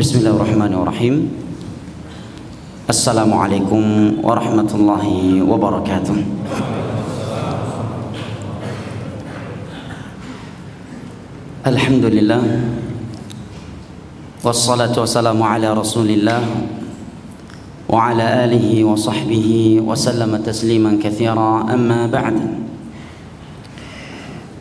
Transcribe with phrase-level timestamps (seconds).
[0.00, 1.14] بسم الله الرحمن الرحيم
[2.88, 3.82] السلام عليكم
[4.24, 5.06] ورحمة الله
[5.44, 6.16] وبركاته
[11.68, 12.42] الحمد لله
[14.40, 16.42] والصلاة والسلام على رسول الله
[17.84, 19.48] وعلى آله وصحبه
[19.84, 22.36] وسلم تسليما كثيرا أما بعد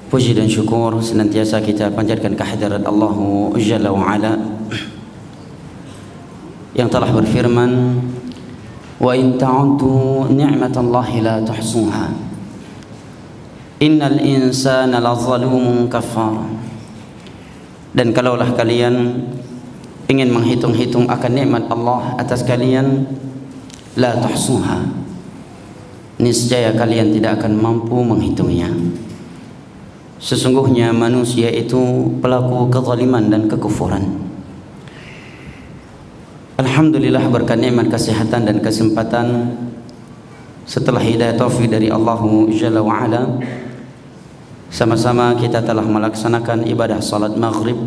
[0.10, 3.14] Puji dan syukur senantiasa kita panjatkan kehadirat Allah
[3.62, 4.04] Jalla wa
[6.80, 8.00] yang telah berfirman
[9.04, 12.08] wa in ta'uddu ni'matallahi la tuhsuha.
[13.84, 16.40] Innal insana lazalumun kafar
[17.92, 19.28] dan kalaulah kalian
[20.08, 23.04] ingin menghitung-hitung akan nikmat Allah atas kalian
[24.00, 24.80] la tuhsuha.
[26.20, 28.72] Niscaya kalian tidak akan mampu menghitungnya.
[30.20, 34.29] Sesungguhnya manusia itu pelaku kezaliman dan kekufuran.
[36.60, 39.56] Alhamdulillah berkat nikmat kesehatan dan kesempatan
[40.68, 42.20] setelah hidayah taufik dari Allah
[42.52, 43.40] Jalla wa Ala
[44.68, 47.80] sama-sama kita telah melaksanakan ibadah salat maghrib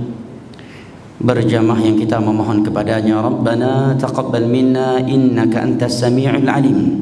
[1.20, 6.96] berjamaah yang kita memohon kepadanya Rabbana taqabbal minna innaka antas sami'ul alim.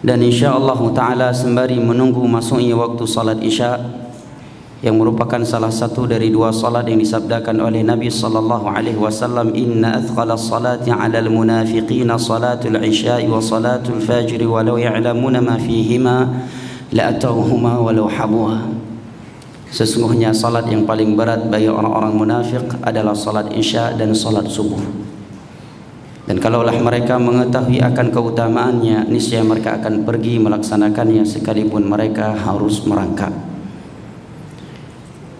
[0.00, 3.76] Dan insyaallah taala sembari menunggu masuknya waktu salat isya
[4.82, 10.02] yang merupakan salah satu dari dua salat yang disabdakan oleh Nabi sallallahu alaihi wasallam inna
[10.02, 16.26] athqala salati 'ala al-munafiqin salatul isya wa salatul fajr walau ya'lamuna ma fihima
[16.90, 18.74] la atawhuma walau habuha.
[19.70, 24.82] Sesungguhnya salat yang paling berat bagi orang-orang munafik adalah salat isya dan salat subuh.
[26.26, 33.51] Dan kalaulah mereka mengetahui akan keutamaannya niscaya mereka akan pergi melaksanakannya sekalipun mereka harus merangkak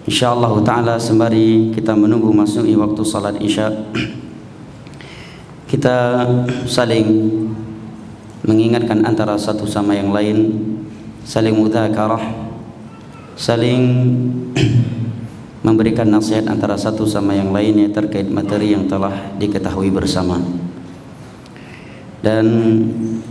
[0.05, 3.71] insyaallah taala sembari kita menunggu masuknya waktu salat isya
[5.71, 6.27] kita
[6.67, 7.07] saling
[8.43, 10.53] mengingatkan antara satu sama yang lain
[11.23, 12.21] saling mudzakarah
[13.33, 13.81] saling
[15.65, 20.43] memberikan nasihat antara satu sama yang lainnya terkait materi yang telah diketahui bersama.
[22.19, 22.45] Dan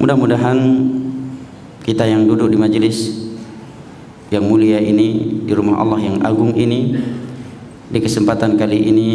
[0.00, 0.58] mudah-mudahan
[1.84, 3.21] kita yang duduk di majelis
[4.32, 6.96] yang mulia ini di rumah Allah yang agung ini
[7.92, 9.08] di kesempatan kali ini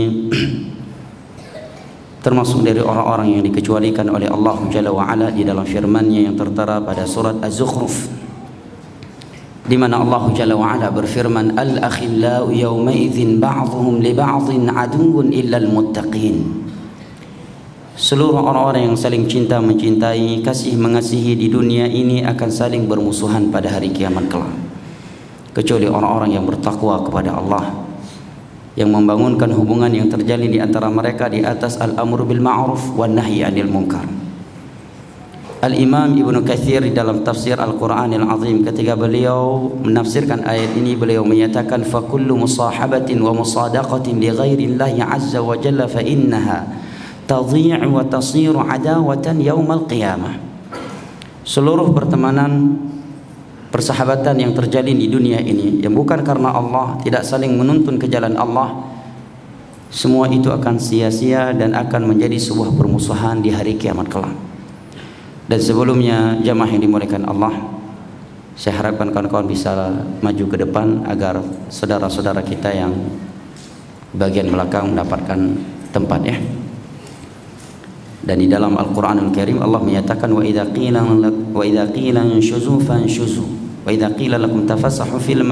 [2.25, 6.77] termasuk dari orang-orang yang dikecualikan oleh Allah Jalla wa Ala di dalam firman-Nya yang tertera
[6.77, 8.13] pada surat Az-Zukhruf
[9.65, 15.57] di mana Allah Jalla wa Ala berfirman al-akhillau yawma idzin ba'dhum li ba'dhin aduwwun illa
[15.57, 16.67] al-muttaqin
[17.97, 23.73] Seluruh orang-orang yang saling cinta mencintai, kasih mengasihi di dunia ini akan saling bermusuhan pada
[23.73, 24.53] hari kiamat kelak.
[25.57, 27.65] Kecuali orang-orang yang bertakwa kepada Allah
[28.77, 33.41] yang membangunkan hubungan yang terjalin di antara mereka di atas al-amru bil ma'ruf wan nahyi
[33.41, 34.05] 'anil munkar.
[35.57, 41.81] Al-Imam Ibnu Katsir di dalam tafsir Al-Qur'anil Azim ketika beliau menafsirkan ayat ini beliau menyatakan
[41.81, 46.69] fa kullu musahabatin wa musadaqatin li ghairi Allah azza wa jalla fa innaha
[47.25, 50.37] tadhi' wa tasiru adawatan yaumal qiyamah
[51.41, 52.77] seluruh pertemanan
[53.67, 58.35] persahabatan yang terjalin di dunia ini yang bukan karena Allah tidak saling menuntun ke jalan
[58.39, 58.87] Allah
[59.87, 64.35] semua itu akan sia-sia dan akan menjadi sebuah permusuhan di hari kiamat kelak.
[65.47, 67.55] Dan sebelumnya jamaah yang dimuliakan Allah
[68.57, 69.69] saya harapkan kawan-kawan bisa
[70.19, 71.39] maju ke depan agar
[71.69, 72.89] saudara-saudara kita yang
[74.17, 75.39] bagian belakang mendapatkan
[75.93, 76.35] tempat ya
[78.27, 83.45] dan di dalam Al-Qur'anul Karim Allah menyatakan wa idza qila wa idza qila inshuzu fanshuzu
[83.87, 85.47] wa idza qila lakum tafassahu fil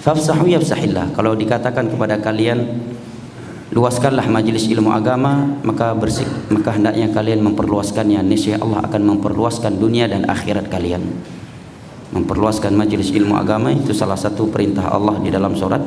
[0.00, 1.10] fafsahu yafsahillah.
[1.10, 2.70] Kalau dikatakan kepada kalian
[3.74, 8.22] luaskanlah majelis ilmu agama maka bersih maka hendaknya kalian memperluaskannya.
[8.22, 11.02] Niscaya Allah akan memperluaskan dunia dan akhirat kalian.
[12.14, 15.82] Memperluaskan majelis ilmu agama itu salah satu perintah Allah di dalam surat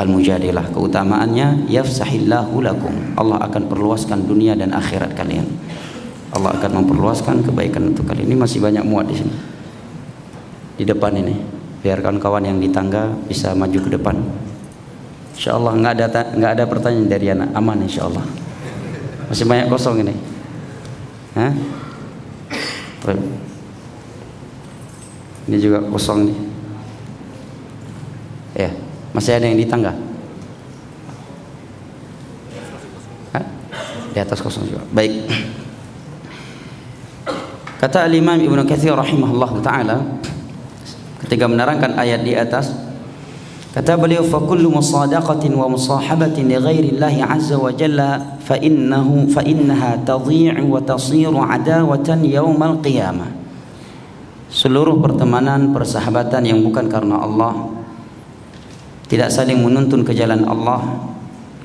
[0.00, 2.94] Al-Mujadilah keutamaannya yafsahillahu lakum.
[3.12, 5.44] Allah akan perluaskan dunia dan akhirat kalian.
[6.32, 8.32] Allah akan memperluaskan kebaikan untuk kalian.
[8.32, 9.36] Ini masih banyak muat di sini.
[10.80, 11.36] Di depan ini.
[11.84, 14.16] Biarkan kawan yang di tangga bisa maju ke depan.
[15.36, 17.52] Insyaallah nggak ada nggak ada pertanyaan dari anak.
[17.52, 18.24] Aman insyaallah.
[19.28, 20.14] Masih banyak kosong ini.
[21.36, 21.52] Hah?
[25.50, 26.38] ini juga kosong nih.
[28.56, 28.81] Ya
[29.12, 29.92] masih ada yang di tangga?
[33.36, 33.44] Hah?
[34.12, 34.84] Di atas kosong juga.
[34.92, 35.28] Baik.
[37.80, 39.96] Kata Al-Imam Ibnu Katsir rahimahullah taala
[41.26, 42.70] ketika menerangkan ayat di atas
[43.72, 44.68] Kata beliau Allah
[47.24, 53.32] azza wa jalla fa innahu fa innaha tadhi'u wa tasiru adawatan yaumal qiyamah.
[54.52, 57.81] Seluruh pertemanan persahabatan yang bukan karena Allah
[59.12, 60.80] tidak saling menuntun ke jalan Allah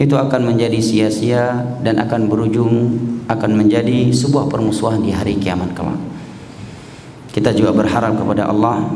[0.03, 2.99] itu akan menjadi sia-sia dan akan berujung
[3.31, 5.95] akan menjadi sebuah permusuhan di hari kiamat kelak.
[7.31, 8.91] Kita juga berharap kepada Allah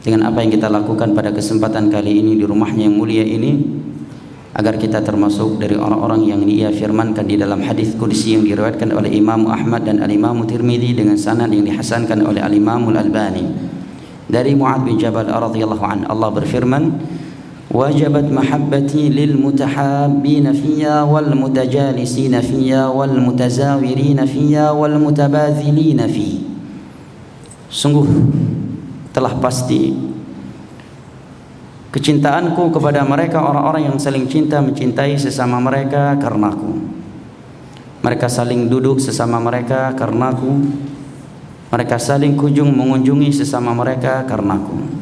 [0.00, 3.84] dengan apa yang kita lakukan pada kesempatan kali ini di rumahnya yang mulia ini
[4.56, 9.12] agar kita termasuk dari orang-orang yang dia firmankan di dalam hadis qudsi yang diriwayatkan oleh
[9.12, 13.44] Imam Ahmad dan Al-Imam Tirmizi dengan sanad yang dihasankan oleh Al-Imam Al-Albani
[14.26, 16.82] dari Muad bin Jabal radhiyallahu an Allah berfirman
[20.54, 26.46] fiyya wal mutajalisin fiyya wal mutazawirin fiyya wal mutabadzilin fi.
[27.66, 28.06] Sungguh
[29.10, 29.96] telah pasti
[31.96, 36.76] kecintaanku kepada mereka orang-orang yang saling cinta mencintai sesama mereka karenaku
[38.04, 40.60] mereka saling duduk sesama mereka karenaku
[41.72, 44.95] mereka saling kunjung mengunjungi sesama mereka karenaku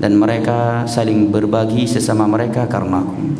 [0.00, 3.34] dan mereka saling berbagi sesama mereka karenaku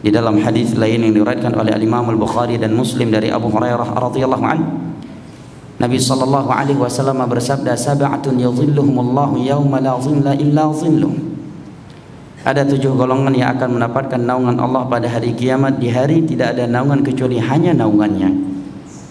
[0.00, 4.44] di dalam hadis lain yang diriwayatkan oleh Imam Al-Bukhari dan Muslim dari Abu Hurairah radhiyallahu
[4.48, 4.90] anhu
[5.80, 11.14] Nabi sallallahu alaihi wasallam bersabda sab'atun yadhilluhumullahu yauma la dhilla illa dhilluh.
[12.44, 16.68] Ada tujuh golongan yang akan mendapatkan naungan Allah pada hari kiamat di hari tidak ada
[16.68, 18.28] naungan kecuali hanya naungannya.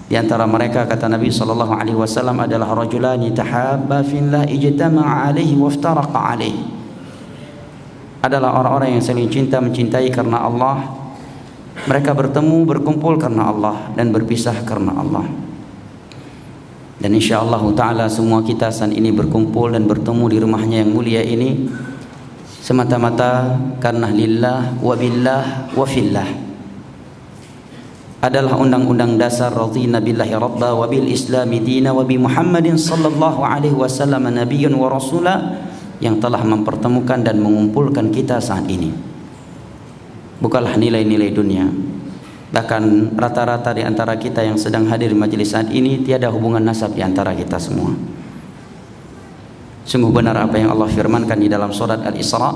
[0.09, 6.33] Di antara mereka kata Nabi sallallahu alaihi wasallam adalah rajulani tahabba fillah ijtama'a alaihi waftaraqa
[6.33, 6.65] alaihi.
[8.25, 10.97] Adalah orang-orang yang saling cinta mencintai karena Allah.
[11.85, 15.29] Mereka bertemu berkumpul karena Allah dan berpisah karena Allah.
[16.99, 21.69] Dan insyaAllah ta'ala semua kita saat ini berkumpul dan bertemu di rumahnya yang mulia ini
[22.59, 26.48] Semata-mata karena lillah wa billah wa fillah
[28.19, 33.71] Adalah undang-undang dasar radhina billahi rabba wa bil islami dina wa bi muhammadin sallallahu alaihi
[33.71, 35.63] wasallam nabiyyun wa rasula
[36.03, 38.91] Yang telah mempertemukan dan mengumpulkan kita saat ini
[40.43, 41.71] Bukalah nilai-nilai dunia
[42.49, 46.97] Bahkan rata-rata di antara kita yang sedang hadir di majelis saat ini tiada hubungan nasab
[46.97, 47.93] di antara kita semua.
[49.85, 52.49] Sungguh benar apa yang Allah firmankan di dalam surat Al-Isra.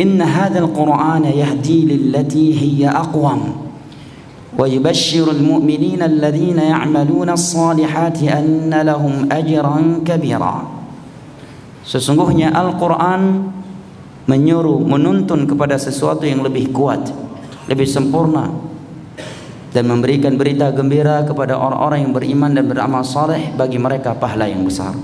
[0.00, 3.73] Inna hadzal Qur'ana yahdi lillati hiya aqwam
[4.62, 10.62] yubashshiru al-mu'minina alladhina ya'maluna as-salihati anna lahum ajran kabira.
[11.82, 13.50] Sesungguhnya Al-Qur'an
[14.24, 17.12] menyuruh menuntun kepada sesuatu yang lebih kuat,
[17.68, 18.48] lebih sempurna,
[19.74, 24.62] dan memberikan berita gembira kepada orang-orang yang beriman dan beramal saleh bagi mereka pahala yang
[24.64, 24.94] besar.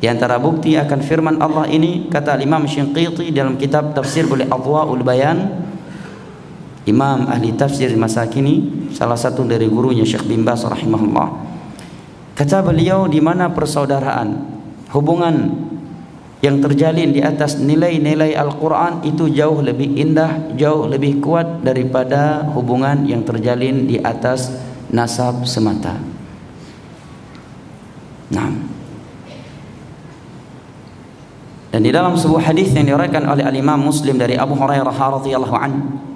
[0.00, 5.04] Di antara bukti akan firman Allah ini kata Imam Shinqiti dalam kitab tafsir boleh Adwaul
[5.04, 5.60] Bayan
[6.88, 11.28] Imam ahli tafsir masa kini salah satu dari gurunya Syekh bin Bas rahimahullah
[12.32, 14.28] kata beliau di mana persaudaraan
[14.96, 15.68] hubungan
[16.40, 23.04] yang terjalin di atas nilai-nilai Al-Quran itu jauh lebih indah, jauh lebih kuat daripada hubungan
[23.04, 24.48] yang terjalin di atas
[24.88, 26.00] nasab semata.
[28.32, 28.72] Nah.
[31.70, 36.09] Dan di dalam sebuah hadis yang diriwayatkan oleh Al-Imam Muslim dari Abu Hurairah radhiyallahu anhu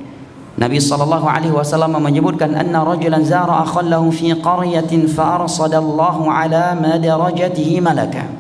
[0.55, 7.83] Nabi sallallahu alaihi wasallam menyebutkan anna rajulan zara akhallahu fi qaryatin fa arsadallahu ala madarajatihi
[7.83, 8.31] malaka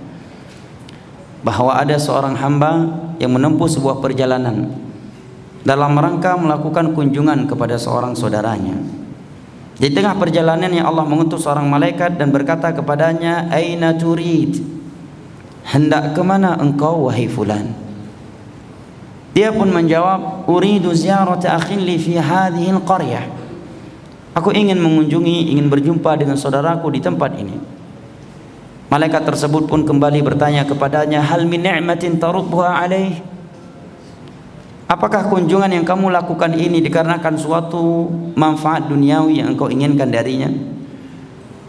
[1.42, 2.86] bahwa ada seorang hamba
[3.18, 4.70] yang menempuh sebuah perjalanan
[5.66, 8.78] dalam rangka melakukan kunjungan kepada seorang saudaranya.
[9.74, 14.62] Di tengah perjalanan yang Allah mengutus seorang malaikat dan berkata kepadanya, "Aina turid?"
[15.66, 17.83] Hendak ke mana engkau wahai fulan?
[19.34, 23.26] Dia pun menjawab, "Uridu ziyarata akhin li fi hadhihi al-qaryah."
[24.38, 27.58] Aku ingin mengunjungi, ingin berjumpa dengan saudaraku di tempat ini.
[28.94, 33.18] Malaikat tersebut pun kembali bertanya kepadanya, "Hal min ni'matin tarubha alaih?"
[34.86, 38.06] Apakah kunjungan yang kamu lakukan ini dikarenakan suatu
[38.38, 40.46] manfaat duniawi yang engkau inginkan darinya?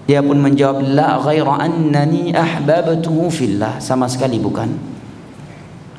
[0.05, 4.94] Dia pun menjawab, "La ghaira annani ahbabtuhu fillah." Sama sekali bukan.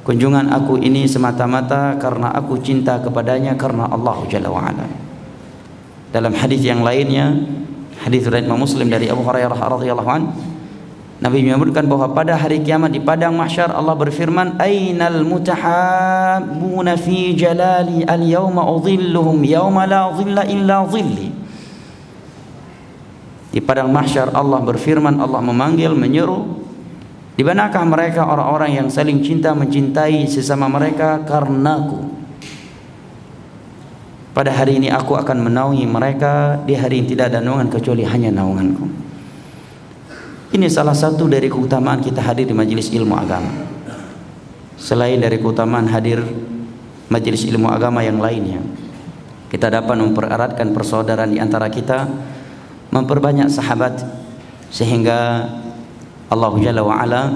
[0.07, 4.87] Kunjungan aku ini semata-mata karena aku cinta kepadanya karena Allah Jalla wa ala.
[6.15, 7.35] Dalam hadis yang lainnya,
[8.07, 10.31] hadis riwayat Muslim dari Abu Hurairah radhiyallahu anhu,
[11.17, 18.05] Nabi menyebutkan bahwa pada hari kiamat di padang mahsyar Allah berfirman ainal mutahabbuna fi jalali
[18.05, 21.33] al yawma udhilluhum yawma la dhilla illa dhilli
[23.49, 26.66] di padang mahsyar Allah berfirman Allah memanggil menyeru
[27.37, 32.09] Di manakah mereka orang-orang yang saling cinta mencintai sesama mereka karenaku?
[34.33, 38.33] Pada hari ini aku akan menaungi mereka di hari yang tidak ada naungan kecuali hanya
[38.33, 38.89] naunganku.
[40.57, 43.53] Ini salah satu dari keutamaan kita hadir di majelis ilmu agama.
[44.81, 46.25] Selain dari keutamaan hadir
[47.13, 48.65] majelis ilmu agama yang lainnya,
[49.53, 52.09] kita dapat mempereratkan persaudaraan di antara kita,
[52.93, 54.05] memperbanyak sahabat
[54.73, 55.49] sehingga
[56.27, 57.31] Allah Jalla wa ala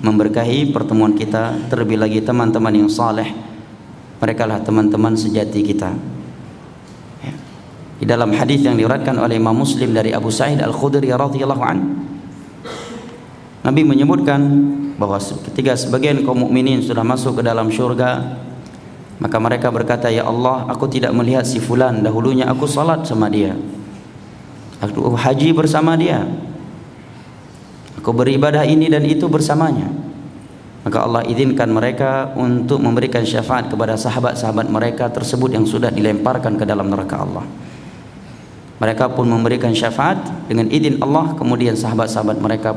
[0.00, 3.28] memberkahi pertemuan kita terlebih lagi teman-teman yang saleh.
[4.24, 5.92] Mereka lah teman-teman sejati kita.
[7.20, 7.34] Ya.
[8.00, 11.78] di dalam hadis yang diriwayatkan oleh Imam Muslim dari Abu Sa'id Al-Khudri radhiyallahu an
[13.62, 14.42] Nabi menyebutkan
[14.98, 18.42] bahwa ketika sebagian kaum mukminin sudah masuk ke dalam syurga
[19.22, 23.54] maka mereka berkata ya Allah aku tidak melihat si fulan dahulunya aku salat sama dia.
[24.82, 26.26] Aku haji bersama dia
[28.02, 29.86] Aku beribadah ini dan itu bersamanya.
[30.82, 36.66] Maka Allah izinkan mereka untuk memberikan syafaat kepada sahabat-sahabat mereka tersebut yang sudah dilemparkan ke
[36.66, 37.46] dalam neraka Allah.
[38.82, 40.18] Mereka pun memberikan syafaat
[40.50, 42.74] dengan izin Allah, kemudian sahabat-sahabat mereka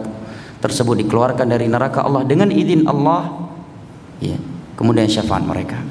[0.61, 3.49] tersebut dikeluarkan dari neraka Allah dengan izin Allah.
[4.21, 4.37] Ya,
[4.77, 5.81] kemudian syafaat mereka.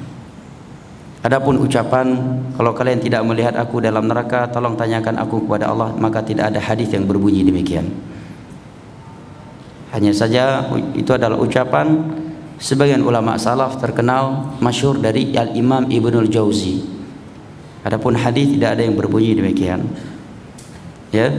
[1.19, 2.15] Adapun ucapan
[2.55, 6.63] kalau kalian tidak melihat aku dalam neraka, tolong tanyakan aku kepada Allah, maka tidak ada
[6.63, 8.14] hadis yang berbunyi demikian.
[9.95, 12.03] Hanya saja itu adalah ucapan
[12.59, 16.83] sebagian ulama salaf terkenal masyhur dari Al Imam Ibnul Jauzi.
[17.87, 19.87] Adapun hadis tidak ada yang berbunyi demikian.
[21.15, 21.31] Ya.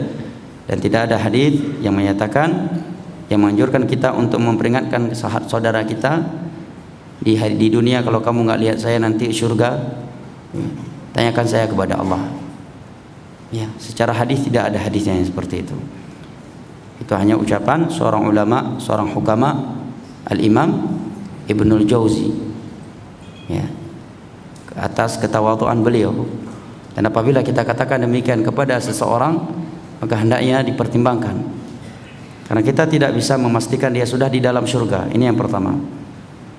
[0.67, 2.81] Dan tidak ada hadis yang menyatakan
[3.29, 5.13] yang menganjurkan kita untuk memperingatkan
[5.47, 6.25] saudara kita
[7.21, 9.77] di hari di dunia kalau kamu nggak lihat saya nanti surga
[11.13, 12.25] tanyakan saya kepada Allah.
[13.55, 15.77] Ya, secara hadis tidak ada hadisnya yang seperti itu.
[17.01, 19.77] Itu hanya ucapan seorang ulama, seorang hukama
[20.27, 20.97] Al-Imam
[21.47, 22.33] Ibnul Jauzi.
[23.47, 23.69] Ya.
[24.77, 26.27] Atas ketawaduan beliau.
[26.97, 29.37] Dan apabila kita katakan demikian kepada seseorang,
[30.01, 31.37] maka hendaknya dipertimbangkan.
[32.49, 35.13] Karena kita tidak bisa memastikan dia sudah di dalam surga.
[35.13, 35.77] Ini yang pertama.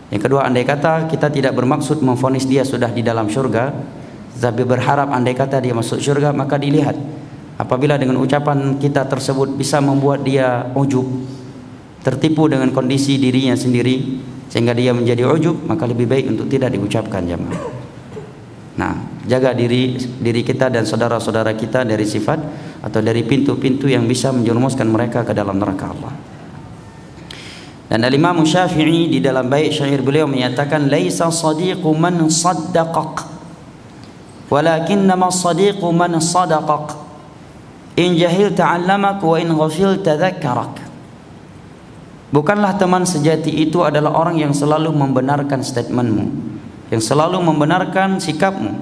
[0.07, 3.75] Yang kedua, andai kata kita tidak bermaksud memfonis dia sudah di dalam surga,
[4.39, 6.95] tapi berharap andai kata dia masuk surga, maka dilihat
[7.57, 11.05] Apabila dengan ucapan kita tersebut bisa membuat dia ujub,
[12.05, 17.25] tertipu dengan kondisi dirinya sendiri sehingga dia menjadi ujub, maka lebih baik untuk tidak diucapkan
[17.25, 17.61] jamaah.
[18.77, 18.93] Nah,
[19.25, 22.39] jaga diri diri kita dan saudara-saudara kita dari sifat
[22.85, 26.13] atau dari pintu-pintu yang bisa menjerumuskan mereka ke dalam neraka Allah.
[27.87, 33.23] Dan Al-Imam Syafi'i di dalam bait syair beliau menyatakan laisa sadiqu man saddaqak
[34.51, 36.96] walakinnama sadiqu man sadaqak
[37.97, 40.85] In jahil ta'allamak wa in ghafil tadhakkarak.
[42.29, 46.29] Bukanlah teman sejati itu adalah orang yang selalu membenarkan statementmu,
[46.93, 48.77] yang selalu membenarkan sikapmu.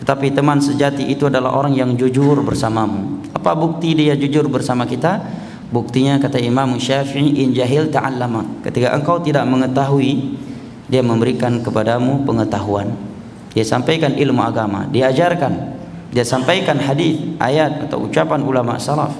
[0.00, 3.20] Tetapi teman sejati itu adalah orang yang jujur bersamamu.
[3.36, 5.20] Apa bukti dia jujur bersama kita?
[5.68, 8.64] Buktinya kata Imam Syafi'i in jahil ta'allamak.
[8.64, 10.40] Ketika engkau tidak mengetahui,
[10.88, 12.96] dia memberikan kepadamu pengetahuan.
[13.52, 15.74] Dia sampaikan ilmu agama, diajarkan
[16.14, 19.10] dia sampaikan hadis, ayat atau ucapan ulama salaf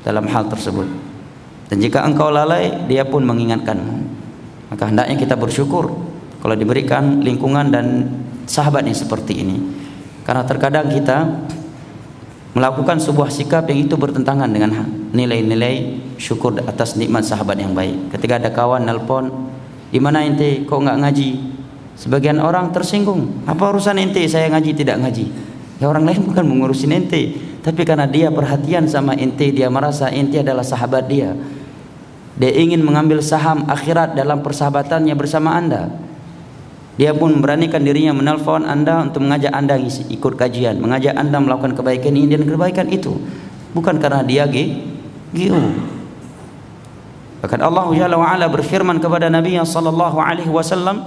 [0.00, 0.88] dalam hal tersebut.
[1.68, 3.96] Dan jika engkau lalai, dia pun mengingatkanmu.
[4.72, 5.92] Maka hendaknya kita bersyukur
[6.40, 8.08] kalau diberikan lingkungan dan
[8.48, 9.60] sahabat yang seperti ini.
[10.24, 11.44] Karena terkadang kita
[12.56, 14.80] melakukan sebuah sikap yang itu bertentangan dengan
[15.12, 18.16] nilai-nilai syukur atas nikmat sahabat yang baik.
[18.16, 19.28] Ketika ada kawan nelpon,
[19.92, 21.30] di mana ente kok nggak ngaji?
[22.00, 23.44] Sebagian orang tersinggung.
[23.44, 25.47] Apa urusan ente saya ngaji tidak ngaji?
[25.78, 30.42] Ya orang lain bukan mengurusin ente, tapi karena dia perhatian sama ente, dia merasa ente
[30.42, 31.38] adalah sahabat dia.
[32.38, 35.90] Dia ingin mengambil saham akhirat dalam persahabatannya bersama Anda.
[36.98, 42.10] Dia pun memberanikan dirinya menelpon Anda untuk mengajak Anda ikut kajian, mengajak Anda melakukan kebaikan
[42.14, 43.14] ini dan kebaikan itu.
[43.70, 45.62] Bukan karena dia GU.
[47.38, 51.06] Bahkan Allah Jalla wa ala berfirman kepada Nabi sallallahu alaihi wasallam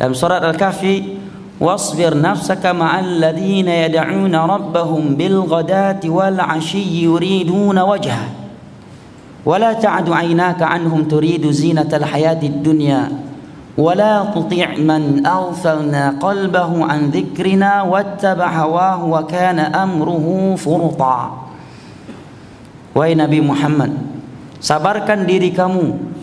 [0.00, 1.15] dalam surat Al-Kahfi
[1.60, 8.28] واصبر نفسك مع الذين يدعون ربهم بالغداة والعشي يريدون وجهه.
[9.46, 13.02] ولا تعد عيناك عنهم تريد زينة الحياة الدنيا.
[13.76, 21.18] ولا تطيع من أغفلنا قلبه عن ذكرنا واتبع هواه وكان أمره فرطا.
[22.96, 23.92] Wahai Nabi Muhammad
[24.56, 26.15] Sabarkan diri kamu.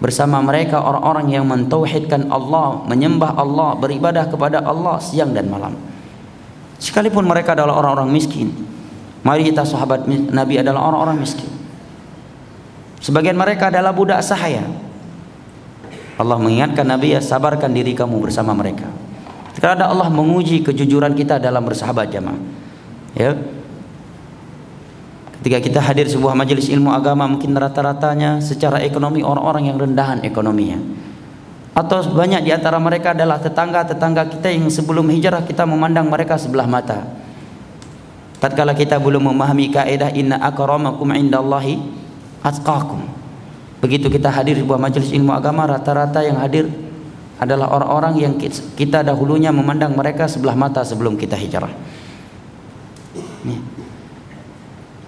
[0.00, 5.76] Bersama mereka orang-orang yang mentauhidkan Allah, menyembah Allah, beribadah kepada Allah siang dan malam.
[6.80, 8.50] Sekalipun mereka adalah orang-orang miskin.
[9.20, 11.52] Mari kita sahabat Nabi adalah orang-orang miskin.
[13.04, 14.64] Sebagian mereka adalah budak sahaya.
[16.16, 18.88] Allah mengingatkan Nabi ya sabarkan diri kamu bersama mereka.
[19.60, 22.40] Karena Allah menguji kejujuran kita dalam bersahabat jamaah.
[23.12, 23.36] Ya.
[25.40, 30.76] Ketika kita hadir sebuah majelis ilmu agama mungkin rata-ratanya secara ekonomi orang-orang yang rendahan ekonominya.
[31.72, 36.68] Atau banyak di antara mereka adalah tetangga-tetangga kita yang sebelum hijrah kita memandang mereka sebelah
[36.68, 37.08] mata.
[38.36, 41.80] Tatkala kita belum memahami kaidah inna akramakum indallahi
[42.44, 43.00] atqakum.
[43.80, 46.68] Begitu kita hadir di sebuah majelis ilmu agama rata-rata yang hadir
[47.40, 48.36] adalah orang-orang yang
[48.76, 51.72] kita dahulunya memandang mereka sebelah mata sebelum kita hijrah.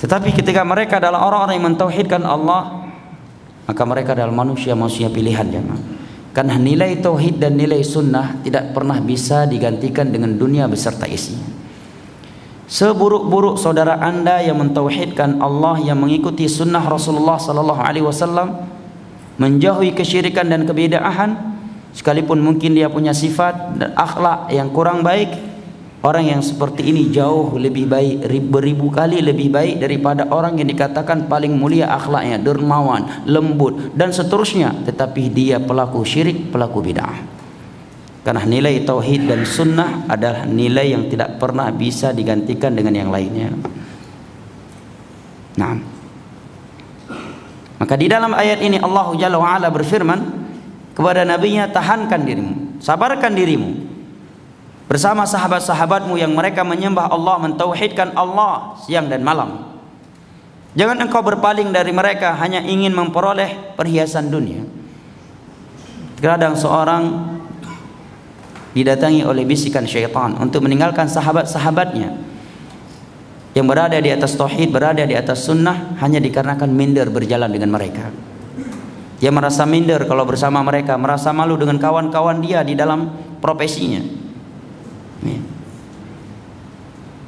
[0.02, 2.90] Tetapi ketika mereka adalah orang-orang yang mentauhidkan Allah,
[3.70, 5.62] maka mereka adalah manusia-manusia pilihan ya.
[6.34, 11.46] Karena nilai tauhid dan nilai sunnah tidak pernah bisa digantikan dengan dunia beserta isinya.
[12.66, 18.64] Seburuk-buruk saudara anda yang mentauhidkan Allah yang mengikuti sunnah Rasulullah sallallahu alaihi wasallam
[19.36, 21.36] menjauhi kesyirikan dan kebidaahan
[21.92, 25.51] sekalipun mungkin dia punya sifat dan akhlak yang kurang baik
[26.02, 31.30] Orang yang seperti ini jauh lebih baik beribu kali lebih baik daripada orang yang dikatakan
[31.30, 37.22] paling mulia akhlaknya, dermawan, lembut dan seterusnya tetapi dia pelaku syirik, pelaku bid'ah.
[38.26, 43.54] Karena nilai tauhid dan sunnah adalah nilai yang tidak pernah bisa digantikan dengan yang lainnya.
[45.54, 45.74] Nah.
[47.78, 50.20] Maka di dalam ayat ini Allah Jalla wa berfirman
[50.98, 53.91] kepada nabinya tahankan dirimu, sabarkan dirimu
[54.92, 59.72] bersama sahabat-sahabatmu yang mereka menyembah Allah, mentauhidkan Allah siang dan malam.
[60.76, 64.68] Jangan engkau berpaling dari mereka hanya ingin memperoleh perhiasan dunia.
[66.20, 67.08] Kadang seorang
[68.76, 72.12] didatangi oleh bisikan syaitan untuk meninggalkan sahabat-sahabatnya
[73.56, 78.12] yang berada di atas tauhid, berada di atas sunnah hanya dikarenakan minder berjalan dengan mereka.
[79.24, 83.08] Dia merasa minder kalau bersama mereka, merasa malu dengan kawan-kawan dia di dalam
[83.40, 84.21] profesinya.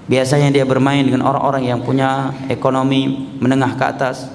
[0.05, 4.29] Biasanya dia bermain dengan orang-orang yang punya ekonomi menengah ke atas.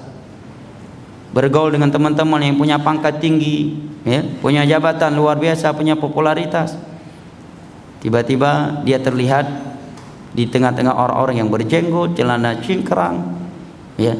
[1.30, 6.74] Bergaul dengan teman-teman yang punya pangkat tinggi, ya, punya jabatan luar biasa, punya popularitas.
[8.02, 9.46] Tiba-tiba dia terlihat
[10.34, 13.30] di tengah-tengah orang-orang yang berjenggot, celana cingkrang,
[13.94, 14.18] ya,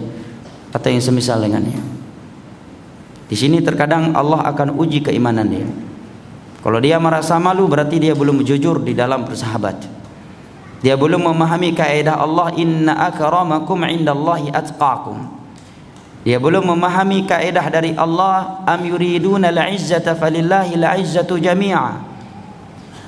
[0.71, 1.83] atau yang semisal dengannya.
[3.27, 5.67] Di sini terkadang Allah akan uji keimanan dia.
[6.61, 9.81] Kalau dia merasa malu berarti dia belum jujur di dalam bersahabat.
[10.81, 15.41] Dia belum memahami kaidah Allah inna akramakum indallahi atqakum.
[16.21, 22.13] Dia belum memahami kaidah dari Allah am yuriduna al-izzata falillahi al-izzatu jami'a.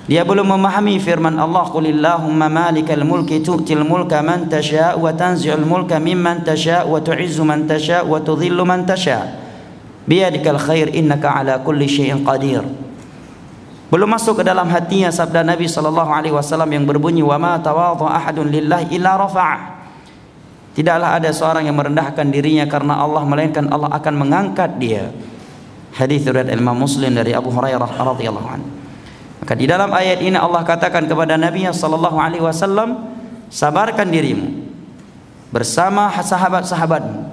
[0.09, 6.01] Dia belum memahami firman Allah qulillahumma malikal mulki tu'til mulka man tasha' wa tanzi'ul mulka
[6.01, 9.29] mimman tasha' wa tu'izzu man tasha' wa tudhillu man tasha'
[10.09, 12.82] biyadikal khair innaka ala kulli syai'in qadir.
[13.93, 18.09] Belum masuk ke dalam hatinya sabda Nabi sallallahu alaihi wasallam yang berbunyi wa ma tawadhu
[18.09, 19.85] ahadun lillahi illa rafa'ah.
[20.73, 25.13] Tidaklah ada seorang yang merendahkan dirinya karena Allah melainkan Allah akan mengangkat dia.
[25.93, 28.69] Hadis riwayat Imam Muslim dari Abu Hurairah radhiyallahu anhu.
[29.45, 33.13] Maka di dalam ayat ini Allah katakan kepada Nabi sallallahu alaihi wasallam,
[33.53, 34.73] sabarkan dirimu
[35.53, 37.29] bersama sahabat-sahabatmu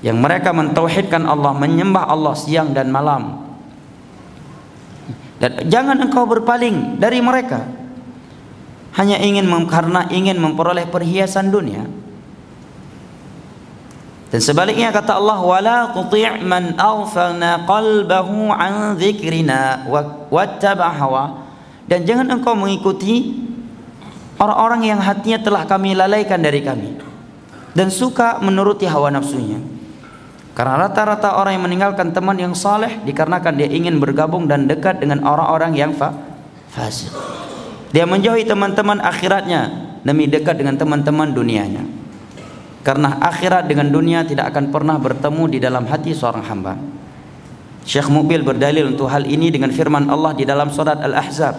[0.00, 3.47] yang mereka mentauhidkan Allah, menyembah Allah siang dan malam
[5.38, 7.66] dan jangan engkau berpaling dari mereka.
[8.98, 11.86] Hanya ingin karena ingin memperoleh perhiasan dunia.
[14.28, 19.86] Dan sebaliknya kata Allah wala tuti' man aghfalna qalbahu an dzikrina
[20.28, 21.24] wattaba hawa.
[21.86, 23.48] Dan jangan engkau mengikuti
[24.38, 26.94] orang-orang yang hatinya telah kami lalaikan dari kami
[27.74, 29.58] dan suka menuruti hawa nafsunya
[30.58, 35.22] karena rata-rata orang yang meninggalkan teman yang saleh dikarenakan dia ingin bergabung dan dekat dengan
[35.22, 36.10] orang-orang yang fa
[36.74, 37.14] fasik.
[37.94, 39.70] Dia menjauhi teman-teman akhiratnya
[40.02, 41.86] demi dekat dengan teman-teman dunianya.
[42.82, 46.74] Karena akhirat dengan dunia tidak akan pernah bertemu di dalam hati seorang hamba.
[47.86, 51.54] Syekh Mubil berdalil untuk hal ini dengan firman Allah di dalam surat Al-Ahzab.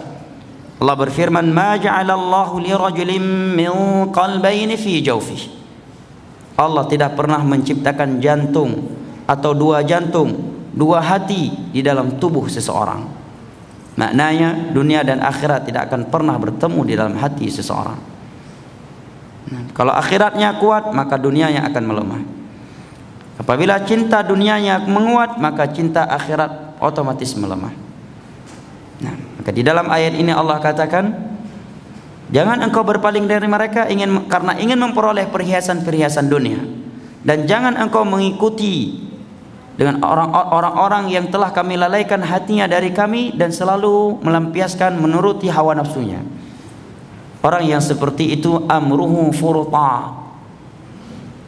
[0.76, 3.24] Allah berfirman, "Ma ja'alallahu li rajulin
[3.56, 3.72] min
[4.12, 5.59] qalbayni fi jawfihi."
[6.60, 8.92] Allah tidak pernah menciptakan jantung
[9.24, 10.36] atau dua jantung,
[10.76, 13.00] dua hati di dalam tubuh seseorang.
[13.96, 17.98] Maknanya dunia dan akhirat tidak akan pernah bertemu di dalam hati seseorang.
[19.50, 22.22] Nah, kalau akhiratnya kuat, maka dunianya akan melemah.
[23.40, 27.72] Apabila cinta dunianya menguat, maka cinta akhirat otomatis melemah.
[29.00, 31.29] Nah, maka di dalam ayat ini Allah katakan,
[32.30, 36.62] Jangan engkau berpaling dari mereka ingin karena ingin memperoleh perhiasan-perhiasan dunia.
[37.20, 38.96] dan jangan engkau mengikuti
[39.76, 46.20] dengan orang-orang yang telah kami lalaikan hatinya dari kami dan selalu melampiaskan menuruti hawa nafsunya.
[47.40, 50.12] Orang yang seperti itu amruhu furta.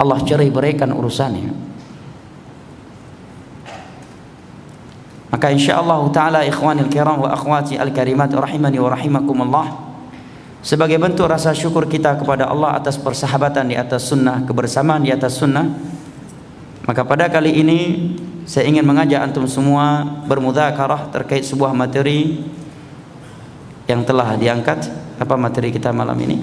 [0.00, 1.52] Allah cerai beraikan urusannya.
[5.32, 9.66] Maka insyaallah taala ikhwanil kiram wa akhwati al-karimat rahimani wa rahimakumullah
[10.62, 15.36] sebagai bentuk rasa syukur kita kepada Allah atas persahabatan di atas sunnah, kebersamaan di atas
[15.36, 15.66] sunnah.
[16.86, 17.78] Maka pada kali ini
[18.46, 22.46] saya ingin mengajak antum semua bermudzakarah terkait sebuah materi
[23.90, 24.86] yang telah diangkat.
[25.18, 26.42] Apa materi kita malam ini?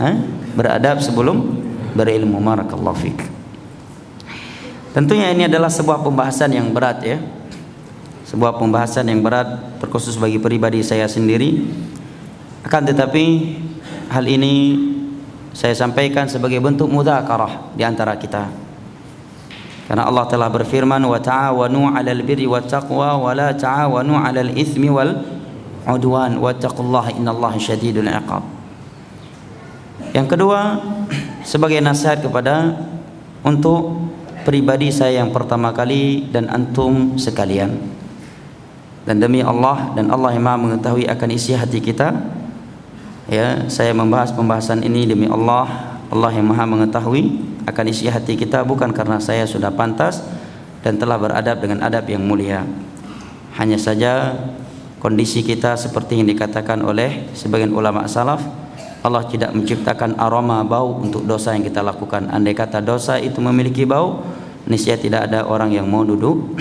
[0.00, 0.16] Hah?
[0.56, 1.60] Beradab sebelum
[1.92, 2.40] berilmu.
[2.40, 3.18] Barakallahu fik.
[4.92, 7.18] Tentunya ini adalah sebuah pembahasan yang berat ya.
[8.28, 11.68] Sebuah pembahasan yang berat terkhusus bagi pribadi saya sendiri.
[12.62, 13.58] Akan tetapi
[14.10, 14.78] hal ini
[15.52, 18.48] saya sampaikan sebagai bentuk mudzakarah di antara kita.
[19.90, 24.88] Karena Allah telah berfirman wa ta'awanu 'alal birri wat taqwa wa la ta'awanu 'alal itsmi
[24.88, 25.20] wal
[25.84, 28.46] 'udwan wattaqullaha innallaha syadidul 'iqab.
[30.14, 30.80] Yang kedua,
[31.42, 32.78] sebagai nasihat kepada
[33.42, 34.00] untuk
[34.46, 37.74] pribadi saya yang pertama kali dan antum sekalian.
[39.02, 42.14] Dan demi Allah dan Allah yang Maha mengetahui akan isi hati kita,
[43.32, 48.60] ya, saya membahas pembahasan ini demi Allah, Allah yang Maha mengetahui akan isi hati kita
[48.60, 50.20] bukan karena saya sudah pantas
[50.84, 52.68] dan telah beradab dengan adab yang mulia.
[53.56, 54.36] Hanya saja
[55.00, 58.44] kondisi kita seperti yang dikatakan oleh sebagian ulama salaf,
[59.02, 62.28] Allah tidak menciptakan aroma bau untuk dosa yang kita lakukan.
[62.28, 64.20] Andai kata dosa itu memiliki bau,
[64.68, 66.54] niscaya tidak ada orang yang mau duduk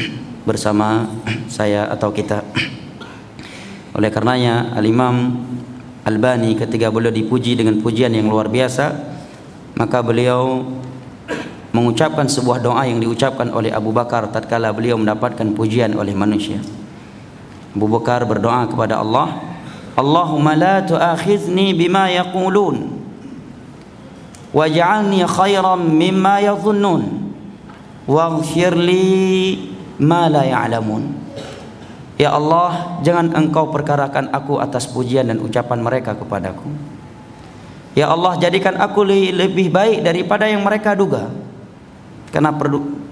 [0.48, 1.06] bersama
[1.52, 2.42] saya atau kita.
[3.92, 5.38] Oleh karenanya Al-Imam
[6.02, 8.98] Albani ketika beliau dipuji dengan pujian yang luar biasa,
[9.78, 10.66] maka beliau
[11.72, 16.58] mengucapkan sebuah doa yang diucapkan oleh Abu Bakar tatkala beliau mendapatkan pujian oleh manusia.
[17.78, 19.40] Abu Bakar berdoa kepada Allah,
[19.96, 22.98] Allahumma la tu'akhizni bima yaqulun
[24.52, 27.02] waj'alni khairan mimma yadhunnun
[28.10, 29.70] waghfir li
[30.02, 31.21] ma la ya'lamun.
[32.22, 36.70] Ya Allah, jangan engkau perkarakan aku atas pujian dan ucapan mereka kepadaku.
[37.98, 41.34] Ya Allah, jadikan aku lebih baik daripada yang mereka duga.
[42.30, 42.54] Karena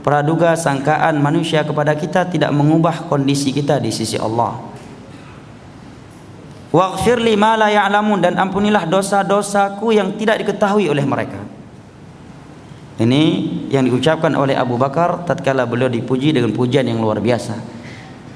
[0.06, 4.62] praduga sangkaan manusia kepada kita tidak mengubah kondisi kita di sisi Allah.
[6.70, 11.42] Waghfir li ma la ya'lamun dan ampunilah dosa-dosaku yang tidak diketahui oleh mereka.
[13.02, 13.24] Ini
[13.74, 17.79] yang diucapkan oleh Abu Bakar tatkala beliau dipuji dengan pujian yang luar biasa.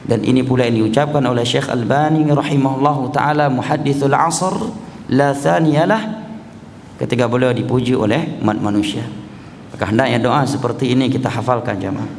[0.03, 4.51] Dan ini pula yang diucapkan oleh Syekh Albani rahimahullahu taala muhaddithul asr
[5.07, 6.27] la thaniyalah
[6.99, 9.07] ketika beliau dipuji oleh umat manusia.
[9.71, 12.09] Maka hendaknya doa seperti ini kita hafalkan jemaah.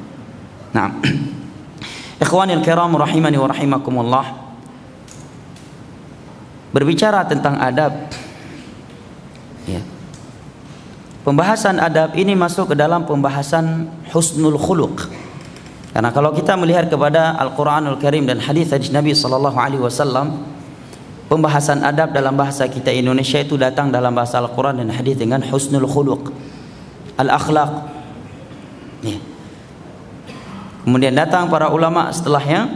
[0.75, 0.91] Nah.
[2.25, 4.27] Ikhwanil kiram rahimani wa rahimakumullah.
[6.73, 7.95] Berbicara tentang adab.
[9.69, 9.83] Ya.
[11.23, 15.07] Pembahasan adab ini masuk ke dalam pembahasan husnul khuluq.
[15.95, 20.43] Karena kalau kita melihat kepada Al-Qur'anul Karim dan hadis hadis Nabi sallallahu alaihi wasallam,
[21.31, 25.87] pembahasan adab dalam bahasa kita Indonesia itu datang dalam bahasa Al-Qur'an dan hadis dengan husnul
[25.87, 26.35] khuluq
[27.15, 27.95] al-akhlaq.
[29.07, 29.23] Ya.
[30.83, 32.69] Kemudian datang para ulama setelahnya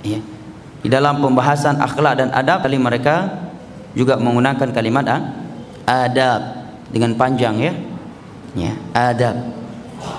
[0.00, 0.18] ya.
[0.82, 3.30] Di dalam pembahasan akhlak dan adab kali mereka
[3.94, 5.20] juga menggunakan kalimat ah,
[5.86, 6.40] adab
[6.90, 7.72] dengan panjang ya.
[8.52, 9.61] Ya, adab.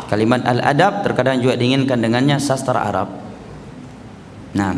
[0.07, 3.09] Kalimat al-adab terkadang juga diinginkan dengannya sastra Arab.
[4.53, 4.77] Nah,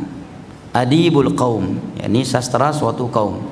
[0.72, 3.44] adibul qaum, yakni sastra suatu kaum.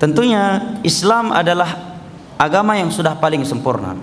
[0.00, 2.00] Tentunya Islam adalah
[2.40, 3.96] agama yang sudah paling sempurna.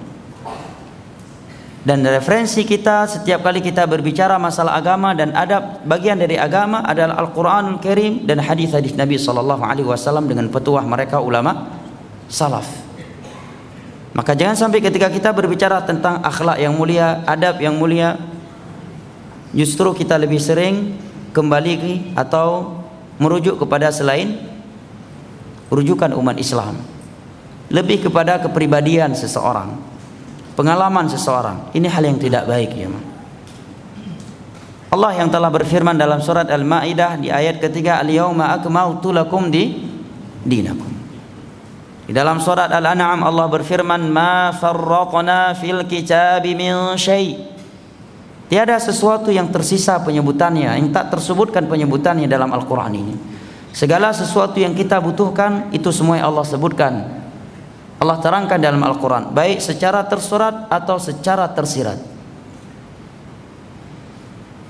[1.88, 7.16] Dan referensi kita setiap kali kita berbicara masalah agama dan adab bagian dari agama adalah
[7.24, 11.80] Al-Qur'anul Karim dan hadis-hadis Nabi sallallahu alaihi wasallam dengan petuah mereka ulama
[12.28, 12.87] salaf.
[14.18, 18.18] Maka jangan sampai ketika kita berbicara tentang akhlak yang mulia, adab yang mulia,
[19.54, 20.98] justru kita lebih sering
[21.38, 22.82] kembali atau
[23.22, 24.42] merujuk kepada selain
[25.70, 26.82] rujukan umat Islam.
[27.70, 29.78] Lebih kepada kepribadian seseorang
[30.58, 31.70] pengalaman seseorang.
[31.78, 32.90] Ini hal yang tidak baik ya
[34.88, 39.86] Allah yang telah berfirman dalam surat Al-Maidah di ayat ketiga al-yauma akmaltu lakum di
[40.42, 40.97] dinakum
[42.08, 47.60] di dalam surat Al-An'am Allah berfirman ma farraqna fil kitabi min syai'
[48.48, 53.12] Tiada sesuatu yang tersisa penyebutannya yang tak tersebutkan penyebutannya dalam Al-Qur'an ini.
[53.76, 57.18] Segala sesuatu yang kita butuhkan itu semua Allah sebutkan
[57.98, 59.34] Allah terangkan dalam Al-Quran.
[59.34, 61.98] Baik secara tersurat atau secara tersirat.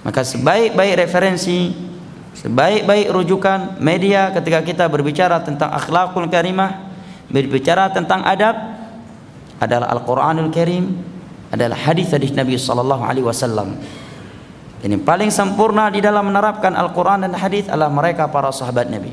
[0.08, 1.76] Maka sebaik-baik referensi
[2.40, 6.87] sebaik-baik rujukan media ketika kita berbicara tentang akhlakul karimah
[7.28, 8.56] berbicara tentang adab
[9.58, 10.96] adalah Al-Quranul Karim
[11.52, 13.80] adalah hadis-hadis Nabi sallallahu alaihi wasallam.
[14.78, 19.10] Ini paling sempurna di dalam menerapkan Al-Quran dan hadis adalah mereka para sahabat Nabi.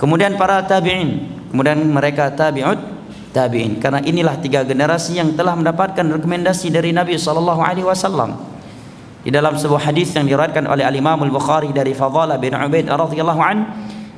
[0.00, 2.78] Kemudian para tabi'in kemudian mereka tabi'ut
[3.36, 3.76] tabi'in.
[3.82, 8.40] Karena inilah tiga generasi yang telah mendapatkan rekomendasi dari Nabi sallallahu alaihi wasallam.
[9.20, 12.88] Di dalam sebuah hadis yang diriwayatkan oleh Al Imam Al Bukhari dari Fadhalah bin Ubaid
[12.88, 13.56] radhiyallahu an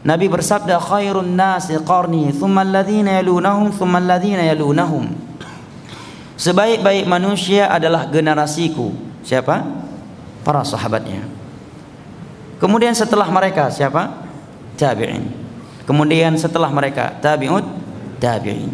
[0.01, 5.13] Nabi bersabda khairun nasi qarni thumma alladhina yalunahum thumma alladhina yalunahum.
[6.41, 8.97] Sebaik-baik manusia adalah generasiku.
[9.21, 9.61] Siapa?
[10.41, 11.21] Para sahabatnya.
[12.57, 14.25] Kemudian setelah mereka siapa?
[14.81, 15.29] Tabi'in.
[15.85, 17.65] Kemudian setelah mereka tabi'ut
[18.17, 18.73] tabi'in.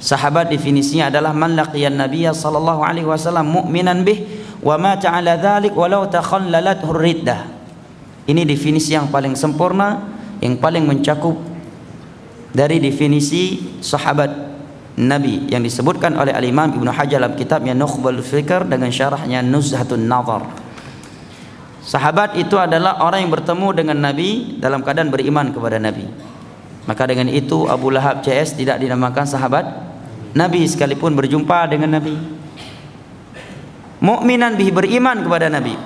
[0.00, 4.24] Sahabat definisinya adalah man laqiyan nabiyya sallallahu alaihi wasallam mu'minan bih
[4.60, 7.48] wa ma ta'ala dzalik walau takhallalat riddah.
[8.28, 10.09] Ini definisi yang paling sempurna,
[10.40, 11.36] yang paling mencakup
[12.50, 14.50] dari definisi sahabat
[15.00, 20.44] Nabi yang disebutkan oleh Al-Imam Ibnu Hajar dalam kitabnya Nukhbal Fikr dengan syarahnya Nuzhatun Nazar.
[21.80, 26.04] Sahabat itu adalah orang yang bertemu dengan Nabi dalam keadaan beriman kepada Nabi.
[26.84, 29.64] Maka dengan itu Abu Lahab CS tidak dinamakan sahabat
[30.36, 32.14] Nabi sekalipun berjumpa dengan Nabi.
[34.00, 35.76] Mukminan bih beriman kepada Nabi.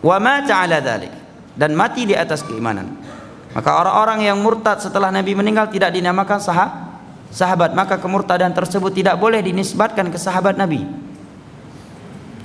[0.00, 1.12] Wa mata ala dzalik
[1.56, 2.88] dan mati di atas keimanan.
[3.50, 6.70] Maka orang-orang yang murtad setelah Nabi meninggal tidak dinamakan sahab,
[7.34, 10.86] sahabat, maka kemurtadan tersebut tidak boleh dinisbatkan ke sahabat Nabi.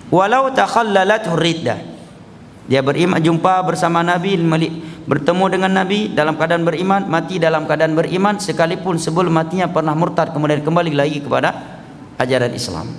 [0.09, 1.79] Walau takhallalat riddah.
[2.65, 4.41] Dia beriman jumpa bersama Nabi
[5.05, 10.33] bertemu dengan Nabi dalam keadaan beriman, mati dalam keadaan beriman sekalipun sebelum matinya pernah murtad
[10.33, 11.53] kemudian kembali lagi kepada
[12.17, 12.89] ajaran Islam.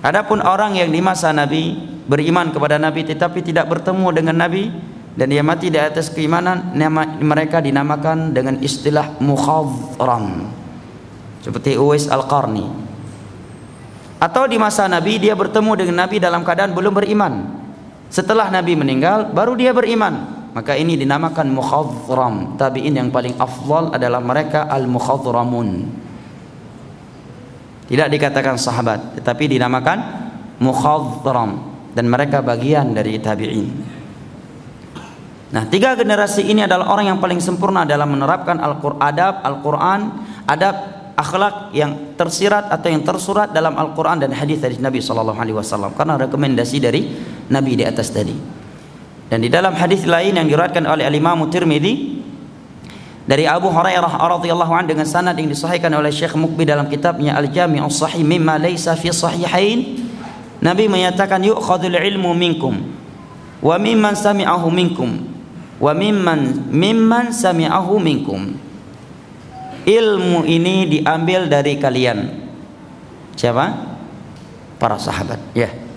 [0.00, 4.70] Adapun orang yang di masa Nabi beriman kepada Nabi tetapi tidak bertemu dengan Nabi
[5.20, 10.48] dan dia mati di atas keimanan nama, mereka dinamakan dengan istilah mukhadram.
[11.44, 12.64] Seperti Uwais Al-Qarni.
[14.16, 17.52] Atau di masa Nabi dia bertemu dengan Nabi dalam keadaan belum beriman.
[18.08, 20.40] Setelah Nabi meninggal baru dia beriman.
[20.56, 22.56] Maka ini dinamakan mukhadram.
[22.56, 25.84] Tabi'in yang paling afdal adalah mereka al-mukhadramun.
[27.92, 30.00] Tidak dikatakan sahabat tetapi dinamakan
[30.64, 31.60] mukhadram.
[31.92, 33.99] Dan mereka bagian dari tabi'in
[35.50, 40.00] nah tiga generasi ini adalah orang yang paling sempurna dalam menerapkan Al-Qur'an adab Al-Quran
[40.46, 40.74] adab
[41.20, 45.92] akhlak yang tersirat atau yang tersurat dalam Al-Quran dan hadis dari Nabi Sallallahu Alaihi Wasallam
[45.92, 47.04] karena rekomendasi dari
[47.52, 48.32] Nabi di atas tadi.
[49.30, 52.18] Dan di dalam hadis lain yang diriwayatkan oleh Al-Imam Tirmizi
[53.28, 58.00] dari Abu Hurairah radhiyallahu anhu dengan sanad yang disahihkan oleh Syekh Mukbi dalam kitabnya Al-Jami'us
[58.00, 60.02] Sahih mimma laysa fi sahihain
[60.58, 62.74] Nabi menyatakan yu'khadul ilmu minkum
[63.62, 65.29] wa mimman sami'ahu minkum
[65.80, 68.54] wa mimman mimman sami'ahu minkum.
[69.80, 72.18] Ilmu ini diambil dari kalian.
[73.34, 73.66] Siapa?
[74.76, 75.66] Para sahabat ya.
[75.66, 75.90] Yeah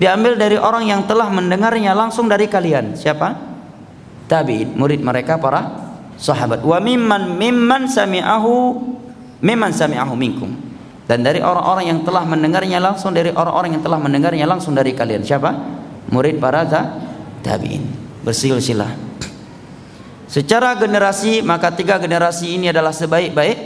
[0.00, 2.96] diambil dari orang yang telah mendengarnya langsung dari kalian.
[2.96, 3.36] Siapa?
[4.26, 6.64] Tabi'in murid mereka para sahabat.
[6.64, 8.80] Wa mimman mimman sami'ahu
[9.44, 10.50] mimman sami'ahu minkum.
[11.04, 15.20] Dan dari orang-orang yang telah mendengarnya langsung dari orang-orang yang telah mendengarnya langsung dari kalian.
[15.20, 15.50] Siapa?
[16.10, 16.64] Murid para
[17.44, 18.92] tabi'in bersilsilah
[20.30, 23.58] secara generasi maka tiga generasi ini adalah sebaik-baik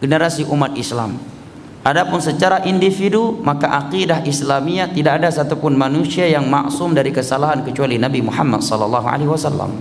[0.00, 1.30] generasi umat Islam
[1.80, 7.96] Adapun secara individu maka akidah Islamiyah tidak ada satupun manusia yang maksum dari kesalahan kecuali
[7.96, 9.80] Nabi Muhammad sallallahu alaihi wasallam.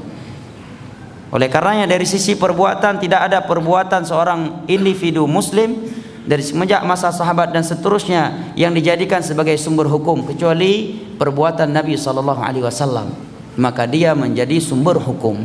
[1.35, 5.75] Oleh karenanya dari sisi perbuatan tidak ada perbuatan seorang individu muslim
[6.23, 12.39] dari semenjak masa sahabat dan seterusnya yang dijadikan sebagai sumber hukum kecuali perbuatan Nabi sallallahu
[12.39, 13.28] alaihi wasallam.
[13.59, 15.43] Maka dia menjadi sumber hukum.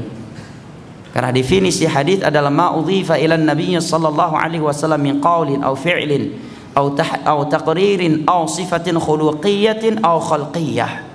[1.11, 6.35] Karena definisi hadis adalah ma udhifa ila nabiy sallallahu alaihi wasallam min qaulin aw fi'lin
[6.74, 11.07] aw tah aw taqririn aw sifatin khuluqiyatin aw khalqiyah.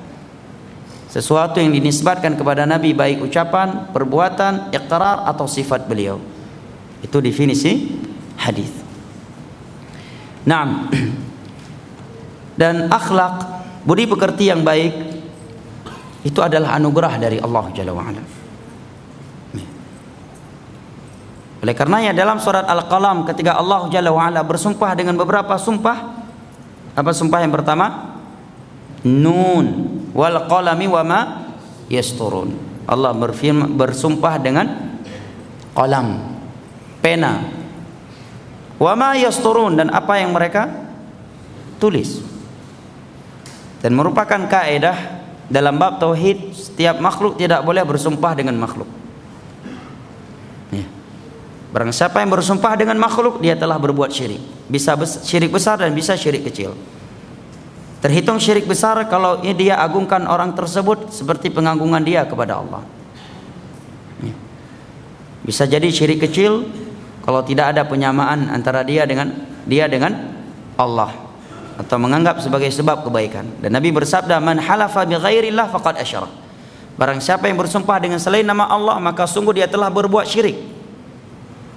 [1.09, 6.21] Sesuatu yang dinisbatkan kepada nabi baik ucapan, perbuatan, iqrar atau sifat beliau.
[7.01, 7.95] Itu definisi
[8.37, 8.69] hadis.
[10.45, 10.87] Naam.
[12.59, 13.41] Dan akhlak,
[13.87, 15.08] budi pekerti yang baik
[16.23, 18.23] itu adalah anugerah dari Allah Jalla wa ala.
[21.59, 26.23] Oleh karenanya dalam surat Al-Qalam ketika Allah Jalla wa'ala bersumpah dengan beberapa sumpah
[26.95, 28.15] apa sumpah yang pertama?
[29.03, 29.67] Nun
[30.15, 31.19] wal qalami wa ma
[31.91, 32.55] yasturun.
[32.87, 34.67] Allah berfirman bersumpah dengan
[35.75, 36.07] qalam,
[37.03, 37.59] pena.
[38.79, 40.71] wa ma yasturun dan apa yang mereka
[41.83, 42.23] tulis
[43.83, 45.18] dan merupakan kaidah
[45.49, 48.85] dalam bab tauhid setiap makhluk tidak boleh bersumpah dengan makhluk.
[50.69, 50.85] Ya.
[51.73, 54.39] Barang siapa yang bersumpah dengan makhluk dia telah berbuat syirik.
[54.69, 54.93] Bisa
[55.25, 56.77] syirik besar dan bisa syirik kecil.
[57.99, 62.85] Terhitung syirik besar kalau dia agungkan orang tersebut seperti pengagungan dia kepada Allah.
[64.23, 64.35] Ya.
[65.43, 66.69] bisa jadi syirik kecil
[67.25, 69.33] kalau tidak ada penyamaan antara dia dengan
[69.65, 70.15] dia dengan
[70.77, 71.28] Allah
[71.79, 73.47] atau menganggap sebagai sebab kebaikan.
[73.63, 76.27] Dan Nabi bersabda, "Man halafa bi ghairillah faqad asyrak."
[76.99, 80.59] Barang siapa yang bersumpah dengan selain nama Allah, maka sungguh dia telah berbuat syirik.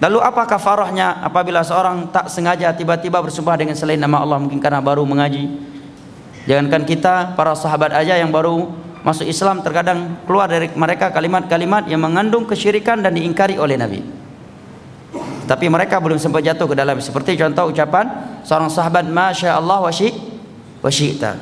[0.02, 4.82] Lalu apa kafarahnya apabila seorang tak sengaja tiba-tiba bersumpah dengan selain nama Allah mungkin karena
[4.82, 5.46] baru mengaji.
[6.50, 8.66] Jangankan kita para sahabat aja yang baru
[9.06, 14.21] masuk Islam terkadang keluar dari mereka kalimat-kalimat yang mengandung kesyirikan dan diingkari oleh Nabi.
[15.42, 20.90] Tapi mereka belum sempat jatuh ke dalam seperti contoh ucapan seorang sahabat masya Allah wa
[20.90, 21.32] syi'ta.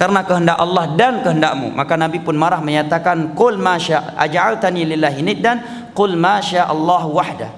[0.00, 5.56] Karena kehendak Allah dan kehendakmu, maka Nabi pun marah menyatakan qul masya aj'altani lillahi niddan
[5.92, 7.52] qul masya Allah wahda.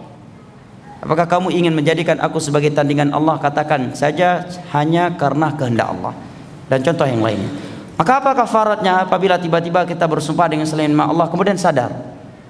[1.03, 3.39] Apakah kamu ingin menjadikan aku sebagai tandingan Allah?
[3.39, 4.43] Katakan saja
[4.75, 6.15] hanya karena kehendak Allah.
[6.67, 7.51] Dan contoh yang lainnya.
[7.99, 11.95] Maka apa kafaratnya apabila tiba-tiba kita bersumpah dengan selain Allah kemudian sadar?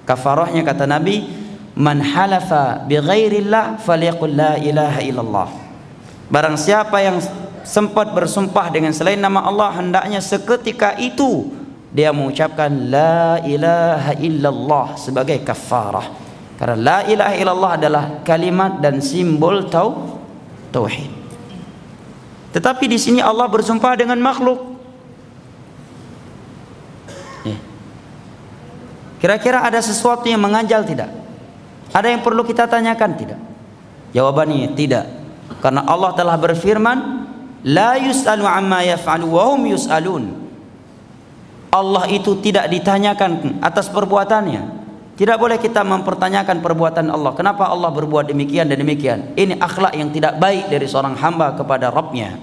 [0.09, 1.42] Kafarahnya kata Nabi,
[1.73, 2.97] man halafa bi
[3.81, 5.49] falyaqul la ilaha illallah.
[6.29, 7.21] Barang siapa yang
[7.65, 11.49] sempat bersumpah dengan selain nama Allah hendaknya seketika itu
[11.93, 16.09] dia mengucapkan la ilaha illallah sebagai kafarah.
[16.57, 20.21] Karena la ilaha illallah adalah kalimat dan simbol tau
[20.69, 21.09] tauhid.
[22.53, 24.73] Tetapi di sini Allah bersumpah dengan makhluk.
[27.43, 27.59] Ya.
[29.19, 31.22] kira-kira ada sesuatu yang menganjal tidak
[31.91, 33.39] ada yang perlu kita tanyakan tidak?
[34.13, 35.05] Jawabannya tidak.
[35.59, 36.97] Karena Allah telah berfirman,
[37.67, 40.23] la yus'alu amma yaf'alu wa hum yus'alun.
[41.73, 44.85] Allah itu tidak ditanyakan atas perbuatannya.
[45.13, 47.33] Tidak boleh kita mempertanyakan perbuatan Allah.
[47.37, 49.33] Kenapa Allah berbuat demikian dan demikian?
[49.37, 52.37] Ini akhlak yang tidak baik dari seorang hamba kepada Rabbnya.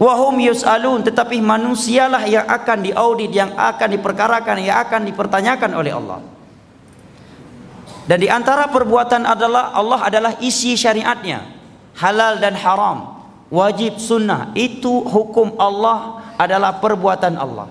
[0.00, 6.39] Wahum yus'alun tetapi manusialah yang akan diaudit, yang akan diperkarakan, yang akan dipertanyakan oleh Allah.
[8.08, 11.44] Dan di antara perbuatan adalah Allah adalah isi syariatnya.
[12.00, 13.20] Halal dan haram,
[13.52, 14.54] wajib sunnah.
[14.56, 17.68] Itu hukum Allah adalah perbuatan Allah.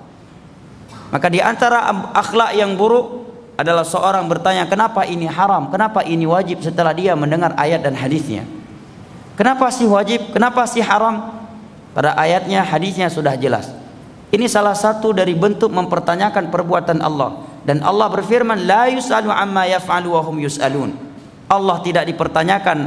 [1.10, 3.26] Maka di antara akhlak yang buruk
[3.58, 8.46] adalah seorang bertanya kenapa ini haram, kenapa ini wajib setelah dia mendengar ayat dan hadisnya.
[9.34, 11.34] Kenapa sih wajib, kenapa sih haram?
[11.98, 13.74] Pada ayatnya, hadisnya sudah jelas.
[14.30, 20.16] Ini salah satu dari bentuk mempertanyakan perbuatan Allah dan Allah berfirman la yusalu amma yaf'alu
[20.16, 20.96] wa hum yusalun.
[21.50, 22.78] Allah tidak dipertanyakan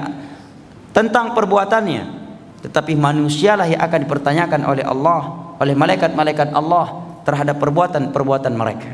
[0.94, 2.22] tentang perbuatannya
[2.62, 5.20] tetapi manusialah yang akan dipertanyakan oleh Allah
[5.58, 8.90] oleh malaikat-malaikat Allah terhadap perbuatan-perbuatan mereka.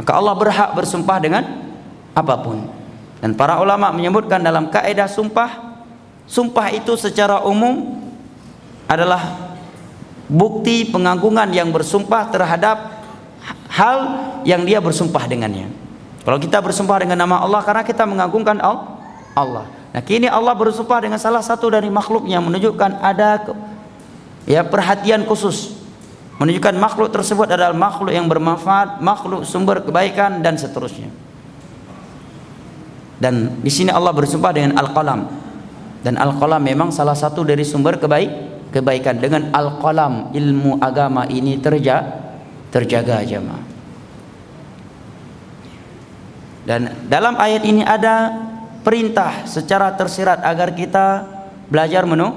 [0.00, 1.44] Maka Allah berhak bersumpah dengan
[2.16, 2.64] apa pun.
[3.18, 5.68] Dan para ulama menyebutkan dalam kaidah sumpah
[6.24, 7.98] sumpah itu secara umum
[8.88, 9.52] adalah
[10.28, 12.97] bukti pengagungan yang bersumpah terhadap
[13.78, 13.98] hal
[14.42, 15.70] yang dia bersumpah dengannya.
[16.26, 19.70] Kalau kita bersumpah dengan nama Allah karena kita mengagungkan Allah.
[19.94, 23.54] Nah, kini Allah bersumpah dengan salah satu dari makhluknya menunjukkan ada
[24.44, 25.78] ya perhatian khusus.
[26.38, 31.10] Menunjukkan makhluk tersebut adalah makhluk yang bermanfaat, makhluk sumber kebaikan dan seterusnya.
[33.18, 35.26] Dan di sini Allah bersumpah dengan al-qalam.
[35.98, 38.30] Dan al-qalam memang salah satu dari sumber kebaik
[38.70, 39.18] kebaikan.
[39.18, 42.06] Dengan al-qalam ilmu agama ini terja
[42.70, 43.67] terjaga jemaah.
[46.68, 48.28] Dan dalam ayat ini ada
[48.84, 51.24] perintah secara tersirat agar kita
[51.72, 52.36] belajar menu,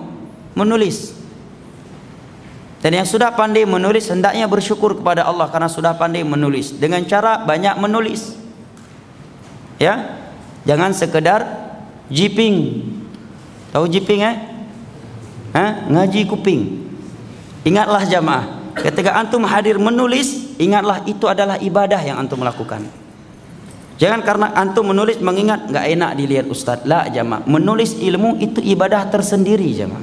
[0.55, 1.19] menulis.
[2.79, 7.43] Dan yang sudah pandai menulis hendaknya bersyukur kepada Allah karena sudah pandai menulis dengan cara
[7.43, 8.39] banyak menulis.
[9.75, 10.23] Ya.
[10.63, 11.43] Jangan sekedar
[12.07, 12.87] jiping.
[13.75, 14.35] Tahu jiping eh?
[15.51, 15.91] Hah?
[15.91, 16.87] Ngaji kuping.
[17.67, 23.00] Ingatlah jamaah Ketika antum hadir menulis, ingatlah itu adalah ibadah yang antum lakukan.
[24.01, 26.89] Jangan karena antum menulis mengingat nggak enak dilihat ustadz.
[26.89, 27.45] lah jamaah.
[27.45, 30.01] Menulis ilmu itu ibadah tersendiri jamaah.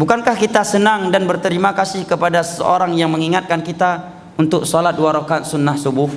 [0.00, 4.08] Bukankah kita senang dan berterima kasih kepada seorang yang mengingatkan kita
[4.40, 6.08] untuk sholat dua rakaat sunnah subuh?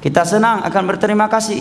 [0.00, 1.60] Kita senang akan berterima kasih.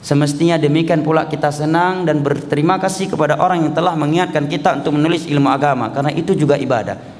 [0.00, 4.96] Semestinya demikian pula kita senang dan berterima kasih kepada orang yang telah mengingatkan kita untuk
[4.96, 7.13] menulis ilmu agama karena itu juga ibadah.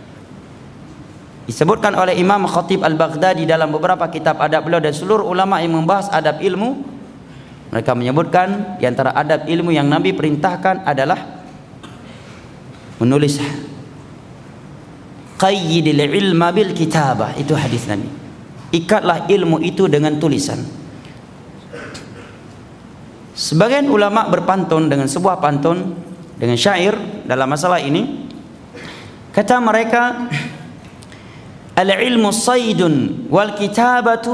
[1.44, 6.08] Disebutkan oleh Imam Khatib Al-Baghdadi dalam beberapa kitab adab beliau dan seluruh ulama yang membahas
[6.08, 6.80] adab ilmu.
[7.68, 11.44] Mereka menyebutkan di antara adab ilmu yang Nabi perintahkan adalah
[12.96, 13.36] menulis
[15.36, 17.36] qayyidil ilma bil kitabah.
[17.36, 18.08] Itu hadis Nabi.
[18.72, 20.64] Ikatlah ilmu itu dengan tulisan.
[23.34, 25.92] Sebagian ulama berpantun dengan sebuah pantun
[26.40, 26.96] dengan syair
[27.28, 28.30] dalam masalah ini.
[29.34, 30.30] Kata mereka
[31.78, 32.82] العلم صيد
[33.30, 34.26] والكتابة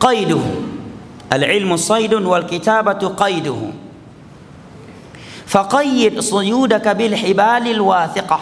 [0.00, 0.44] قيده.
[1.32, 3.60] العلم صيد والكتابة قيده.
[5.46, 8.40] فقيد صيودك بالحبال الواثقة.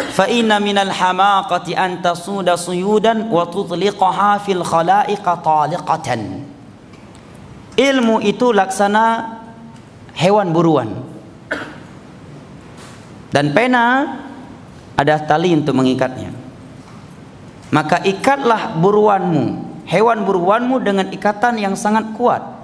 [0.00, 6.08] فإن من الحماقة أن تصود صيودا وتطلقها في الخلائق طالقة.
[7.80, 9.38] علم itu laksana
[10.12, 11.00] hewan buruan
[13.32, 14.04] dan pena
[15.00, 16.36] ada tali untuk mengikatnya.
[17.72, 22.62] Maka ikatlah buruanmu hewan buruanmu dengan ikatan yang sangat kuat.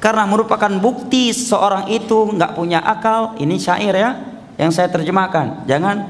[0.00, 4.10] Karena merupakan bukti seorang itu nggak punya akal ini syair ya
[4.56, 5.68] yang saya terjemahkan.
[5.68, 6.08] Jangan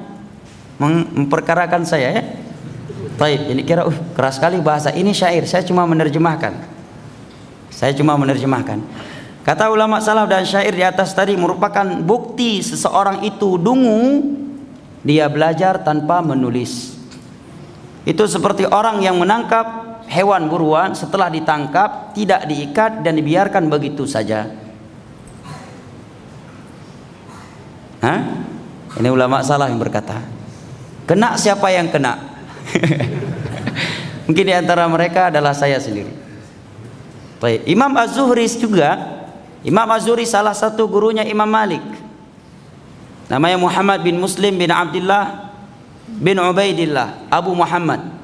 [0.79, 2.23] memperkarakan saya ya.
[3.17, 5.43] Baik, ini kira uh, keras sekali bahasa ini syair.
[5.49, 6.53] Saya cuma menerjemahkan.
[7.73, 8.85] Saya cuma menerjemahkan.
[9.47, 14.03] Kata ulama salaf dan syair di atas tadi merupakan bukti seseorang itu dungu
[15.07, 16.99] dia belajar tanpa menulis
[18.03, 24.67] itu seperti orang yang menangkap hewan buruan setelah ditangkap tidak diikat dan dibiarkan begitu saja
[28.07, 28.21] Hah?
[29.03, 30.23] Ini ulama salah yang berkata.
[31.11, 32.15] Kena siapa yang kena?
[34.31, 36.11] Mungkin di antara mereka adalah saya sendiri.
[37.43, 37.67] Baik.
[37.67, 38.95] Imam Az-Zuhri juga
[39.67, 41.83] Imam Az-Zuhri salah satu gurunya Imam Malik.
[43.27, 45.51] Namanya Muhammad bin Muslim bin Abdullah
[46.07, 48.15] bin Ubaidillah Abu Muhammad.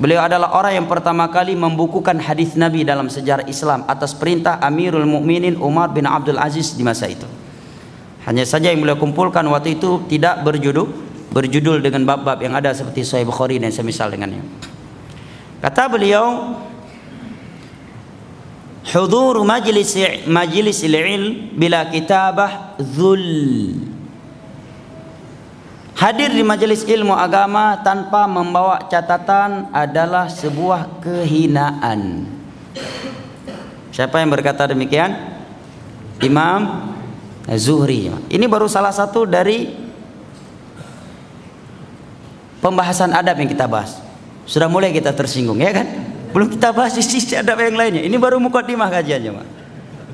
[0.00, 5.04] Beliau adalah orang yang pertama kali membukukan hadis Nabi dalam sejarah Islam atas perintah Amirul
[5.04, 7.28] Mukminin Umar bin Abdul Aziz di masa itu.
[8.24, 10.88] Hanya saja yang beliau kumpulkan waktu itu tidak berjudul
[11.30, 14.42] berjudul dengan bab-bab yang ada seperti Sahih Bukhari dan semisal dengannya.
[15.62, 16.56] Kata beliau,
[18.88, 19.94] "Hudur majlis
[20.26, 23.99] majlis ilm bila kitabah dzul."
[25.98, 32.24] Hadir di majelis ilmu agama tanpa membawa catatan adalah sebuah kehinaan.
[33.90, 35.12] Siapa yang berkata demikian?
[36.22, 36.92] Imam
[37.58, 38.08] Zuhri.
[38.30, 39.66] Ini baru salah satu dari
[42.62, 43.98] pembahasan adab yang kita bahas.
[44.46, 45.86] Sudah mulai kita tersinggung ya kan?
[46.30, 48.06] Belum kita bahas sisi adab yang lainnya.
[48.06, 49.46] Ini baru mukadimah kajiannya, Pak.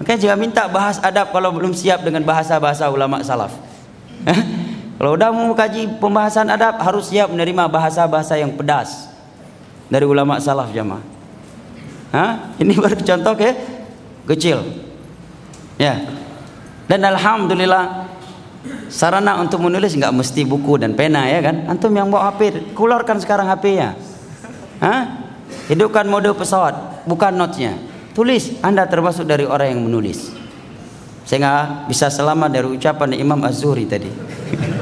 [0.00, 3.52] Makanya juga minta bahas adab kalau belum siap dengan bahasa-bahasa ulama salaf.
[4.97, 9.12] Kalau udah mau kaji pembahasan adab harus siap menerima bahasa-bahasa yang pedas
[9.92, 11.05] dari ulama salaf jamaah.
[12.16, 12.57] Hah?
[12.57, 13.51] Ini baru contoh ke
[14.32, 14.64] kecil.
[15.76, 16.01] Ya.
[16.88, 18.09] Dan alhamdulillah
[18.88, 21.68] sarana untuk menulis nggak mesti buku dan pena ya kan?
[21.68, 23.99] Antum yang bawa HP, keluarkan sekarang HP-nya.
[24.80, 25.28] Hah?
[25.68, 27.76] Hidupkan mode pesawat, bukan notnya.
[28.16, 30.32] Tulis, Anda termasuk dari orang yang menulis.
[31.26, 34.09] Sehingga bisa selamat dari ucapan Imam Az-Zuhri tadi.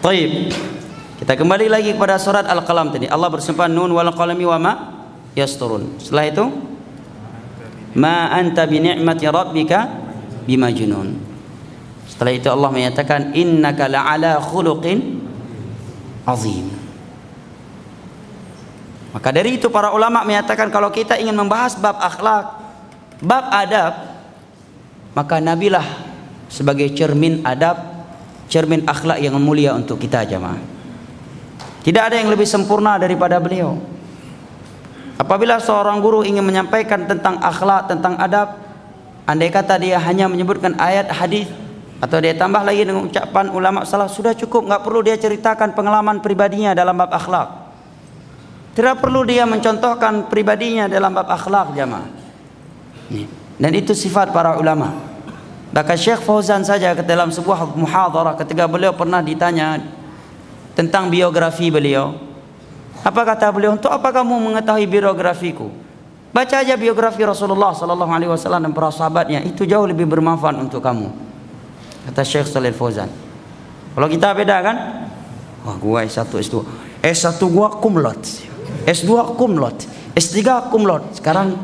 [0.00, 0.52] Taib.
[1.20, 3.04] Kita kembali lagi kepada surat Al-Qalam tadi.
[3.04, 4.72] Allah bersumpah nun wal qalami wa ma
[5.36, 6.00] yasturun.
[6.00, 6.44] Setelah itu
[7.94, 9.78] ma anta bi ni'mati rabbika
[10.46, 11.18] bimajnun
[12.06, 15.18] setelah itu Allah menyatakan innaka la'ala khuluqin
[16.26, 16.70] azim
[19.10, 22.46] maka dari itu para ulama menyatakan kalau kita ingin membahas bab akhlak
[23.18, 23.94] bab adab
[25.18, 25.86] maka nabilah
[26.46, 27.89] sebagai cermin adab
[28.50, 30.58] cermin akhlak yang mulia untuk kita jemaah
[31.86, 33.78] tidak ada yang lebih sempurna daripada beliau
[35.20, 38.56] Apabila seorang guru ingin menyampaikan tentang akhlak, tentang adab,
[39.28, 41.44] andai kata dia hanya menyebutkan ayat hadis
[42.00, 46.24] atau dia tambah lagi dengan ucapan ulama salah sudah cukup, nggak perlu dia ceritakan pengalaman
[46.24, 47.52] pribadinya dalam bab akhlak.
[48.72, 52.08] Tidak perlu dia mencontohkan pribadinya dalam bab akhlak jamaah.
[53.60, 55.09] Dan itu sifat para ulama.
[55.70, 59.78] Bahkan Syekh Fauzan saja dalam sebuah muhadarah ketika beliau pernah ditanya
[60.74, 62.18] tentang biografi beliau,
[63.06, 63.78] apa kata beliau?
[63.78, 65.70] Untuk apa kamu mengetahui biografiku?
[66.34, 70.82] Baca aja biografi Rasulullah sallallahu alaihi wasallam dan para sahabatnya, itu jauh lebih bermanfaat untuk
[70.82, 71.10] kamu.
[72.10, 73.10] Kata Syekh Saleh Fauzan.
[73.94, 74.76] Kalau kita beda kan?
[75.66, 76.66] Wah, gua S1 S2.
[77.02, 78.22] S1 gua kumlot.
[78.90, 79.86] S2 kumlot.
[80.18, 81.18] S3 kumlot.
[81.18, 81.54] Sekarang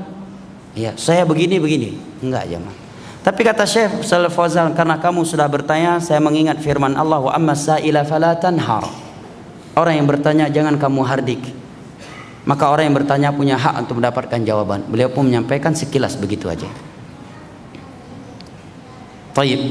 [0.78, 1.90] ya, saya begini begini.
[2.22, 2.85] Enggak, jangan.
[3.26, 7.58] Tapi kata Syekh Saleh Fauzan karena kamu sudah bertanya, saya mengingat firman Allah wa amma
[7.58, 8.86] sa'ila fala tanhar.
[9.74, 11.42] Orang yang bertanya jangan kamu hardik.
[12.46, 14.86] maka orang yang bertanya punya hak untuk mendapatkan jawaban.
[14.86, 16.70] Beliau pun menyampaikan sekilas begitu aja.
[19.34, 19.66] Taib.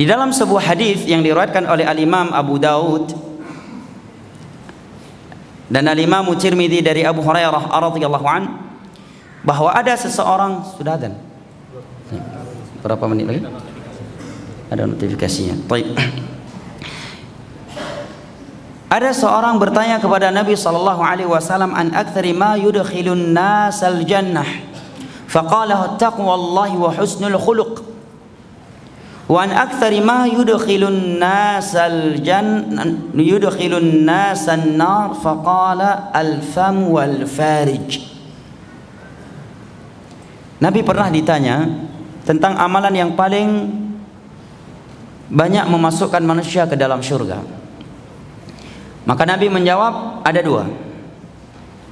[0.00, 3.27] Di dalam sebuah hadis yang diriwayatkan oleh Al-Imam Abu Daud
[5.68, 8.42] dan Al-Imam Tirmizi dari Abu Hurairah radhiyallahu an
[9.44, 11.12] bahwa ada seseorang sudah ada
[12.80, 13.40] berapa menit lagi?
[14.68, 15.56] Ada notifikasinya.
[15.64, 15.96] Baik.
[18.88, 24.48] Ada seorang bertanya kepada Nabi sallallahu alaihi wasallam an aktsari ma yudkhilun nas al jannah.
[25.28, 27.87] Faqala taqwallahi wa husnul khuluq.
[29.28, 37.28] Wa aktsari ma yudkhilun nas al jannah yudkhilun nas an nar faqala al fam wal
[37.28, 38.08] farij.
[40.64, 41.68] Nabi pernah ditanya
[42.24, 43.68] tentang amalan yang paling
[45.28, 47.44] banyak memasukkan manusia ke dalam syurga.
[49.04, 50.64] Maka Nabi menjawab ada dua.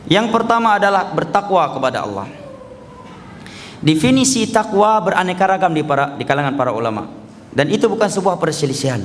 [0.09, 2.33] Yang pertama adalah bertakwa kepada Allah.
[3.85, 7.26] Definisi takwa beraneka ragam di para di kalangan para ulama
[7.57, 9.01] dan itu bukan sebuah perselisihan.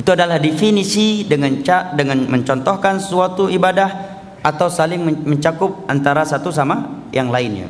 [0.00, 1.60] Itu adalah definisi dengan
[1.92, 7.68] dengan mencontohkan suatu ibadah atau saling mencakup antara satu sama yang lainnya.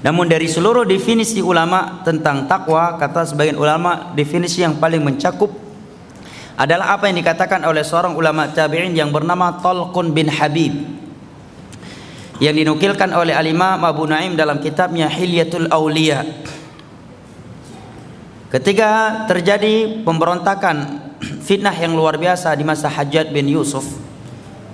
[0.00, 5.48] Namun dari seluruh definisi ulama tentang takwa, kata sebagian ulama, definisi yang paling mencakup
[6.54, 11.03] adalah apa yang dikatakan oleh seorang ulama tabi'in yang bernama Talqun bin Habib
[12.42, 16.26] yang dinukilkan oleh Al-Imam Abu Naim dalam kitabnya Hilyatul Auliya.
[18.50, 20.76] Ketika terjadi pemberontakan
[21.46, 23.86] fitnah yang luar biasa di masa Hajjaj bin Yusuf,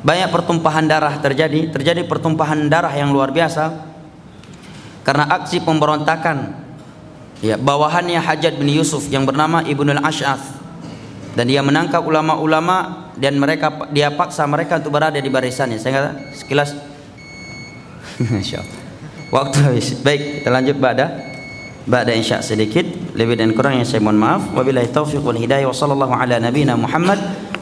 [0.00, 3.92] banyak pertumpahan darah terjadi, terjadi pertumpahan darah yang luar biasa
[5.04, 6.56] karena aksi pemberontakan
[7.40, 10.60] ya bawahannya Hajat bin Yusuf yang bernama Ibnul Ash'ath
[11.36, 16.10] dan dia menangkap ulama-ulama dan mereka dia paksa mereka untuk berada di barisannya saya kata
[16.36, 16.76] sekilas
[19.30, 21.30] waktu habis baik kita lanjut pada
[21.88, 22.84] pada insya sedikit
[23.16, 26.76] lebih dan kurang yang saya mohon maaf wabillahi taufiq wal hidayah wa sallallahu ala nabiyina
[26.76, 27.16] Muhammad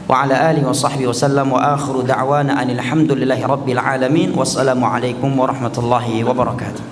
[0.09, 4.83] wa ala alihi wa sahbihi wa sallam wa akhiru da'wana anil hamdulillahi rabbil alamin wassalamu
[4.85, 6.83] alaikum warahmatullahi wabarakatuh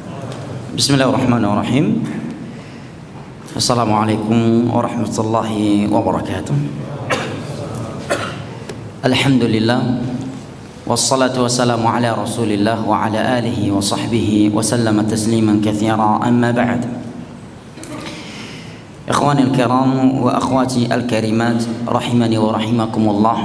[0.77, 2.05] Bismillahirrahmanirrahim
[3.57, 6.55] Assalamualaikum warahmatullahi wabarakatuh
[9.01, 10.16] Alhamdulillah
[10.87, 16.87] Wassalatu wassalamu ala rasulillah Wa ala alihi wa sahbihi Wa sallama tasliman kathira Amma ba'd
[19.03, 23.39] Ikhwani al-kiram Wa akhwati al-karimat Rahimani wa rahimakumullah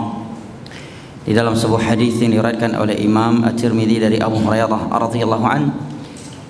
[1.26, 5.70] Di dalam sebuah hadis yang diriwayatkan oleh Imam At-Tirmidzi dari Abu Hurairah radhiyallahu anhu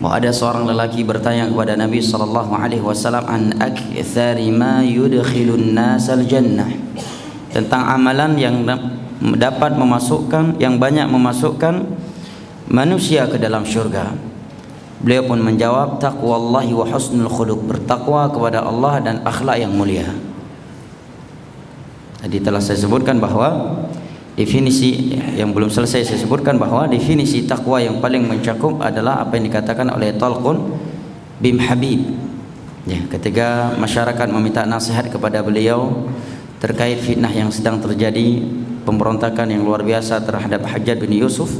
[0.03, 6.26] bahwa ada seorang lelaki bertanya kepada Nabi sallallahu alaihi wasallam an aktsari ma yudkhilun nasal
[6.26, 6.66] jannah.
[7.55, 8.66] Tentang amalan yang
[9.23, 11.87] dapat memasukkan yang banyak memasukkan
[12.66, 14.11] manusia ke dalam syurga.
[15.03, 20.07] Beliau pun menjawab taqwallahi wa husnul khuluq bertakwa kepada Allah dan akhlak yang mulia.
[22.23, 23.83] Tadi telah saya sebutkan bahwa
[24.39, 29.51] definisi yang belum selesai saya sebutkan bahwa definisi takwa yang paling mencakup adalah apa yang
[29.51, 30.73] dikatakan oleh Talqun
[31.43, 32.01] bin Habib
[32.87, 36.09] ya ketika masyarakat meminta nasihat kepada beliau
[36.62, 38.41] terkait fitnah yang sedang terjadi
[38.83, 41.51] pemberontakan yang luar biasa terhadap Hajjaj bin Yusuf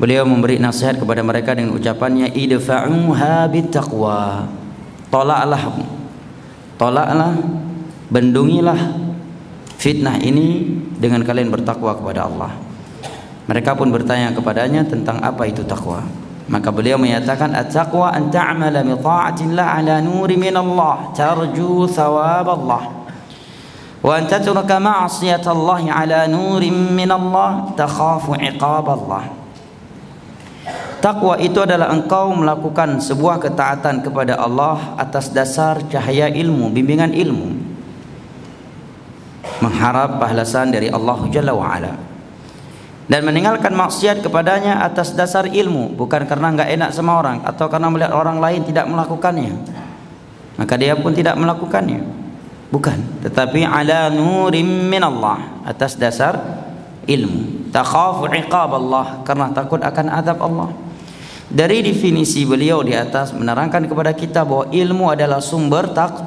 [0.00, 4.48] beliau memberi nasihat kepada mereka dengan ucapannya idfa'uha bittaqwa
[5.12, 5.64] tolaklah
[6.80, 7.36] tolaklah
[8.10, 9.10] bendungilah
[9.80, 10.68] fitnah ini
[11.00, 12.52] dengan kalian bertakwa kepada Allah.
[13.48, 16.04] Mereka pun bertanya kepadanya tentang apa itu takwa.
[16.50, 22.99] Maka beliau menyatakan at-taqwa an ta'mala bi ta'atillah ala nuri min Allah tarju thawab Allah.
[24.00, 29.28] An tatruka ma'siyat Allah ala nurin min Allah takhafu iqab Allah.
[31.04, 37.56] Takwa itu adalah engkau melakukan sebuah ketaatan kepada Allah atas dasar cahaya ilmu, bimbingan ilmu.
[39.60, 41.92] Mengharap balasan dari Allah Jalla wa ala
[43.10, 47.90] dan meninggalkan maksiat kepadanya atas dasar ilmu bukan karena enggak enak sama orang atau karena
[47.92, 49.52] melihat orang lain tidak melakukannya.
[50.56, 52.19] Maka dia pun tidak melakukannya
[52.70, 52.98] bukan.
[53.26, 56.38] Tetapi ala nurim min Allah atas dasar
[57.04, 57.70] ilmu.
[57.70, 60.70] Takhafu iqab Allah karena takut akan azab Allah.
[61.50, 66.22] Dari definisi beliau di atas menerangkan kepada kita bahwa ilmu adalah sumber tak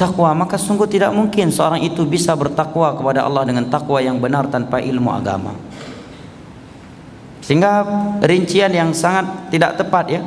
[0.00, 4.48] takwa maka sungguh tidak mungkin seorang itu bisa bertakwa kepada Allah dengan takwa yang benar
[4.48, 5.52] tanpa ilmu agama.
[7.44, 7.84] Sehingga
[8.24, 10.22] rincian yang sangat tidak tepat ya.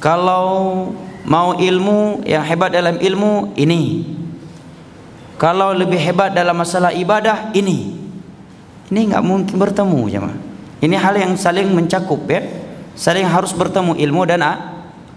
[0.00, 0.88] Kalau
[1.26, 4.06] mau ilmu yang hebat dalam ilmu ini
[5.36, 7.92] kalau lebih hebat dalam masalah ibadah ini.
[8.88, 10.38] Ini enggak mungkin bertemu jemaah.
[10.80, 12.40] Ini hal yang saling mencakup ya.
[12.96, 14.40] Saling harus bertemu ilmu dan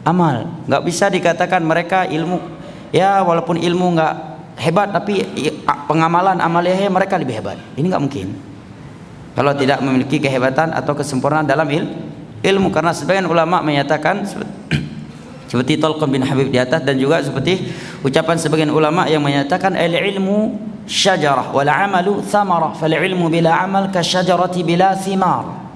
[0.04, 0.52] amal.
[0.68, 2.44] Enggak bisa dikatakan mereka ilmu.
[2.92, 4.14] Ya walaupun ilmu enggak
[4.60, 5.24] hebat tapi
[5.88, 7.58] pengamalan amalnya mereka lebih hebat.
[7.80, 8.28] Ini enggak mungkin.
[9.40, 11.88] Kalau tidak memiliki kehebatan atau kesempurnaan dalam il,
[12.44, 12.76] ilmu.
[12.76, 14.28] Karena sebagian ulama menyatakan
[15.50, 17.74] seperti Tolkon bin Habib di atas dan juga seperti
[18.06, 23.90] ucapan sebagian ulama yang menyatakan al ilmu syajarah wal amalu thamarah fal ilmu bila amal
[23.90, 25.70] ka syajarati bila thimar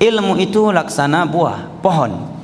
[0.00, 2.40] ilmu itu laksana buah pohon.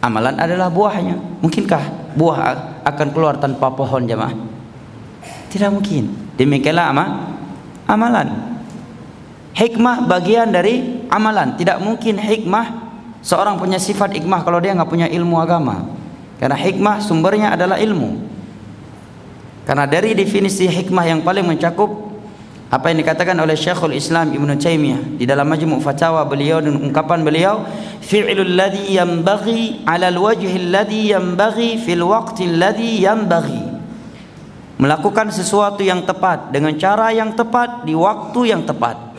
[0.00, 1.42] Amalan adalah buahnya.
[1.44, 2.38] Mungkinkah buah
[2.86, 4.32] akan keluar tanpa pohon jemaah?
[5.52, 6.08] Tidak mungkin.
[6.40, 7.04] Demikianlah ama
[7.84, 8.58] amalan.
[9.52, 11.58] Hikmah bagian dari amalan.
[11.58, 12.89] Tidak mungkin hikmah
[13.20, 15.84] Seorang punya sifat hikmah kalau dia nggak punya ilmu agama.
[16.40, 18.16] Karena hikmah sumbernya adalah ilmu.
[19.68, 22.10] Karena dari definisi hikmah yang paling mencakup
[22.70, 27.26] apa yang dikatakan oleh Syekhul Islam Ibn Taimiyah di dalam Majmu' Fatawa beliau dan ungkapan
[27.26, 27.66] beliau
[27.98, 33.62] fi'lul ladzi yanbaghi 'ala al-wajhi alladhi yanbaghi fil waqti alladhi yanbaghi
[34.78, 39.09] melakukan sesuatu yang tepat dengan cara yang tepat di waktu yang tepat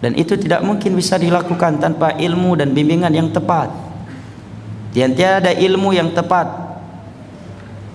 [0.00, 3.68] dan itu tidak mungkin bisa dilakukan tanpa ilmu dan bimbingan yang tepat.
[4.96, 6.48] Dan tiada ilmu yang tepat.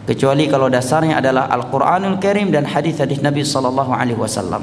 [0.05, 4.61] Kecuali kalau dasarnya adalah Al-Quranul Karim dan hadis-hadis Nabi sallallahu alaihi wasallam.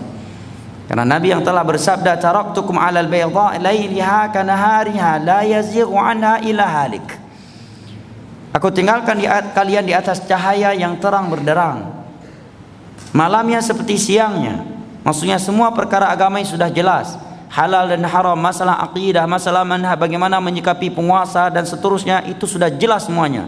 [0.86, 7.04] Karena Nabi yang telah bersabda taraktukum 'alal bayda lailiha kanahariha la yazighu anha ila halik.
[8.54, 11.90] Aku tinggalkan di kalian di atas cahaya yang terang berderang.
[13.10, 14.62] Malamnya seperti siangnya.
[15.02, 17.18] Maksudnya semua perkara agama sudah jelas
[17.52, 23.04] halal dan haram, masalah akidah, masalah manhaj, bagaimana menyikapi penguasa dan seterusnya itu sudah jelas
[23.04, 23.46] semuanya.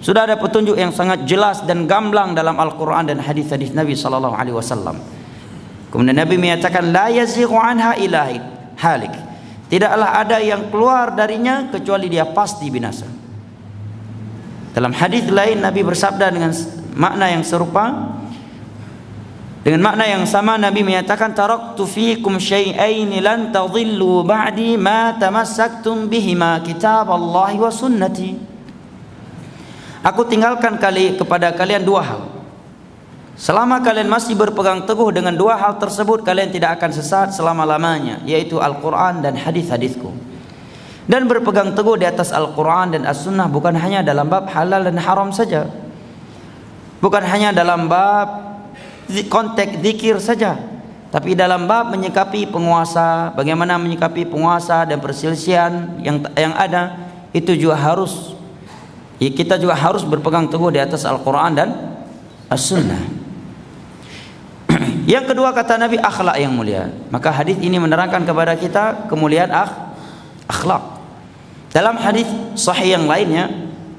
[0.00, 4.56] Sudah ada petunjuk yang sangat jelas dan gamblang dalam Al-Qur'an dan hadis-hadis Nabi sallallahu alaihi
[4.56, 4.96] wasallam.
[5.90, 8.40] Kemudian Nabi menyatakan la yazighu anha ilahi
[8.78, 9.12] halik.
[9.68, 13.06] Tidaklah ada yang keluar darinya kecuali dia pasti binasa.
[14.70, 16.54] Dalam hadis lain Nabi bersabda dengan
[16.94, 18.16] makna yang serupa,
[19.60, 26.64] dengan makna yang sama Nabi menyatakan taraktu fikum syai'aini lan tadhillu ba'di ma tamassaktum bihima
[26.64, 28.40] kitab Allah wa sunnati.
[30.00, 32.22] Aku tinggalkan kali kepada kalian dua hal.
[33.36, 38.56] Selama kalian masih berpegang teguh dengan dua hal tersebut kalian tidak akan sesat selama-lamanya yaitu
[38.56, 40.08] Al-Qur'an dan hadis-hadisku.
[41.04, 45.28] Dan berpegang teguh di atas Al-Qur'an dan As-Sunnah bukan hanya dalam bab halal dan haram
[45.36, 45.68] saja.
[47.04, 48.49] Bukan hanya dalam bab
[49.28, 50.58] konteks zikir saja.
[51.10, 56.94] Tapi dalam bab menyikapi penguasa bagaimana menyikapi penguasa dan perselisihan yang yang ada
[57.34, 58.38] itu juga harus
[59.18, 61.68] ya kita juga harus berpegang teguh di atas Al-Qur'an dan
[62.46, 63.02] As-Sunnah.
[65.10, 66.90] Yang kedua kata Nabi akhlak yang mulia.
[67.10, 69.70] Maka hadis ini menerangkan kepada kita kemuliaan akh,
[70.46, 70.82] akhlak.
[71.70, 72.26] Dalam hadis
[72.58, 73.46] sahih yang lainnya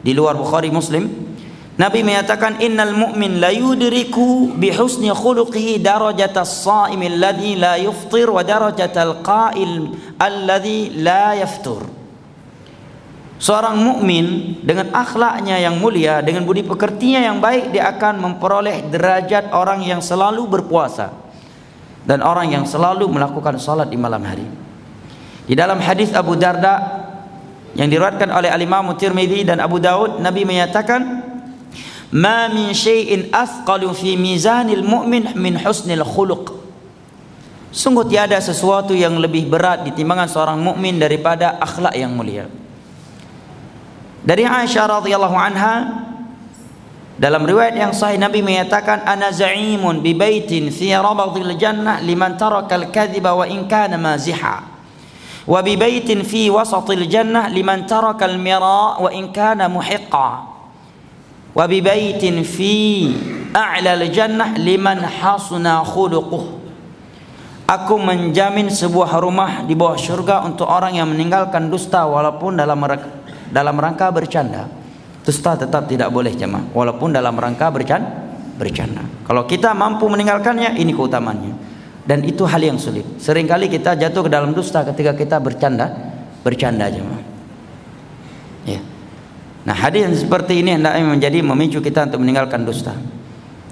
[0.03, 1.30] di luar Bukhari Muslim
[1.80, 8.43] Nabi menyatakan innal mu'min la yudriku bi husni khuluqihi darajatas shaim alladhi la yuftir wa
[8.43, 11.88] darajatal qa'il alladhi la yaftur.
[13.41, 19.49] Seorang mukmin dengan akhlaknya yang mulia, dengan budi pekertinya yang baik, dia akan memperoleh derajat
[19.49, 21.09] orang yang selalu berpuasa
[22.05, 24.45] dan orang yang selalu melakukan salat di malam hari.
[25.47, 27.01] Di dalam hadis Abu Darda
[27.74, 31.30] yang diriwayatkan oleh Al Imam Tirmizi dan Abu Daud, Nabi menyatakan
[32.12, 36.59] ma min syai'in athqalu fi mizanil mu'min min husnil khuluq.
[37.72, 42.51] Sungguh tiada sesuatu yang lebih berat di timbangan seorang mukmin daripada akhlak yang mulia.
[44.28, 46.03] Dari Aisyah radhiyallahu anha
[47.16, 52.76] dalam riwayat yang sahih Nabi menyatakan ana za'imun bi baitin fi rabadil jannah liman taraka
[52.76, 54.68] al-kadhiba wa in kana maziha.
[55.47, 60.51] Wa bi baitin fi wasatil jannah liman taraka al-mira wa in kana muhiqqa
[61.52, 63.12] wa bi baitin fi
[63.52, 66.62] a'la al-jannah liman hasuna khuluquh
[67.72, 72.84] Aku menjamin sebuah rumah di bawah syurga untuk orang yang meninggalkan dusta walaupun dalam
[73.47, 74.68] dalam rangka bercanda.
[75.24, 78.28] Dusta tetap tidak boleh jemaah walaupun dalam rangka bercanda.
[78.60, 79.02] bercanda.
[79.24, 81.54] Kalau kita mampu meninggalkannya ini keutamannya.
[82.04, 83.08] Dan itu hal yang sulit.
[83.24, 85.95] Seringkali kita jatuh ke dalam dusta ketika kita bercanda,
[86.43, 87.24] bercanda jemaah.
[88.68, 88.84] Ya.
[89.62, 92.97] Nah hadis yang seperti ini hendaknya menjadi memicu kita untuk meninggalkan dusta.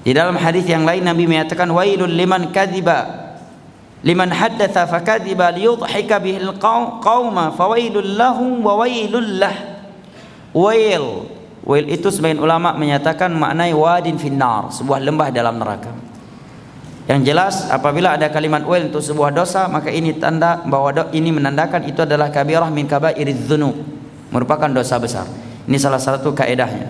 [0.05, 3.29] Di dalam hadis yang lain Nabi menyatakan wailul liman kadziba
[4.05, 9.55] liman haddatha fakadziba liyudhika bihil qauma fawailul lahum wa wailul lah.
[10.53, 11.37] Wail
[11.69, 15.93] Wail itu sebagian ulama menyatakan maknai wadin finnar, sebuah lembah dalam neraka.
[17.05, 21.85] Yang jelas apabila ada kalimat wail untuk sebuah dosa maka ini tanda bahwa ini menandakan
[21.89, 23.75] itu adalah kabirah min kabairidz dzunub,
[24.33, 25.29] merupakan dosa besar.
[25.69, 26.89] Ini salah satu kaedahnya.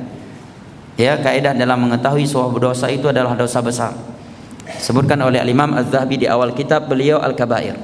[0.95, 3.91] Ya, kaedah dalam mengetahui sebuah dosa itu adalah dosa besar.
[4.79, 7.75] Sebutkan oleh Imam Az-Zahabi di awal kitab beliau Al-Kabair.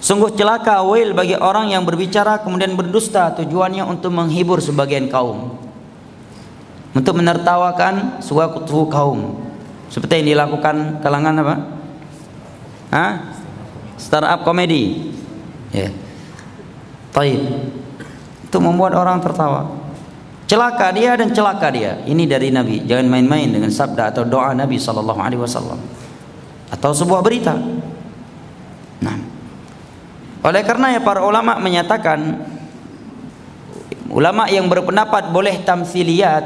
[0.00, 5.58] Sungguh celaka wail bagi orang yang berbicara kemudian berdusta tujuannya untuk menghibur sebagian kaum
[6.96, 9.46] untuk menertawakan suatu kaum
[9.92, 11.56] seperti yang dilakukan kalangan apa?
[12.90, 13.12] Hah?
[14.00, 15.12] Startup komedi.
[15.72, 15.88] Ya.
[15.88, 15.92] Yeah.
[17.12, 17.42] Taib.
[18.46, 19.66] Itu membuat orang tertawa.
[20.46, 21.98] Celaka dia dan celaka dia.
[22.06, 22.86] Ini dari Nabi.
[22.86, 25.82] Jangan main-main dengan sabda atau doa Nabi sallallahu alaihi wasallam.
[26.70, 27.58] Atau sebuah berita.
[29.02, 29.18] Nah.
[30.46, 32.46] Oleh karena ya para ulama menyatakan
[34.10, 36.44] ulama yang berpendapat boleh tamsiliyat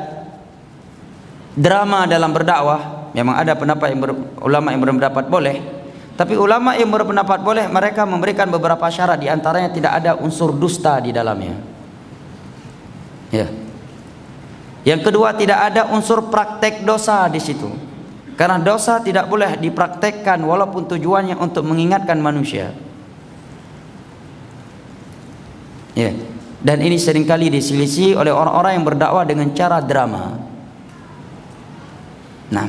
[1.54, 5.56] drama dalam berdakwah memang ada pendapat yang ber, ulama yang berpendapat boleh
[6.16, 10.98] tapi ulama yang berpendapat boleh mereka memberikan beberapa syarat di antaranya tidak ada unsur dusta
[10.98, 11.69] di dalamnya
[13.32, 13.48] ya.
[14.84, 17.68] Yang kedua tidak ada unsur praktek dosa di situ.
[18.40, 22.72] Karena dosa tidak boleh dipraktekkan walaupun tujuannya untuk mengingatkan manusia.
[25.92, 26.16] Ya.
[26.60, 30.36] Dan ini sering kali diselisih oleh orang-orang yang berdakwah dengan cara drama.
[32.52, 32.66] Nah,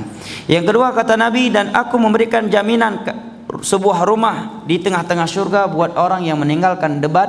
[0.48, 3.12] yang kedua kata Nabi dan aku memberikan jaminan ke
[3.60, 7.28] sebuah rumah di tengah-tengah surga buat orang yang meninggalkan debat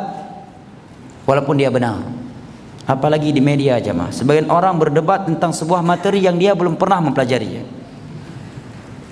[1.27, 2.22] walaupun dia benar.
[2.83, 4.11] Apalagi di media aja mah.
[4.11, 7.63] Sebagian orang berdebat tentang sebuah materi yang dia belum pernah mempelajarinya.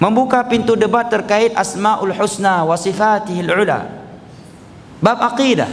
[0.01, 3.85] Membuka pintu debat terkait Asmaul Husna wa Sifatihil Ula.
[4.99, 5.71] Bab akidah.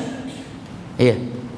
[0.99, 1.15] Iya.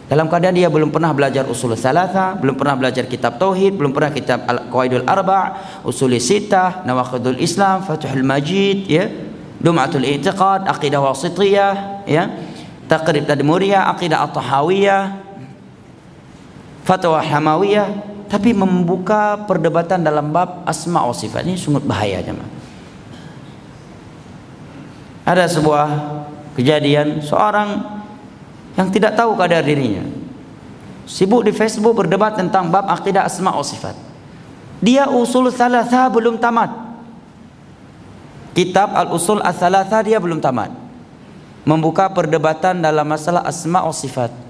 [0.10, 4.10] Dalam keadaan dia belum pernah belajar usul salasa, belum pernah belajar kitab tauhid, belum pernah
[4.10, 9.06] kitab al-qawaidul arba, usul sitah, nawaqidul Islam, Fathul Majid, ya.
[9.62, 11.74] Dum'atul I'tiqad, aqidah wasitiyah,
[12.10, 12.26] ya.
[12.90, 15.29] Taqrib Tadmuriyah, aqidah at-tahawiyah,
[16.90, 17.86] fatwa hamawiyah,
[18.26, 22.50] tapi membuka perdebatan dalam bab asma wa sifat ini sungguh bahaya jemaah.
[25.30, 25.86] Ada sebuah
[26.58, 28.02] kejadian seorang
[28.74, 30.02] yang tidak tahu kadar dirinya.
[31.06, 33.94] Sibuk di Facebook berdebat tentang bab akidah asma wa sifat.
[34.82, 36.90] Dia usul salasa belum tamat.
[38.58, 40.74] Kitab al-usul as-salasa dia belum tamat.
[41.70, 44.49] Membuka perdebatan dalam masalah asma wa sifat.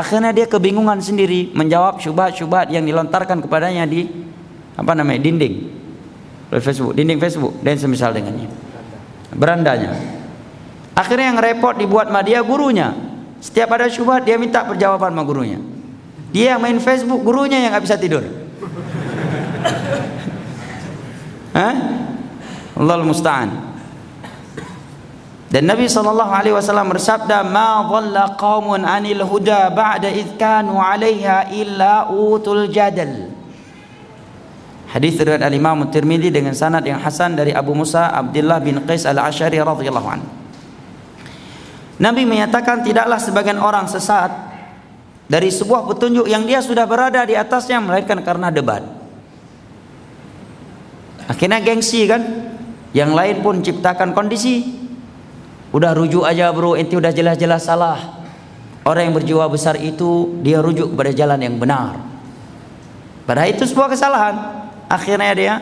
[0.00, 4.08] Akhirnya dia kebingungan sendiri menjawab syubhat-syubhat yang dilontarkan kepadanya di
[4.72, 5.76] apa namanya dinding
[6.56, 8.48] Facebook, dinding Facebook dan semisal dengannya.
[9.36, 9.92] Berandanya.
[10.96, 12.96] Akhirnya yang repot dibuat media gurunya
[13.44, 15.60] setiap ada syubhat dia minta perjawaban sama gurunya.
[16.32, 18.24] Dia main Facebook, gurunya yang nggak bisa tidur.
[21.60, 21.76] Hah?
[22.72, 23.69] Allah musta'an.
[25.50, 31.50] Dan Nabi sallallahu alaihi wasallam bersabda, "Ma dhalla qaumun 'anil huda ba'da id kanu 'alaiha
[31.50, 33.34] illa utul jadal."
[34.94, 39.58] Hadis riwayat Al-Imam Tirmizi dengan sanad yang hasan dari Abu Musa Abdullah bin Qais Al-Asy'ari
[39.58, 40.28] radhiyallahu anhu.
[41.98, 44.30] Nabi menyatakan tidaklah sebagian orang sesat
[45.30, 48.82] dari sebuah petunjuk yang dia sudah berada di atasnya melainkan karena debat.
[51.30, 52.22] Akhirnya gengsi kan?
[52.90, 54.79] Yang lain pun ciptakan kondisi.
[55.70, 58.20] Udah rujuk aja bro, inti udah jelas-jelas salah.
[58.82, 61.94] Orang yang berjiwa besar itu dia rujuk kepada jalan yang benar.
[63.28, 64.34] Padahal itu sebuah kesalahan.
[64.90, 65.54] Akhirnya dia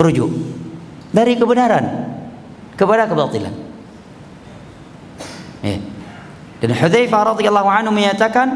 [0.00, 0.32] rujuk
[1.14, 1.86] dari kebenaran
[2.74, 3.54] kepada kebatilan.
[5.60, 5.78] Ya.
[6.60, 8.48] Dan Hudzaifah radhiyallahu anhu menyatakan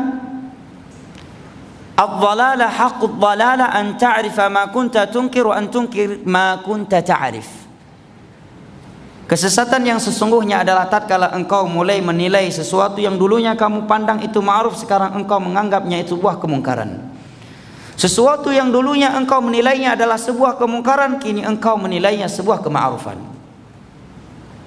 [1.95, 7.63] dhalala an ta'rifa ma kunta tunkir wa an tunkir ma kunta ta'rif.
[9.25, 14.77] Kesesatan yang sesungguhnya adalah tatkala engkau mulai menilai sesuatu yang dulunya kamu pandang itu ma'ruf
[14.77, 17.01] sekarang engkau menganggapnya itu sebuah kemungkaran.
[17.97, 23.16] Sesuatu yang dulunya engkau menilainya adalah sebuah kemungkaran kini engkau menilainya sebuah kema'rufan.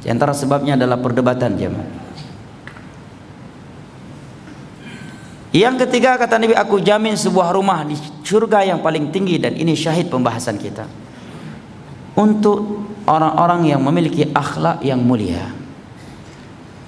[0.01, 1.89] Di antara sebabnya adalah perdebatan jemaah.
[5.53, 7.93] Yang ketiga kata Nabi aku jamin sebuah rumah di
[8.25, 10.85] surga yang paling tinggi dan ini syahid pembahasan kita.
[12.17, 15.55] Untuk orang-orang yang memiliki akhlak yang mulia.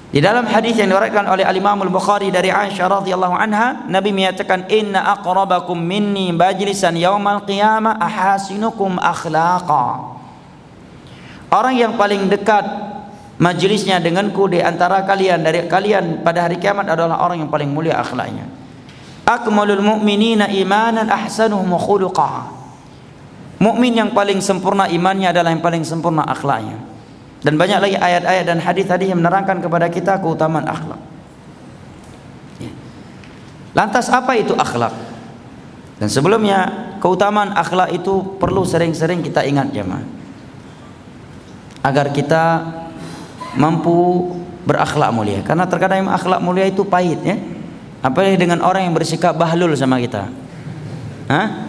[0.09, 4.09] Di dalam hadis yang diriwayatkan oleh Al Imam Al Bukhari dari Aisyah radhiyallahu anha, Nabi
[4.09, 10.17] menyatakan inna aqrabakum minni majlisan yaumal qiyamah ahasinukum akhlaqa.
[11.53, 12.65] Orang yang paling dekat
[13.37, 18.01] majelisnya denganku di antara kalian dari kalian pada hari kiamat adalah orang yang paling mulia
[18.01, 18.49] akhlaknya.
[19.29, 22.58] akmalul mu'minina imanan ahsanuhum khuluqa.
[23.59, 26.79] Mukmin yang paling sempurna imannya adalah yang paling sempurna akhlaknya.
[27.43, 30.99] Dan banyak lagi ayat-ayat dan hadis tadi yang menerangkan kepada kita keutamaan akhlak.
[32.59, 32.71] Ya.
[33.75, 34.91] Lantas apa itu akhlak?
[35.99, 40.03] Dan sebelumnya keutamaan akhlak itu perlu sering-sering kita ingat jemaah.
[41.83, 42.63] Agar kita
[43.59, 44.35] mampu
[44.67, 45.39] berakhlak mulia.
[45.43, 47.35] Karena terkadang akhlak mulia itu pahit ya.
[47.99, 50.31] Apalagi dengan orang yang bersikap bahlul sama kita.
[51.27, 51.68] Hah?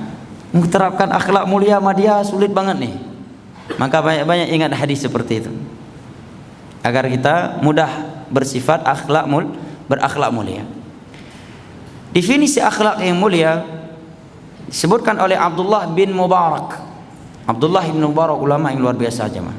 [0.51, 1.95] Menerapkan akhlak mulia sama
[2.27, 2.95] sulit banget nih.
[3.79, 5.53] Maka banyak-banyak ingat hadis seperti itu.
[6.83, 7.91] Agar kita mudah
[8.33, 9.55] bersifat akhlak mul
[9.87, 10.67] berakhlak mulia.
[12.11, 13.63] Definisi akhlak yang mulia
[14.67, 16.83] disebutkan oleh Abdullah bin Mubarak.
[17.47, 19.55] Abdullah bin Mubarak ulama yang luar biasa jemaah.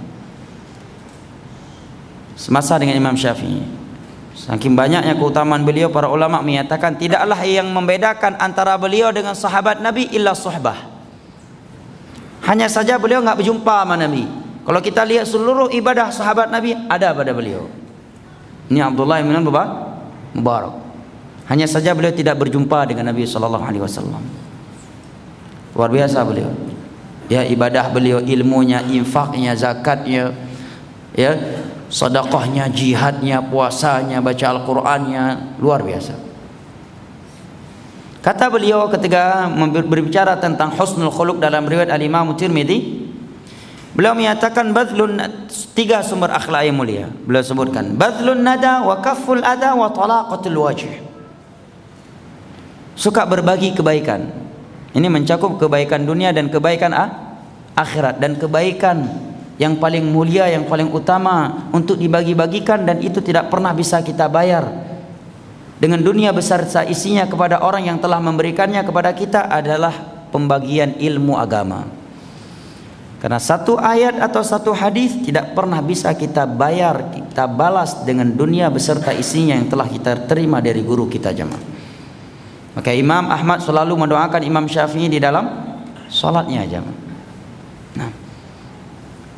[2.35, 3.80] Semasa dengan Imam Syafi'i.
[4.41, 10.09] Saking banyaknya keutamaan beliau para ulama menyatakan tidaklah yang membedakan antara beliau dengan sahabat Nabi
[10.09, 10.89] illa suhbah.
[12.49, 14.25] Hanya saja beliau enggak berjumpa sama Nabi.
[14.65, 17.69] Kalau kita lihat seluruh ibadah sahabat Nabi ada pada beliau.
[18.65, 19.37] Ini Abdullah bin
[20.33, 20.73] Mubarak.
[21.45, 24.23] Hanya saja beliau tidak berjumpa dengan Nabi sallallahu alaihi wasallam.
[25.77, 26.49] Luar biasa beliau.
[27.29, 30.33] Ya ibadah beliau, ilmunya, infaknya, zakatnya,
[31.15, 31.37] ya
[31.91, 35.23] sedekahnya, jihadnya, puasanya, baca Al-Qur'annya
[35.59, 36.15] luar biasa.
[38.23, 39.49] Kata beliau ketika
[39.85, 43.03] berbicara tentang husnul khuluq dalam riwayat Al-Imam Tirmizi,
[43.91, 45.19] beliau menyatakan badlun
[45.75, 47.05] tiga sumber akhlak yang mulia.
[47.09, 50.87] Beliau sebutkan badlun nada wa kafful ada wa talaqatul wajh.
[52.95, 54.29] Suka berbagi kebaikan.
[54.93, 56.93] Ini mencakup kebaikan dunia dan kebaikan
[57.73, 59.30] akhirat dan kebaikan
[59.61, 64.65] yang paling mulia, yang paling utama untuk dibagi-bagikan dan itu tidak pernah bisa kita bayar.
[65.77, 69.93] Dengan dunia besar isinya kepada orang yang telah memberikannya kepada kita adalah
[70.33, 71.85] pembagian ilmu agama.
[73.21, 78.65] Karena satu ayat atau satu hadis tidak pernah bisa kita bayar, kita balas dengan dunia
[78.73, 81.61] beserta isinya yang telah kita terima dari guru kita jemaah.
[82.73, 85.45] Maka Imam Ahmad selalu mendoakan Imam Syafi'i di dalam
[86.09, 87.00] salatnya jemaah.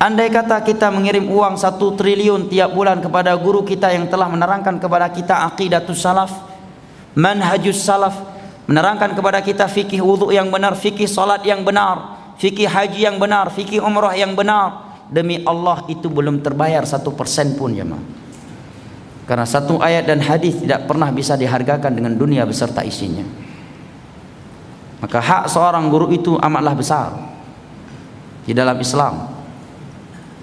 [0.03, 4.75] Andai kata kita mengirim uang satu triliun tiap bulan kepada guru kita yang telah menerangkan
[4.75, 6.43] kepada kita aqidatus salaf,
[7.15, 8.11] manhajus salaf,
[8.67, 13.47] menerangkan kepada kita fikih wudhu yang benar, fikih salat yang benar, fikih haji yang benar,
[13.47, 14.91] fikih umrah yang benar.
[15.07, 17.95] Demi Allah itu belum terbayar satu persen pun ya ma.
[19.23, 23.23] Karena satu ayat dan hadis tidak pernah bisa dihargakan dengan dunia beserta isinya.
[24.99, 27.07] Maka hak seorang guru itu amatlah besar
[28.43, 29.32] di dalam Islam.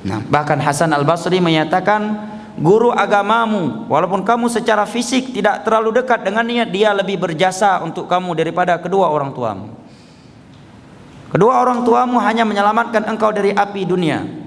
[0.01, 6.65] Nah, bahkan Hasan Al-Basri menyatakan guru agamamu walaupun kamu secara fisik tidak terlalu dekat dengannya
[6.65, 9.69] dia lebih berjasa untuk kamu daripada kedua orang tuamu.
[11.31, 14.40] Kedua orang tuamu hanya menyelamatkan engkau dari api dunia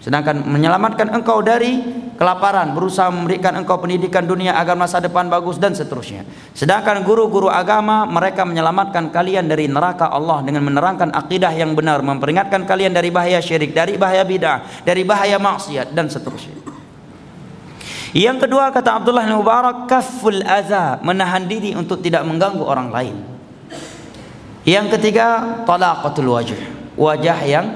[0.00, 1.84] sedangkan menyelamatkan engkau dari
[2.16, 6.24] kelaparan berusaha memberikan engkau pendidikan dunia agar masa depan bagus dan seterusnya.
[6.52, 12.68] Sedangkan guru-guru agama mereka menyelamatkan kalian dari neraka Allah dengan menerangkan akidah yang benar memperingatkan
[12.68, 16.56] kalian dari bahaya syirik dari bahaya bidah dari bahaya maksiat dan seterusnya.
[18.10, 23.16] Yang kedua kata Abdullah bin Mubarak kaful adza menahan diri untuk tidak mengganggu orang lain.
[24.64, 26.52] Yang ketiga talaqatul wajh
[27.00, 27.66] wajah yang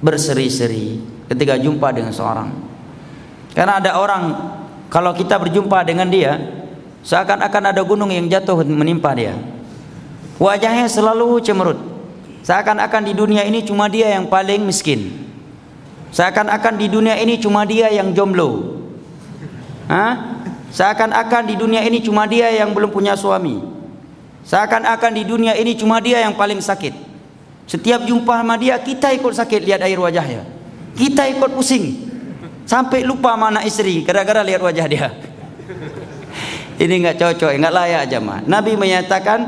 [0.00, 2.48] berseri-seri ketika jumpa dengan seorang.
[3.56, 4.22] Karena ada orang
[4.92, 6.38] kalau kita berjumpa dengan dia
[7.02, 9.34] seakan-akan ada gunung yang jatuh menimpa dia.
[10.36, 11.78] Wajahnya selalu cemerut.
[12.44, 15.26] Seakan-akan di dunia ini cuma dia yang paling miskin.
[16.14, 18.78] Seakan-akan di dunia ini cuma dia yang jomblo.
[19.90, 20.38] Hah?
[20.70, 23.58] Seakan-akan di dunia ini cuma dia yang belum punya suami.
[24.46, 26.94] Seakan-akan di dunia ini cuma dia yang paling sakit.
[27.66, 30.55] Setiap jumpa sama dia kita ikut sakit lihat air wajahnya.
[30.96, 32.08] Kita ikut pusing.
[32.66, 35.06] Sampai lupa mana istri gara-gara lihat wajah dia.
[36.76, 38.40] Ini enggak cocok, enggak layak jemaah.
[38.44, 39.38] Nabi menyatakan,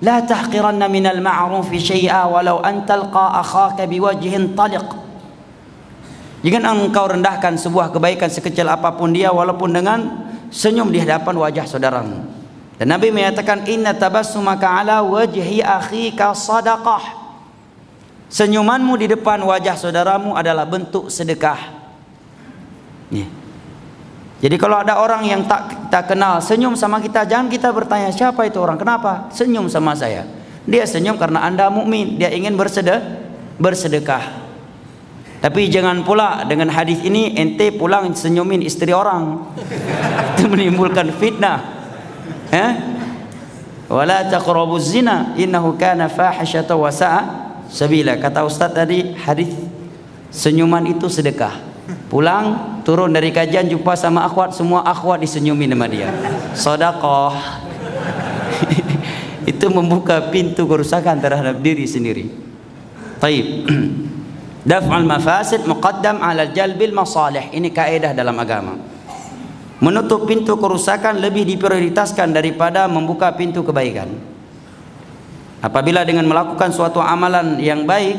[0.00, 4.86] "La tahqiranna minal ma'ruf syai'a walau an talqa akhaka biwajhin taliq."
[6.46, 12.22] Jangan engkau rendahkan sebuah kebaikan sekecil apapun dia walaupun dengan senyum di hadapan wajah saudaramu.
[12.78, 17.17] Dan Nabi menyatakan inna tabassumaka ala wajhi akhika sadaqah.
[18.28, 21.78] Senyumanmu di depan wajah saudaramu adalah bentuk sedekah.
[24.38, 28.46] Jadi kalau ada orang yang tak kita kenal senyum sama kita, jangan kita bertanya siapa
[28.46, 30.22] itu orang, kenapa senyum sama saya?
[30.62, 33.02] Dia senyum karena anda mukmin, dia ingin bersedekah,
[33.58, 34.46] bersedekah.
[35.42, 39.42] Tapi jangan pula dengan hadis ini ente pulang senyumin istri orang,
[40.38, 41.58] itu menimbulkan fitnah.
[42.54, 42.70] Eh?
[43.88, 49.52] wala taqrabuz zina innahu kana fahishatan wa sa'a sabila kata ustaz tadi hadis
[50.32, 51.68] senyuman itu sedekah.
[52.08, 56.12] Pulang turun dari kajian jumpa sama akhwat semua akhwat disenyumin sama dia.
[56.52, 57.36] Sedekah.
[59.48, 62.28] Itu membuka pintu kerusakan terhadap diri sendiri.
[63.16, 63.64] Taib.
[64.68, 67.48] Daf'al mafasid muqaddam ala jalbil masalih.
[67.56, 68.76] Ini kaidah dalam agama.
[69.80, 74.10] Menutup pintu kerusakan lebih diprioritaskan daripada membuka pintu kebaikan.
[75.58, 78.14] Apabila dengan melakukan suatu amalan yang baik,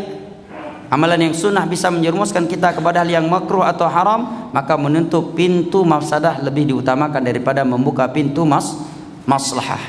[0.92, 5.88] amalan yang sunnah bisa menjerumuskan kita kepada hal yang makruh atau haram, maka menutup pintu
[5.88, 8.76] mafsadah lebih diutamakan daripada membuka pintu mas
[9.24, 9.80] maslahah.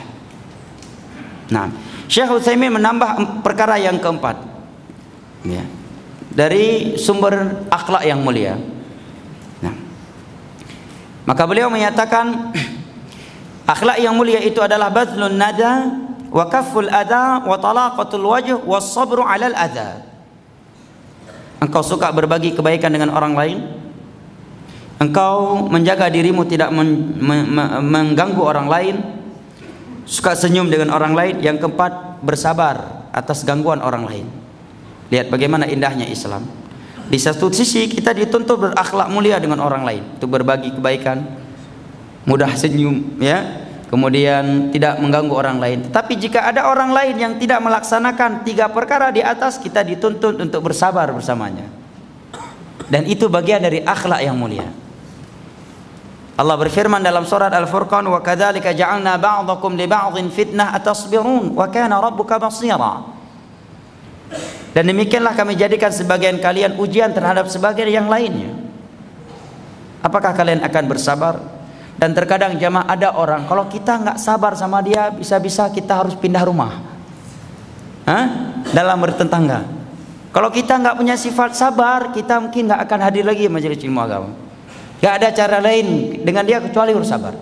[1.50, 1.74] Nah,
[2.06, 4.38] Syekh Utsaimin menambah perkara yang keempat.
[5.42, 5.66] Ya.
[6.30, 8.54] Dari sumber akhlak yang mulia.
[11.30, 12.50] Maka beliau menyatakan
[13.78, 15.94] akhlak yang mulia itu adalah badlun nada
[16.30, 20.06] wa kafful ada wa talaqatul wajh wa sabru 'alal adha.
[21.60, 23.58] Engkau suka berbagi kebaikan dengan orang lain?
[24.96, 28.96] Engkau menjaga dirimu tidak men, me, me, mengganggu orang lain?
[30.08, 31.34] Suka senyum dengan orang lain?
[31.44, 34.26] Yang keempat, bersabar atas gangguan orang lain.
[35.12, 36.48] Lihat bagaimana indahnya Islam.
[37.10, 41.26] Di satu sisi kita dituntut berakhlak mulia dengan orang lain, untuk berbagi kebaikan,
[42.24, 43.59] mudah senyum, ya.
[43.90, 45.78] Kemudian tidak mengganggu orang lain.
[45.90, 50.62] Tapi jika ada orang lain yang tidak melaksanakan tiga perkara di atas, kita dituntut untuk
[50.62, 51.66] bersabar bersamanya.
[52.86, 54.70] Dan itu bagian dari akhlak yang mulia.
[56.38, 61.98] Allah berfirman dalam surat Al-Furqan wa kadzalika ja'alna ba'dakum li ba'dhin fitnah atasbirun wa kana
[61.98, 63.18] rabbuka basira.
[64.70, 68.54] Dan demikianlah kami jadikan sebagian kalian ujian terhadap sebagian yang lainnya.
[70.00, 71.59] Apakah kalian akan bersabar?
[72.00, 76.40] Dan terkadang jamaah ada orang kalau kita nggak sabar sama dia bisa-bisa kita harus pindah
[76.48, 76.80] rumah.
[78.08, 78.56] Hah?
[78.72, 79.68] Dalam bertetangga.
[80.32, 84.32] Kalau kita nggak punya sifat sabar, kita mungkin nggak akan hadir lagi majelis ilmu agama.
[85.00, 87.32] Gak ada cara lain dengan dia kecuali harus sabar.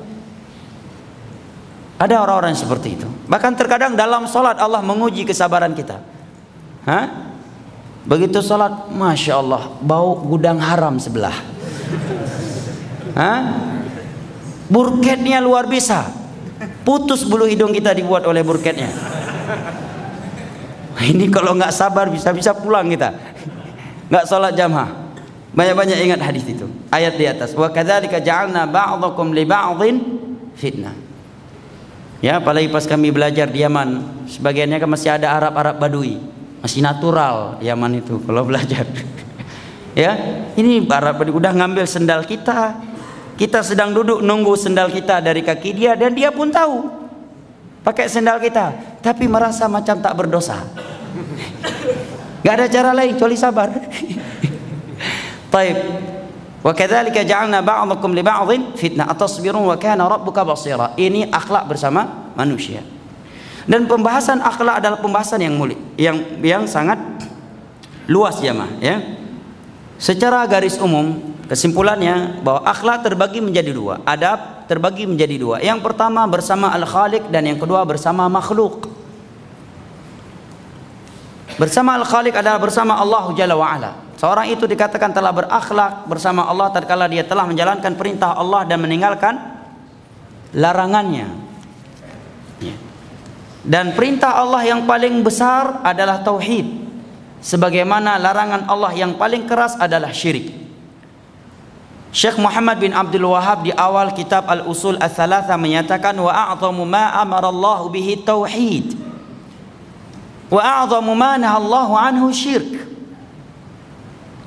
[1.98, 3.06] Ada orang-orang seperti itu.
[3.26, 5.98] Bahkan terkadang dalam sholat Allah menguji kesabaran kita.
[6.86, 7.34] Hah?
[8.06, 11.34] Begitu sholat, masya Allah, bau gudang haram sebelah.
[13.18, 13.42] Hah?
[14.68, 16.12] Burketnya luar biasa.
[16.84, 18.92] Putus bulu hidung kita dibuat oleh burketnya.
[21.12, 23.14] Ini kalau nggak sabar bisa-bisa pulang kita.
[24.12, 25.08] Nggak sholat jamaah.
[25.56, 26.68] Banyak-banyak ingat hadis itu.
[26.92, 27.56] Ayat di atas.
[27.56, 29.96] Wa kadzalika ja'alna ba'dakum li ba'dhin
[30.58, 30.94] fitnah.
[32.18, 36.18] Ya, apalagi pas kami belajar di Yaman, sebagiannya kan masih ada Arab-Arab Badui
[36.58, 38.82] masih natural Yaman itu kalau belajar
[39.98, 40.12] ya
[40.58, 42.74] ini Arab udah ngambil sendal kita
[43.38, 46.90] kita sedang duduk nunggu sendal kita dari kaki dia dan dia pun tahu.
[47.86, 50.66] Pakai sendal kita tapi merasa macam tak berdosa.
[52.42, 53.70] Nggak ada cara lain kecuali sabar.
[55.54, 55.78] Taib.
[56.58, 59.06] Wa kadzalika ja'alna ba'dakum li ba'dhin fitnah.
[59.06, 60.98] Atasbirun wa kana rabbuka basira.
[60.98, 62.82] Ini akhlak bersama manusia.
[63.70, 66.98] Dan pembahasan akhlak adalah pembahasan yang mulia, yang yang sangat
[68.10, 68.98] luas mah ya.
[70.00, 75.56] Secara garis umum kesimpulannya bahwa akhlak terbagi menjadi dua, adab terbagi menjadi dua.
[75.64, 78.92] Yang pertama bersama al-Khaliq dan yang kedua bersama makhluk.
[81.56, 83.90] Bersama al-Khaliq adalah bersama Allah Jalla wa ala.
[84.20, 89.34] Seorang itu dikatakan telah berakhlak bersama Allah tatkala dia telah menjalankan perintah Allah dan meninggalkan
[90.52, 91.48] larangannya.
[93.68, 96.88] Dan perintah Allah yang paling besar adalah tauhid.
[97.38, 100.67] Sebagaimana larangan Allah yang paling keras adalah syirik.
[102.08, 107.52] Syekh Muhammad bin Abdul Wahab di awal kitab Al-Usul Ats-Tsalatsa menyatakan wa a'zamu ma amara
[107.52, 108.96] Allah bihi tauhid.
[110.48, 112.80] Wa a'zamu ma nahallahu anhu syirk.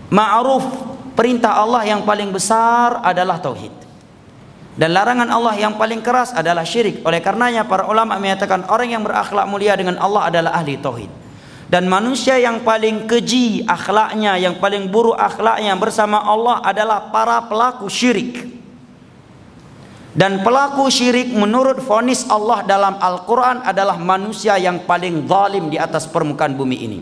[0.09, 0.65] Ma'ruf
[1.13, 3.71] perintah Allah yang paling besar adalah tauhid.
[4.73, 7.05] Dan larangan Allah yang paling keras adalah syirik.
[7.05, 11.20] Oleh karenanya para ulama menyatakan orang yang berakhlak mulia dengan Allah adalah ahli tauhid.
[11.71, 17.87] Dan manusia yang paling keji akhlaknya, yang paling buruk akhlaknya bersama Allah adalah para pelaku
[17.87, 18.43] syirik.
[20.11, 26.11] Dan pelaku syirik menurut fonis Allah dalam Al-Quran adalah manusia yang paling zalim di atas
[26.11, 26.99] permukaan bumi ini.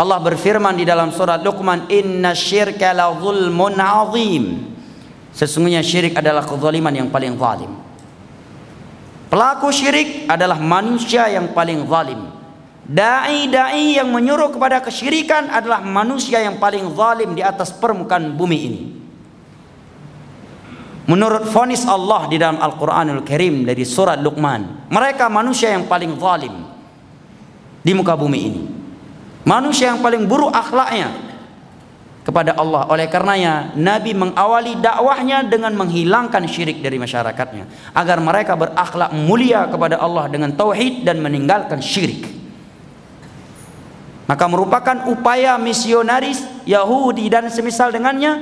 [0.00, 4.72] Allah berfirman di dalam surat Luqman, Inna syirka la zulmun azim.
[5.36, 7.76] Sesungguhnya syirik adalah kezaliman yang paling zalim.
[9.28, 12.40] Pelaku syirik adalah manusia yang paling zalim.
[12.82, 18.82] Dai-dai yang menyuruh kepada kesyirikan adalah manusia yang paling zalim di atas permukaan bumi ini.
[21.06, 26.54] Menurut fonis Allah di dalam Al-Quranul Karim dari surat Luqman, mereka manusia yang paling zalim
[27.82, 28.62] di muka bumi ini.
[29.42, 31.10] Manusia yang paling buruk akhlaknya
[32.22, 32.86] kepada Allah.
[32.90, 39.98] Oleh karenanya Nabi mengawali dakwahnya dengan menghilangkan syirik dari masyarakatnya agar mereka berakhlak mulia kepada
[39.98, 42.41] Allah dengan tauhid dan meninggalkan syirik.
[44.26, 48.38] Maka merupakan upaya misionaris Yahudi dan semisal dengannya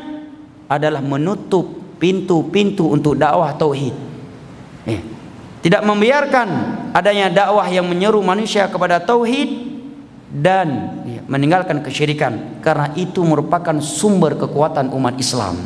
[0.68, 1.66] adalah menutup
[1.96, 3.92] pintu-pintu untuk dakwah tauhid.
[4.88, 5.00] Eh,
[5.60, 6.48] tidak membiarkan
[6.92, 9.68] adanya dakwah yang menyeru manusia kepada tauhid
[10.30, 10.68] dan
[11.04, 15.58] ya, meninggalkan kesyirikan karena itu merupakan sumber kekuatan umat Islam.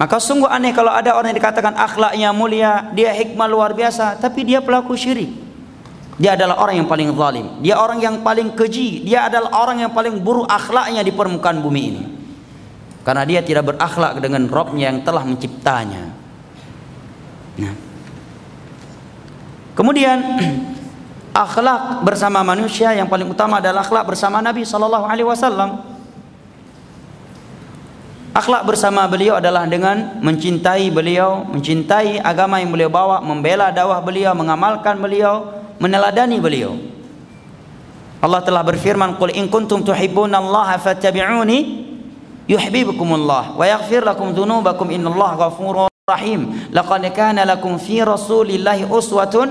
[0.00, 4.48] Maka sungguh aneh kalau ada orang yang dikatakan akhlaknya mulia, dia hikmah luar biasa, tapi
[4.48, 5.49] dia pelaku syirik.
[6.20, 9.92] Dia adalah orang yang paling zalim, dia orang yang paling keji, dia adalah orang yang
[9.96, 12.02] paling buruk akhlaknya di permukaan bumi ini
[13.00, 16.12] karena dia tidak berakhlak dengan Robnya yang telah menciptanya.
[17.56, 17.74] Nah.
[19.72, 20.18] Kemudian
[21.48, 25.88] akhlak bersama manusia yang paling utama adalah akhlak bersama Nabi sallallahu alaihi wasallam.
[28.30, 34.38] Akhlak bersama beliau adalah dengan mencintai beliau, mencintai agama yang beliau bawa, membela dakwah beliau,
[34.38, 35.50] mengamalkan beliau,
[35.80, 36.76] meneladani beliau.
[38.20, 41.90] Allah telah berfirman, "Qul in kuntum tuhibbunallaha fattabi'uni
[42.50, 49.48] الله ويغفر لكم ذنوبكم إن الله غفور رحيم لقد كان لكم في رسول الله أسوة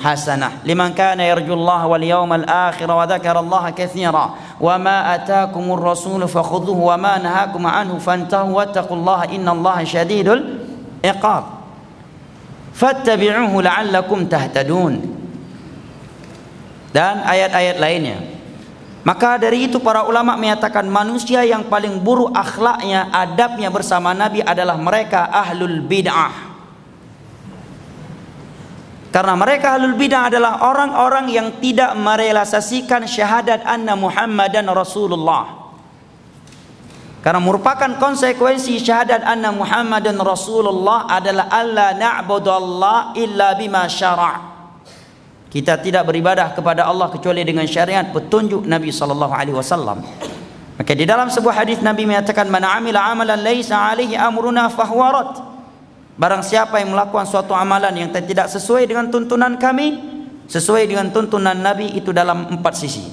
[0.00, 7.18] حسنة لمن كان يرجو الله واليوم الآخر وذكر الله كثيرا وما أتاكم الرسول فخذوه وما
[7.18, 10.28] نهاكم عنه فانتهوا واتقوا الله إن الله شديد
[11.04, 11.44] العقاب
[12.74, 15.17] فاتبعوه لعلكم تهتدون
[16.92, 18.38] dan ayat-ayat lainnya
[19.08, 24.76] Maka dari itu para ulama menyatakan manusia yang paling buruk akhlaknya, adabnya bersama Nabi adalah
[24.76, 26.50] mereka ahlul bid'ah.
[29.08, 35.72] Karena mereka ahlul bid'ah adalah orang-orang yang tidak merealisasikan syahadat anna Muhammadan Rasulullah.
[37.24, 44.47] Karena merupakan konsekuensi syahadat anna Muhammadan Rasulullah adalah alla na'budu Allah illa bima syara'.
[45.48, 50.04] Kita tidak beribadah kepada Allah kecuali dengan syariat petunjuk Nabi sallallahu alaihi wasallam.
[50.76, 55.34] Maka di dalam sebuah hadis Nabi menyatakan man amila amalan laisa alaihi amruna fahuwa
[56.18, 59.94] Barang siapa yang melakukan suatu amalan yang tidak sesuai dengan tuntunan kami,
[60.50, 63.06] sesuai dengan tuntunan Nabi itu dalam empat sisi.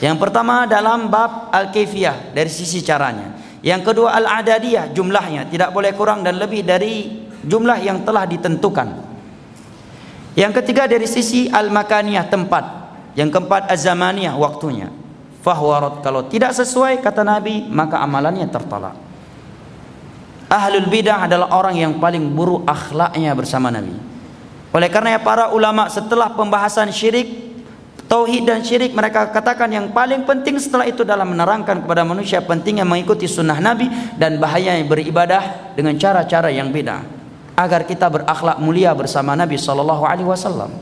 [0.00, 3.36] Yang pertama dalam bab al-kaifiyah dari sisi caranya.
[3.60, 9.11] Yang kedua al-adadiyah jumlahnya tidak boleh kurang dan lebih dari jumlah yang telah ditentukan.
[10.32, 12.64] Yang ketiga dari sisi al-makaniyah tempat.
[13.12, 14.88] Yang keempat az-zamaniyah waktunya.
[15.44, 18.96] Fahwarat kalau tidak sesuai kata Nabi maka amalannya tertolak.
[20.48, 23.92] Ahlul bidah adalah orang yang paling buruk akhlaknya bersama Nabi.
[24.72, 27.52] Oleh karena para ulama setelah pembahasan syirik
[28.08, 32.84] Tauhid dan syirik mereka katakan yang paling penting setelah itu dalam menerangkan kepada manusia pentingnya
[32.84, 33.88] mengikuti sunnah Nabi
[34.20, 37.00] dan bahayanya beribadah dengan cara-cara yang beda
[37.56, 40.72] agar kita berakhlak mulia bersama Nabi sallallahu alaihi wasallam.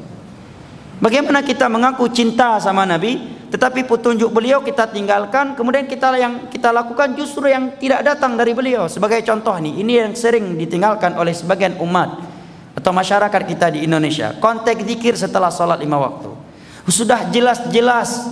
[1.01, 6.71] Bagaimana kita mengaku cinta sama Nabi tetapi petunjuk beliau kita tinggalkan kemudian kita yang kita
[6.71, 8.87] lakukan justru yang tidak datang dari beliau.
[8.87, 12.21] Sebagai contoh nih ini yang sering ditinggalkan oleh sebagian umat
[12.79, 14.39] atau masyarakat kita di Indonesia.
[14.39, 16.31] Konteks zikir setelah sholat lima waktu.
[16.87, 18.27] Sudah jelas-jelas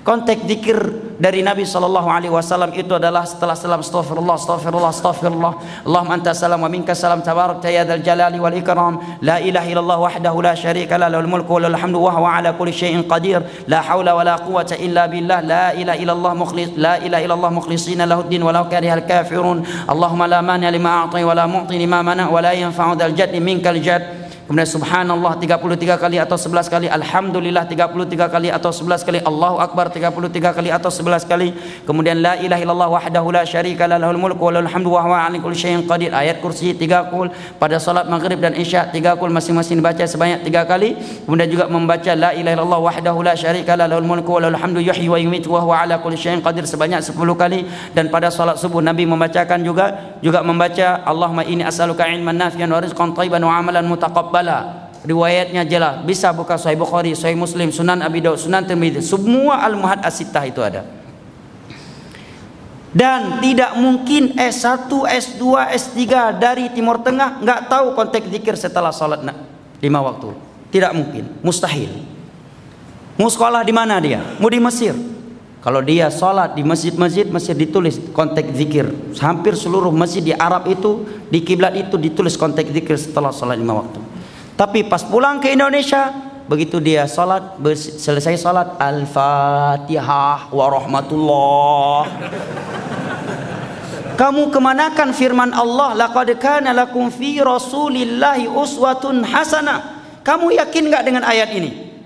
[0.00, 0.78] konteks zikir
[1.20, 5.52] dari Nabi sallallahu alaihi wasallam itu adalah setelah salam astagfirullah astagfirullah astagfirullah
[5.84, 9.98] Allahumma anta salam wa minka salam tabarak ya dzal jalali wal ikram la ilaha illallah
[10.00, 13.44] wahdahu la syarika la lahul mulku wa lahul hamdu wa huwa ala kulli syai'in qadir
[13.68, 18.08] la haula wa la quwwata illa billah la ilaha illallah mukhlis la ilaha illallah mukhlisina
[18.08, 22.32] lahu din walau karihal kafirun Allahumma la mani lima a'ti wa la mu'ti lima mana
[22.32, 27.70] wa la yanfa'u dzal jaddi minkal jadd Kemudian subhanallah 33 kali atau 11 kali, alhamdulillah
[27.70, 31.54] 33 kali atau 11 kali, Allahu akbar 33 kali atau 11 kali.
[31.86, 35.22] Kemudian la ilaha illallah wahdahu la syarika la lahul mulku wa lahul hamdu wa huwa
[35.22, 36.10] ala kulli syai'in qadir.
[36.10, 37.30] Ayat kursi 3 kul
[37.62, 40.98] pada salat maghrib dan isya 3 kul masing-masing dibaca sebanyak 3 kali.
[40.98, 44.82] Kemudian juga membaca la ilaha illallah wahdahu la syarika la lahul mulku wa lahul hamdu
[44.82, 48.58] yuhyi wa yumiitu wa huwa ala kulli syai'in qadir sebanyak 10 kali dan pada salat
[48.58, 53.54] subuh Nabi membacakan juga juga membaca Allahumma inni as'aluka ilman nafi'an wa rizqan thayyiban wa
[53.54, 58.64] amalan mutaqabbal bala riwayatnya jelas bisa buka Sahih Bukhari Sahih Muslim Sunan Abi Daud Sunan
[58.64, 60.88] Tirmidzi semua al-muhad as-sittah itu ada
[62.90, 65.42] dan tidak mungkin S1, S2,
[65.78, 66.02] S3
[66.42, 69.22] dari Timur Tengah nggak tahu konteks zikir setelah salat
[69.78, 70.34] lima waktu.
[70.74, 71.86] Tidak mungkin, mustahil.
[73.14, 74.18] Mau sekolah di mana dia?
[74.42, 74.98] Mau di Mesir?
[75.60, 78.88] Kalau dia sholat di masjid-masjid masih ditulis konteks zikir.
[79.20, 83.76] Hampir seluruh masjid di Arab itu di kiblat itu ditulis konteks zikir setelah sholat lima
[83.76, 83.99] waktu.
[84.60, 86.12] Tapi pas pulang ke Indonesia
[86.44, 92.04] begitu dia sholat selesai sholat al-fatihah wa rahmatullah.
[94.20, 100.04] Kamu kemanakan firman Allah laqad kana lakum fi rasulillahi uswatun hasanah.
[100.20, 101.96] Kamu yakin nggak dengan ayat ini?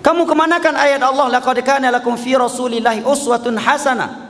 [0.00, 4.21] Kamu kemanakan ayat Allah laqad kana lakum fi rasulillahi uswatun hasanah.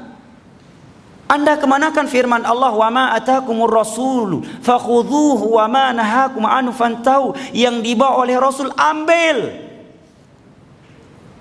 [1.33, 7.81] Anda kemanakan firman Allah wa ma atakumur rasulu fakhudhuhu wa ma nahakum anhu fantahu yang
[7.81, 9.49] dibawa oleh Rasul ambil.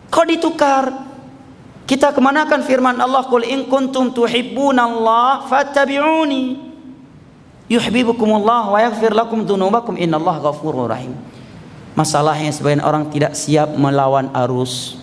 [0.08, 1.12] Kau ditukar.
[1.84, 6.72] Kita kemanakan firman Allah qul in kuntum tuhibbunallaha fattabi'uni
[7.68, 11.20] yuhibbukumullah wa yaghfir lakum dzunubakum innallaha ghafurur rahim.
[12.00, 15.01] Masalahnya sebagian orang tidak siap melawan arus.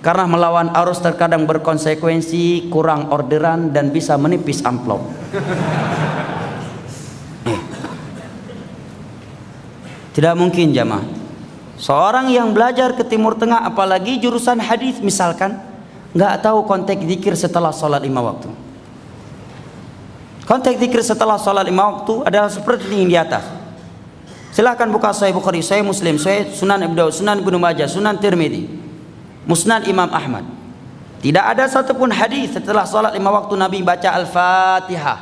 [0.00, 5.04] Karena melawan arus terkadang berkonsekuensi kurang orderan dan bisa menipis amplop.
[7.44, 7.60] Eh.
[10.16, 11.04] Tidak mungkin jamaah.
[11.76, 15.60] Seorang yang belajar ke Timur Tengah apalagi jurusan hadis misalkan
[16.16, 18.48] nggak tahu konteks zikir setelah sholat lima waktu.
[20.48, 23.44] Konteks zikir setelah sholat lima waktu adalah seperti yang di atas.
[24.50, 28.79] Silahkan buka Sahih Bukhari, Sahih Muslim, Sahih Sunan Abu Dawud, Sunan Ibnu Majah, Sunan Tirmidzi,
[29.48, 30.44] Musnad Imam Ahmad.
[31.20, 35.18] Tidak ada satupun hadis setelah salat lima waktu Nabi baca Al-Fatihah.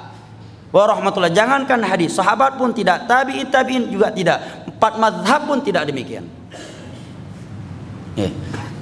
[0.70, 1.32] Wa rahmatullah.
[1.32, 4.68] Jangankan hadis, sahabat pun tidak, tabi'in tabi'in juga tidak.
[4.68, 6.22] Empat mazhab pun tidak demikian.
[8.14, 8.30] Ya.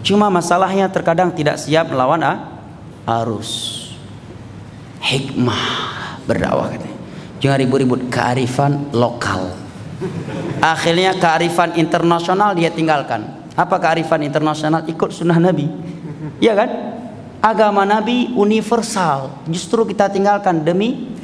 [0.04, 2.36] Cuma masalahnya terkadang tidak siap melawan ah,
[3.22, 3.82] arus.
[5.00, 6.74] Hikmah berdakwah.
[7.40, 9.54] Jangan ribut-ribut kearifan lokal.
[10.60, 13.35] Akhirnya kearifan internasional dia tinggalkan.
[13.56, 14.84] Apa kearifan internasional?
[14.84, 15.64] Ikut sunnah Nabi.
[16.44, 16.68] Ya kan?
[17.40, 19.32] Agama Nabi universal.
[19.48, 21.16] Justru kita tinggalkan demi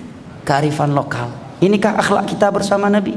[0.48, 1.28] kearifan lokal.
[1.60, 3.14] Inikah akhlak kita bersama Nabi?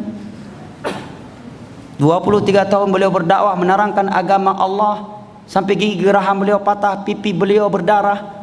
[1.95, 8.35] 23 tahun beliau berdakwah menerangkan agama Allah sampai gigi geraham beliau patah, pipi beliau berdarah.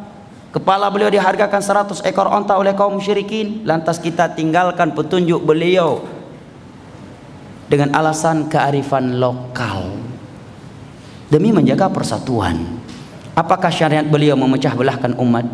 [0.49, 3.61] Kepala beliau dihargakan 100 ekor onta oleh kaum musyrikin.
[3.61, 6.01] Lantas kita tinggalkan petunjuk beliau
[7.69, 10.12] dengan alasan kearifan lokal
[11.33, 12.61] demi menjaga persatuan.
[13.33, 15.49] Apakah syariat beliau memecah belahkan umat?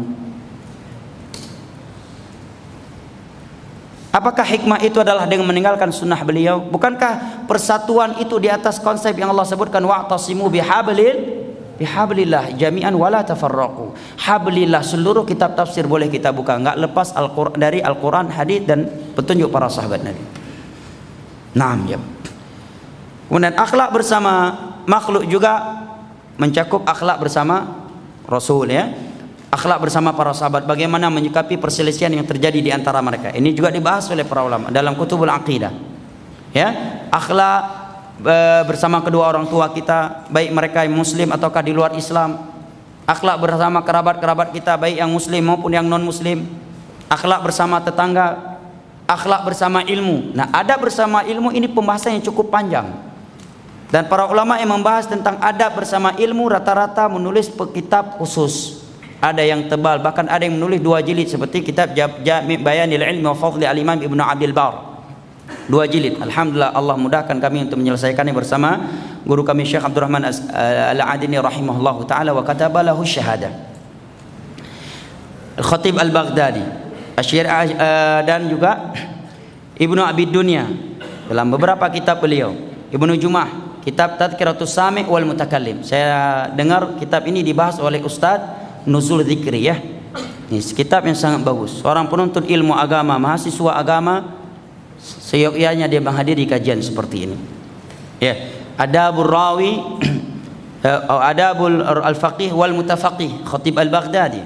[4.12, 6.60] Apakah hikmah itu adalah dengan meninggalkan sunnah beliau?
[6.60, 11.40] Bukankah persatuan itu di atas konsep yang Allah sebutkan wa'tasimu bihablil
[11.80, 13.96] bihablillah jami'an wala tafarraqu.
[14.20, 19.48] Hablillah seluruh kitab tafsir boleh kita buka, enggak lepas Al-Qur'an dari Al-Qur'an, hadis dan petunjuk
[19.48, 20.20] para sahabat Nabi.
[21.56, 22.00] Naam ya.
[23.32, 24.34] Kemudian akhlak bersama
[24.88, 25.84] makhluk juga
[26.40, 27.88] mencakup akhlak bersama
[28.30, 28.96] Rasul ya.
[29.50, 33.34] Akhlak bersama para sahabat bagaimana menyikapi perselisihan yang terjadi di antara mereka.
[33.34, 35.74] Ini juga dibahas oleh para ulama dalam kutubul aqidah.
[36.54, 36.70] Ya,
[37.10, 37.62] akhlak
[38.22, 38.36] e,
[38.70, 42.46] bersama kedua orang tua kita, baik mereka yang muslim ataukah di luar Islam.
[43.10, 46.46] Akhlak bersama kerabat-kerabat kita baik yang muslim maupun yang non muslim.
[47.10, 48.38] Akhlak bersama tetangga,
[49.10, 50.38] akhlak bersama ilmu.
[50.38, 53.09] Nah, adab bersama ilmu ini pembahasan yang cukup panjang.
[53.90, 58.86] Dan para ulama yang membahas tentang adab bersama ilmu rata-rata menulis kitab khusus.
[59.20, 63.36] Ada yang tebal, bahkan ada yang menulis dua jilid seperti kitab Jami' Bayanil Ilmi wa
[63.36, 64.90] Fadli Al-Imam Ibnu Abdul Bar.
[65.66, 66.22] Dua jilid.
[66.22, 68.70] Alhamdulillah Allah mudahkan kami untuk menyelesaikannya bersama
[69.26, 70.26] guru kami Syekh Abdurrahman
[70.94, 73.52] Al-Adini rahimahullahu taala wa kataba lahu syahadah.
[75.60, 76.64] Al-Khatib Al-Baghdadi
[77.20, 78.96] uh, dan juga
[79.76, 80.64] Ibnu Abi Dunya
[81.28, 82.56] dalam beberapa kitab beliau.
[82.90, 85.82] Ibnu Jumah, kitab Tadhkiratus Sami' wal Mutakallim.
[85.82, 88.38] Saya dengar kitab ini dibahas oleh Ustaz
[88.86, 89.82] Nuzul Zikri ya.
[90.50, 91.82] Ini kitab yang sangat bagus.
[91.82, 94.38] Seorang penuntut ilmu agama, mahasiswa agama
[95.02, 97.38] seyogyanya dia menghadiri kajian seperti ini.
[98.22, 98.38] Ya,
[98.78, 99.82] Adabur Rawi
[100.86, 104.44] eh, Adabul Al-Faqih wal Mutafaqih Khatib Al-Baghdadi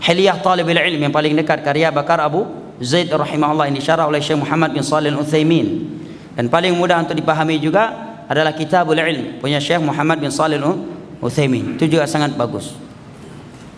[0.00, 2.44] Hiliyah Talibul Ilm yang paling dekat karya Bakar Abu
[2.80, 6.00] Zaid rahimahullah ini syarah oleh Syekh Muhammad bin Shalih Al-Utsaimin.
[6.32, 11.74] Dan paling mudah untuk dipahami juga adalah Kitabul Ilm punya Syekh Muhammad bin Shalih Al-Utsaimin.
[11.74, 12.78] Itu juga sangat bagus.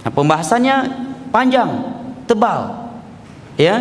[0.05, 0.77] Nah, pembahasannya
[1.33, 1.73] panjang,
[2.29, 2.93] tebal.
[3.57, 3.81] Ya.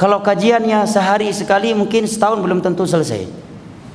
[0.00, 3.28] Kalau kajiannya sehari sekali mungkin setahun belum tentu selesai.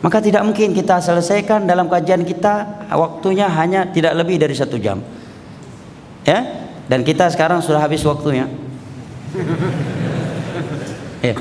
[0.02, 5.02] Maka tidak mungkin kita selesaikan dalam kajian kita waktunya hanya tidak lebih dari satu jam.
[6.26, 8.50] Ya, dan kita sekarang sudah habis waktunya.
[11.26, 11.38] ya.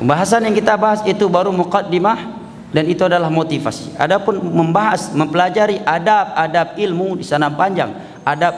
[0.00, 2.29] Pembahasan yang kita bahas itu baru muqaddimah
[2.70, 3.98] dan itu adalah motivasi.
[3.98, 7.90] Adapun membahas, mempelajari adab-adab ilmu di sana panjang.
[8.22, 8.54] Adab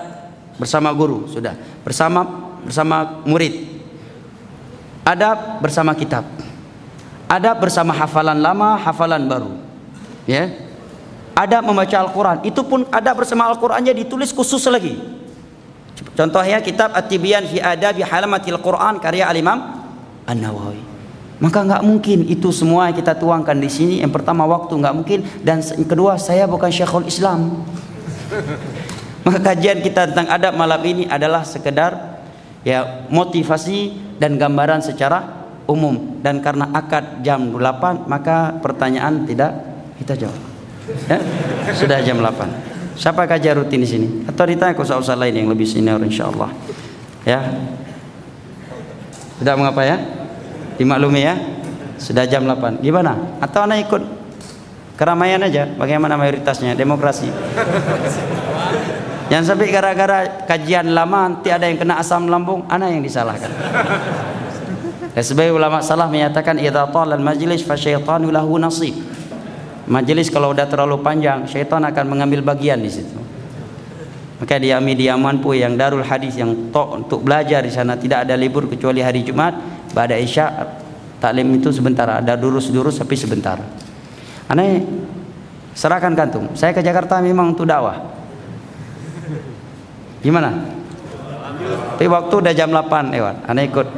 [0.61, 2.29] bersama guru sudah, bersama
[2.61, 3.73] bersama murid.
[5.03, 6.29] Adab bersama kitab.
[7.27, 9.53] Adab bersama hafalan lama, hafalan baru.
[10.29, 10.53] Ya.
[11.33, 15.01] Adab membaca Al-Qur'an, itu pun adab bersama Al-Qur'annya ditulis khusus lagi.
[16.13, 19.81] Contohnya kitab At-Tibyan fi Adabi Halamatil Quran karya Al-Imam
[20.29, 20.92] An-Nawawi.
[21.43, 23.95] Maka nggak mungkin itu semua yang kita tuangkan di sini.
[23.99, 27.67] Yang pertama waktu nggak mungkin dan yang kedua saya bukan syekhul Islam.
[29.27, 32.23] Maka kajian kita tentang adab malam ini adalah sekedar
[32.63, 39.51] ya motivasi dan gambaran secara umum dan karena akad jam 8 maka pertanyaan tidak
[39.99, 40.41] kita jawab.
[41.07, 41.19] Ya?
[41.75, 42.99] Sudah jam 8.
[42.99, 44.07] Siapa kajian rutin di sini?
[44.27, 46.51] Atau ditanya ke usaha lain yang lebih senior insyaallah.
[47.23, 47.41] Ya.
[49.39, 50.22] Sudah mengapa ya?
[50.77, 51.35] Dimaklumi ya.
[52.03, 53.39] Sudah jam 8 gimana?
[53.39, 54.03] Atau anak ikut
[54.99, 56.75] keramaian aja bagaimana mayoritasnya?
[56.75, 57.31] Demokrasi.
[59.31, 63.49] Yang sampai gara-gara kajian lama nanti ada yang kena asam lambung anak yang disalahkan.
[65.13, 68.93] Sebagai ulama salah menyatakan idza talal majlis fa syaitanu lahu nasib.
[69.89, 73.19] Majelis kalau udah terlalu panjang syaitan akan mengambil bagian di situ.
[74.43, 74.83] Maka dia
[75.15, 79.23] mampu yang darul hadis yang tok untuk belajar di sana tidak ada libur kecuali hari
[79.23, 80.49] Jumat pada Isya
[81.21, 83.61] taklim itu sebentar ada durus-durus tapi sebentar.
[84.49, 84.83] Aneh
[85.77, 86.51] serahkan kantung.
[86.57, 88.01] Saya ke Jakarta memang untuk dakwah.
[90.25, 90.51] Gimana?
[91.97, 93.37] Tapi waktu udah jam 8 lewat.
[93.47, 93.89] Aneh ikut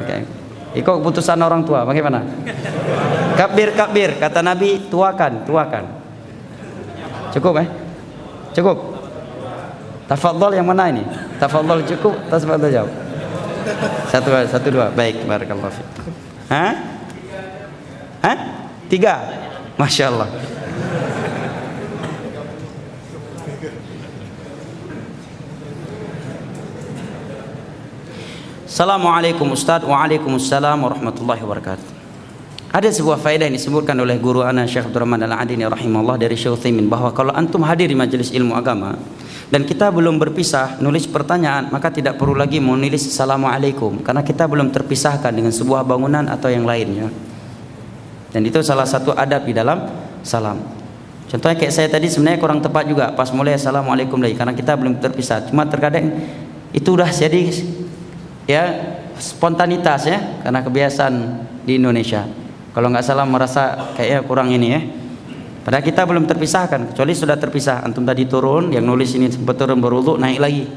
[0.75, 2.27] ikut keputusan orang tua bagaimana?
[3.39, 5.85] Kabir kabir kata Nabi tuakan tuakan.
[7.33, 7.69] Cukup eh?
[8.55, 8.79] Cukup?
[10.07, 11.03] Tafadhol yang mana ini?
[11.41, 13.04] Tafadhol cukup tafadhol jawab
[14.13, 14.93] satu satu dua.
[14.93, 15.89] Baik, barakallahu fiik.
[16.53, 16.73] Hah?
[18.21, 18.39] Hah?
[18.89, 19.15] Tiga.
[19.75, 20.29] Masya Allah.
[28.75, 31.87] Assalamualaikum Ustaz Waalaikumsalam warahmatullahi wabarakatuh
[32.75, 36.91] Ada sebuah faedah yang disebutkan oleh guru ana Syekh Abdurrahman Al-Adini rahimahullah dari Syekh Uthaymin
[36.91, 38.99] bahwa kalau antum hadir di majelis ilmu agama
[39.55, 44.75] dan kita belum berpisah nulis pertanyaan maka tidak perlu lagi menulis assalamualaikum karena kita belum
[44.75, 47.07] terpisahkan dengan sebuah bangunan atau yang lainnya.
[48.35, 49.87] Dan itu salah satu adab di dalam
[50.27, 50.59] salam.
[51.31, 54.99] Contohnya kayak saya tadi sebenarnya kurang tepat juga pas mulai assalamualaikum lagi karena kita belum
[54.99, 55.47] terpisah.
[55.47, 56.19] Cuma terkadang
[56.75, 57.55] itu udah jadi
[58.51, 58.63] ya
[59.23, 61.15] spontanitas ya karena kebiasaan
[61.63, 62.27] di Indonesia.
[62.75, 64.83] Kalau nggak salah merasa kayaknya kurang ini ya
[65.65, 67.81] Padahal kita belum terpisahkan, kecuali sudah terpisah.
[67.81, 70.69] Antum tadi turun, yang nulis ini sempat turun berwudu, naik lagi.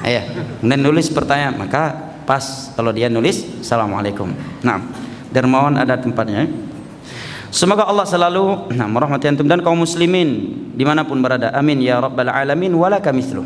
[0.00, 0.24] Ayah,
[0.64, 1.92] kemudian nulis pertanyaan, maka
[2.24, 4.32] pas kalau dia nulis, Assalamualaikum.
[4.64, 4.80] Nah,
[5.28, 6.48] dermawan ada tempatnya.
[7.52, 11.50] Semoga Allah selalu nah, merahmati antum dan kaum muslimin di mana pun berada.
[11.52, 13.44] Amin ya rabbal alamin walaka mithluh.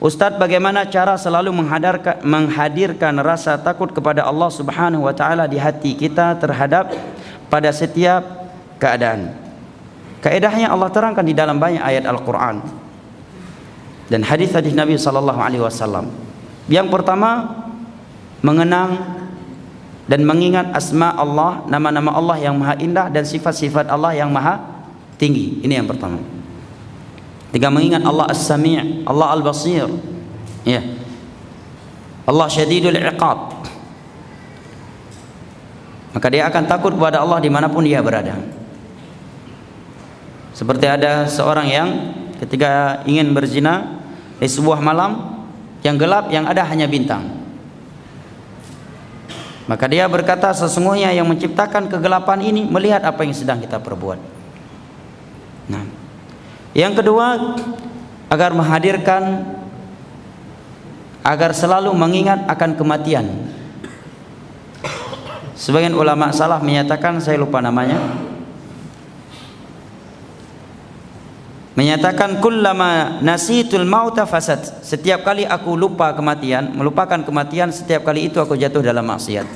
[0.00, 5.92] Ustadz bagaimana cara selalu menghadirkan, menghadirkan rasa takut kepada Allah subhanahu wa ta'ala di hati
[5.92, 6.92] kita terhadap
[7.52, 8.39] pada setiap
[8.80, 9.36] keadaan.
[10.24, 12.60] Kaedahnya Allah terangkan di dalam banyak ayat Al-Quran
[14.10, 16.10] dan hadis-hadis Nabi Sallallahu Alaihi Wasallam.
[16.66, 17.62] Yang pertama
[18.42, 18.98] mengenang
[20.10, 24.58] dan mengingat asma Allah, nama-nama Allah yang maha indah dan sifat-sifat Allah yang maha
[25.14, 25.62] tinggi.
[25.62, 26.18] Ini yang pertama.
[27.54, 29.86] Tiga mengingat Allah As-Sami', Allah Al-Basir.
[30.66, 30.82] Ya.
[32.26, 33.38] Allah Syadidul Iqab.
[36.10, 38.34] Maka dia akan takut kepada Allah di mana pun dia berada.
[40.60, 41.88] Seperti ada seorang yang
[42.36, 43.96] ketika ingin berzina
[44.36, 45.40] di sebuah malam
[45.80, 47.32] yang gelap yang ada hanya bintang.
[49.64, 54.20] Maka dia berkata sesungguhnya yang menciptakan kegelapan ini melihat apa yang sedang kita perbuat.
[55.72, 55.88] Nah,
[56.76, 57.56] yang kedua
[58.28, 59.48] agar menghadirkan
[61.24, 63.48] agar selalu mengingat akan kematian.
[65.56, 68.28] Sebagian ulama salah menyatakan saya lupa namanya
[71.80, 74.60] menyatakan kullama nasitul mauta fasad.
[74.84, 79.48] Setiap kali aku lupa kematian melupakan kematian setiap kali itu aku jatuh dalam maksiat.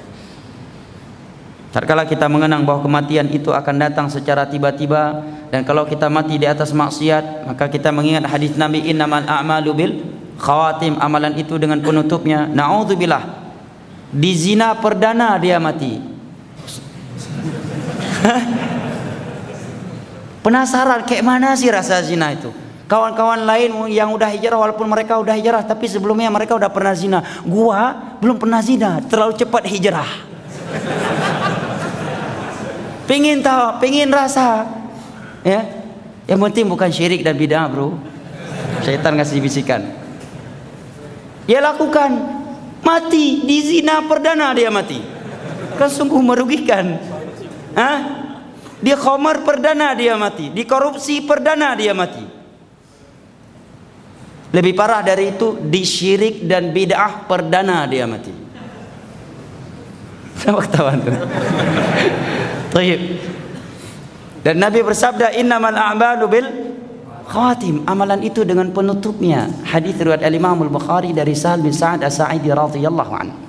[1.69, 5.21] Terkala kita mengenang bahwa kematian itu akan datang secara tiba-tiba
[5.53, 9.93] dan kalau kita mati di atas maksiat maka kita mengingat hadis Nabi innamal a'malu bil
[10.41, 10.97] khawatim.
[11.05, 12.49] Amalan itu dengan penutupnya.
[12.49, 13.45] Naudzubillah.
[14.15, 16.15] Di zina perdana dia mati
[20.45, 22.53] Penasaran kayak mana sih rasa zina itu?
[22.85, 27.25] Kawan-kawan lain yang udah hijrah walaupun mereka udah hijrah tapi sebelumnya mereka udah pernah zina.
[27.49, 30.05] Gua belum pernah zina, terlalu cepat hijrah.
[33.09, 34.69] Pingin tahu, pingin rasa.
[35.45, 35.85] Ya.
[36.25, 38.01] Yang penting bukan syirik dan bid'ah, Bro.
[38.81, 39.85] Syaitan kasih bisikan.
[41.45, 42.41] Dia lakukan.
[42.85, 45.01] Mati di zina perdana dia mati.
[45.81, 47.01] Kan sungguh merugikan.
[47.77, 47.97] Hah?
[48.85, 52.21] Di khamar perdana dia mati, di korupsi perdana dia mati.
[54.53, 58.29] Lebih parah dari itu di syirik dan bid'ah perdana dia mati.
[60.45, 61.17] Sama ketahuan tuh.
[64.45, 66.49] Dan Nabi bersabda innamal a'malu bil
[67.25, 67.89] khatim.
[67.89, 69.49] Amalan itu dengan penutupnya.
[69.65, 73.44] Hadis riwayat Al-Imam Al-Bukhari dari Sahal bin Sa'ad As-Sa'idi radhiyallahu anhu.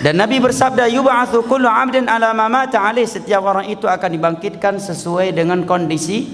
[0.00, 5.36] Dan Nabi bersabda yub'atsu kullu 'abdin ala ma mata setiap orang itu akan dibangkitkan sesuai
[5.36, 6.24] dengan kondisi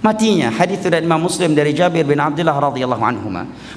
[0.00, 3.28] matinya hadis dari Imam Muslim dari Jabir bin Abdullah radhiyallahu anhu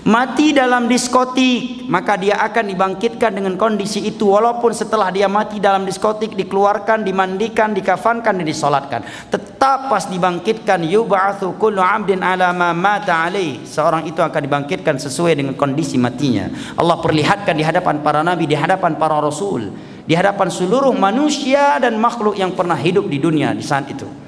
[0.07, 5.83] mati dalam diskotik maka dia akan dibangkitkan dengan kondisi itu walaupun setelah dia mati dalam
[5.83, 9.01] diskotik dikeluarkan dimandikan dikafankan dan disolatkan.
[9.27, 15.39] Tetap pas dibangkitkan yub'atsu kullu 'abdin ala ma mata alaih seorang itu akan dibangkitkan sesuai
[15.39, 16.47] dengan kondisi matinya.
[16.79, 19.71] Allah perlihatkan di hadapan para nabi di hadapan para rasul
[20.03, 24.22] di hadapan seluruh manusia dan makhluk yang pernah hidup di dunia di saat itu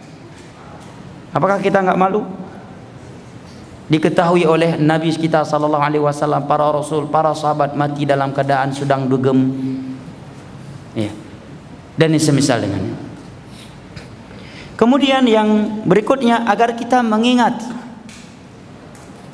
[1.35, 2.23] Apakah kita enggak malu?
[3.91, 9.05] Diketahui oleh Nabi kita sallallahu alaihi wasallam, para rasul, para sahabat mati dalam keadaan sedang
[9.11, 9.51] dugem.
[10.95, 11.11] Ya.
[11.99, 12.95] Dan semisal dengannya.
[14.79, 17.55] Kemudian yang berikutnya agar kita mengingat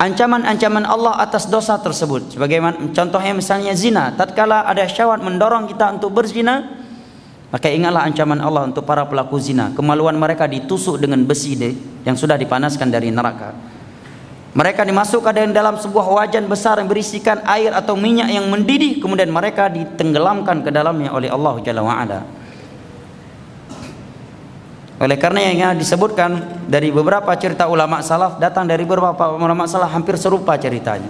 [0.02, 2.34] ancaman-ancaman Allah atas dosa tersebut.
[2.34, 6.81] Sebagaimana contohnya misalnya zina, tatkala ada syahwat mendorong kita untuk berzina,
[7.52, 9.76] maka ingatlah ancaman Allah untuk para pelaku zina.
[9.76, 11.76] Kemaluan mereka ditusuk dengan besi deh,
[12.08, 13.52] yang sudah dipanaskan dari neraka.
[14.52, 19.04] Mereka dimasukkan dalam sebuah wajan besar yang berisikan air atau minyak yang mendidih.
[19.04, 22.20] Kemudian mereka ditenggelamkan ke dalamnya oleh Allah Jalla wa'ala.
[25.02, 30.20] Oleh karena yang disebutkan dari beberapa cerita ulama salaf datang dari beberapa ulama salaf hampir
[30.20, 31.10] serupa ceritanya.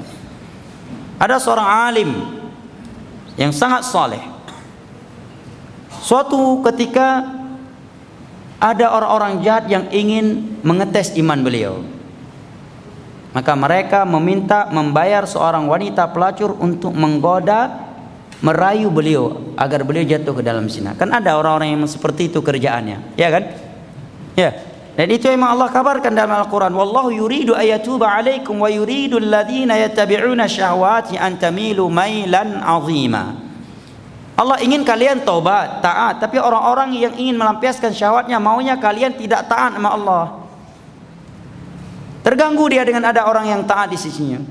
[1.22, 2.10] Ada seorang alim
[3.38, 4.22] yang sangat saleh
[6.02, 7.22] Suatu ketika
[8.62, 11.82] ada orang-orang jahat yang ingin mengetes iman beliau.
[13.32, 17.90] Maka mereka meminta membayar seorang wanita pelacur untuk menggoda,
[18.42, 20.98] merayu beliau agar beliau jatuh ke dalam zina.
[20.98, 23.44] Kan ada orang-orang yang seperti itu kerjaannya, ya kan?
[24.36, 24.52] Ya.
[24.92, 26.76] Dan itu memang Allah kabarkan dalam Al-Quran.
[26.76, 33.51] Wallahu yuridu ayatuba alaikum wa yuridu alladhina yattabi'una syahwati an tamilu mailan azima.
[34.42, 39.78] Allah ingin kalian taubat, taat, tapi orang-orang yang ingin melampiaskan syahwatnya maunya kalian tidak taat
[39.78, 40.26] sama Allah.
[42.26, 44.42] Terganggu dia dengan ada orang yang taat di sisinya.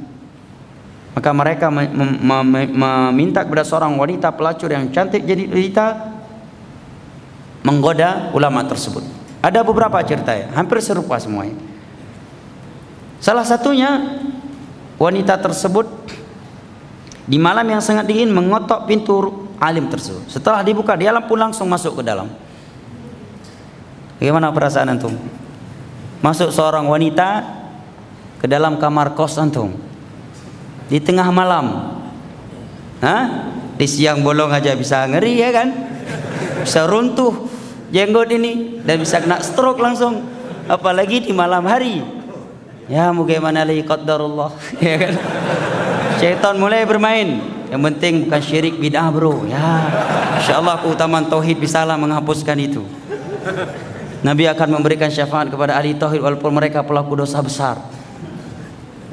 [1.11, 5.87] Maka mereka meminta kepada seorang wanita pelacur yang cantik jadi wanita
[7.67, 9.03] menggoda ulama tersebut.
[9.43, 11.59] Ada beberapa cerita ya, hampir serupa semuanya.
[13.19, 14.23] Salah satunya
[15.03, 15.91] wanita tersebut
[17.27, 20.25] di malam yang sangat dingin mengotok pintu alim tersebut.
[20.27, 22.33] Setelah dibuka, dia pun langsung masuk ke dalam.
[24.17, 25.15] Bagaimana perasaan antum?
[26.25, 27.45] Masuk seorang wanita
[28.41, 29.77] ke dalam kamar kos antum
[30.89, 31.97] di tengah malam.
[33.01, 33.53] Hah?
[33.81, 35.69] Di siang bolong aja bisa ngeri ya kan?
[36.61, 37.49] Bisa runtuh
[37.89, 40.21] jenggot ini dan bisa kena stroke langsung.
[40.69, 42.05] Apalagi di malam hari.
[42.91, 44.51] Ya, bagaimana lagi qadarullah,
[44.83, 45.15] ya kan?
[46.19, 47.60] Syaitan mulai bermain.
[47.71, 49.47] Yang penting bukan syirik bid'ah bro.
[49.47, 49.87] Ya,
[50.43, 52.83] insyaallah keutamaan tauhid bisalah menghapuskan itu.
[54.21, 57.79] Nabi akan memberikan syafaat kepada ahli tauhid walaupun mereka pelaku dosa besar.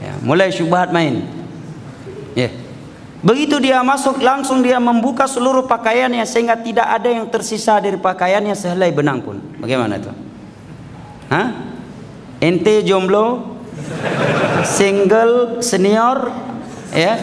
[0.01, 1.23] Ya, mulai syubhat main.
[2.33, 2.49] Ya.
[3.21, 8.53] Begitu dia masuk langsung dia membuka seluruh pakaiannya sehingga tidak ada yang tersisa dari pakaiannya
[8.53, 9.41] sehelai benang pun.
[9.57, 10.11] Bagaimana itu?
[11.29, 11.49] Hah?
[12.37, 13.57] Ente jomblo,
[14.61, 16.29] single, senior,
[16.93, 17.19] ya.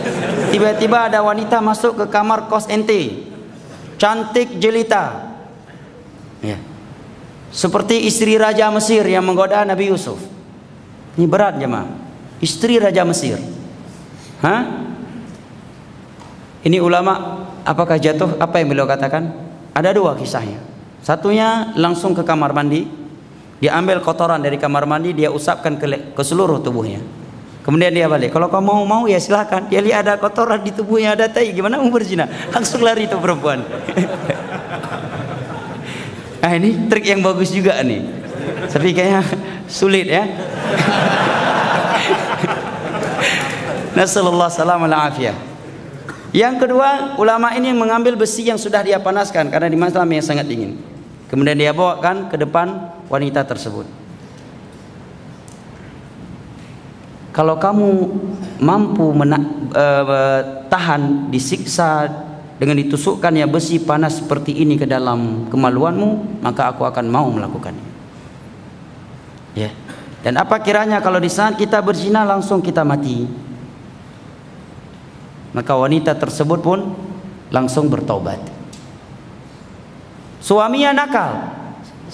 [0.51, 3.31] Tiba-tiba ada wanita masuk ke kamar kos ente
[3.97, 5.33] cantik jelita.
[6.45, 6.61] Ya.
[7.55, 10.19] Seperti istri raja Mesir yang menggoda Nabi Yusuf.
[11.15, 11.87] Ini berat jemaah.
[12.43, 13.39] Istri raja Mesir.
[14.43, 14.85] Hah?
[16.65, 18.41] ini ulama apakah jatuh?
[18.41, 19.33] Apa yang beliau katakan?
[19.73, 20.59] Ada dua kisahnya.
[21.05, 22.89] Satunya langsung ke kamar mandi.
[23.63, 27.01] Dia ambil kotoran dari kamar mandi dia usapkan ke, ke seluruh tubuhnya
[27.65, 28.29] Kemudian dia balik.
[28.29, 29.65] Kalau kamu mau mau ya silahkan.
[29.73, 31.49] Dia lihat ada kotoran di tubuhnya ada tai.
[31.49, 32.29] Gimana mau berzina?
[32.53, 33.65] Langsung lari itu perempuan.
[36.45, 38.05] nah ini trik yang bagus juga nih.
[38.69, 39.25] Tapi kayaknya
[39.65, 40.29] sulit ya.
[43.97, 45.33] Nasallallahu salam afiyah.
[46.37, 50.45] Yang kedua, ulama ini mengambil besi yang sudah dia panaskan karena di malam yang sangat
[50.45, 50.77] dingin.
[51.33, 54.04] Kemudian dia bawakan ke depan wanita tersebut.
[57.35, 57.89] Kalau kamu
[58.63, 59.43] mampu mena,
[59.75, 62.07] uh, tahan disiksa
[62.63, 67.83] dengan ditusukkannya besi panas seperti ini ke dalam kemaluanmu, maka aku akan mau melakukannya.
[69.59, 69.75] Ya.
[70.23, 73.27] Dan apa kiranya kalau di saat kita berzina langsung kita mati?
[75.51, 76.95] Maka wanita tersebut pun
[77.51, 78.39] langsung bertobat.
[80.39, 81.51] Suaminya nakal.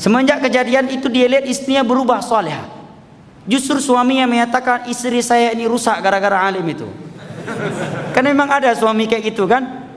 [0.00, 2.79] Semenjak kejadian itu dia lihat istrinya berubah soleh.
[3.50, 6.86] Justru suaminya menyatakan istri saya ini rusak gara-gara alim itu.
[8.14, 9.90] Kan memang ada suami kayak gitu kan?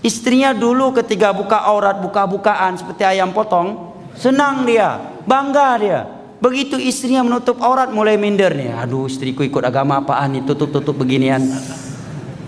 [0.00, 4.96] Istrinya dulu ketika buka aurat, buka-bukaan seperti ayam potong, senang dia,
[5.28, 6.00] bangga dia.
[6.40, 8.72] Begitu istrinya menutup aurat mulai minder nih.
[8.72, 11.44] Aduh istriku ikut agama apaan nih tutup-tutup beginian.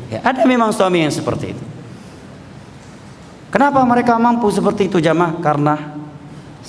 [0.09, 1.65] Ya, ada memang suami yang seperti itu.
[3.53, 5.37] Kenapa mereka mampu seperti itu jamaah?
[5.43, 6.00] Karena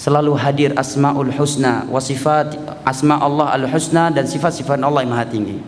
[0.01, 5.29] selalu hadir asmaul husna wa sifat asma Allah al husna dan sifat-sifat Allah yang maha
[5.29, 5.61] tinggi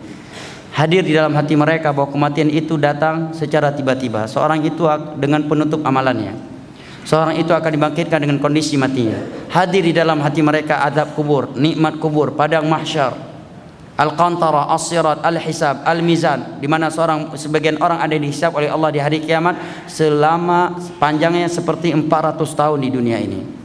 [0.74, 4.26] hadir di dalam hati mereka bahwa kematian itu datang secara tiba-tiba.
[4.26, 4.82] Seorang itu
[5.22, 6.34] dengan penutup amalannya.
[7.06, 9.22] Seorang itu akan dibangkitkan dengan kondisi matinya.
[9.54, 13.14] Hadir di dalam hati mereka adab kubur, nikmat kubur, padang mahsyar,
[13.94, 19.22] al-qantara, as-sirat, al-hisab, al-mizan di mana seorang sebagian orang ada dihisab oleh Allah di hari
[19.22, 23.63] kiamat selama panjangnya seperti 400 tahun di dunia ini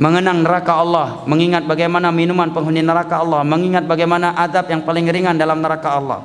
[0.00, 5.36] mengenang neraka Allah, mengingat bagaimana minuman penghuni neraka Allah, mengingat bagaimana adab yang paling ringan
[5.36, 6.20] dalam neraka Allah.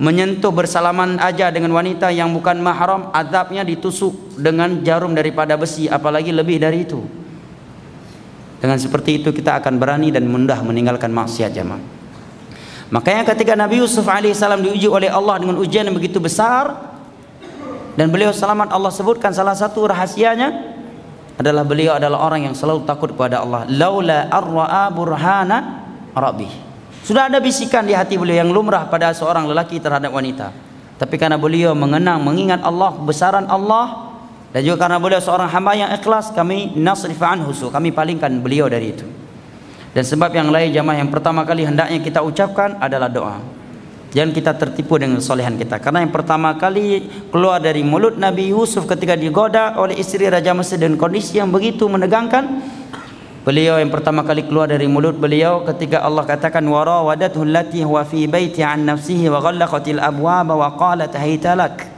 [0.00, 6.32] Menyentuh bersalaman aja dengan wanita yang bukan mahram, adabnya ditusuk dengan jarum daripada besi, apalagi
[6.32, 7.04] lebih dari itu.
[8.60, 12.00] Dengan seperti itu kita akan berani dan mudah meninggalkan maksiat jamaah.
[12.90, 16.90] Makanya ketika Nabi Yusuf alaihissalam diuji oleh Allah dengan ujian yang begitu besar
[17.94, 20.69] dan beliau selamat Allah sebutkan salah satu rahasianya
[21.40, 23.64] adalah beliau adalah orang yang selalu takut kepada Allah.
[23.72, 25.88] Laula arra'a burhana.
[27.00, 30.52] Sudah ada bisikan di hati beliau yang lumrah pada seorang lelaki terhadap wanita.
[31.00, 34.12] Tapi karena beliau mengenang, mengingat Allah, besaran Allah
[34.52, 38.92] dan juga karena beliau seorang hamba yang ikhlas, kami nasrif anhu, kami palingkan beliau dari
[38.92, 39.06] itu.
[39.96, 43.38] Dan sebab yang lain jamaah yang pertama kali hendaknya kita ucapkan adalah doa.
[44.10, 45.78] Jangan kita tertipu dengan solehan kita.
[45.78, 50.82] Karena yang pertama kali keluar dari mulut Nabi Yusuf ketika digoda oleh istri Raja Mesir
[50.82, 52.58] dan kondisi yang begitu menegangkan.
[53.46, 58.28] Beliau yang pertama kali keluar dari mulut beliau ketika Allah katakan warawadathu allati huwa fi
[58.28, 61.88] baiti an nafsihi wa ghallaqatil abwaba wa qalat haytalak.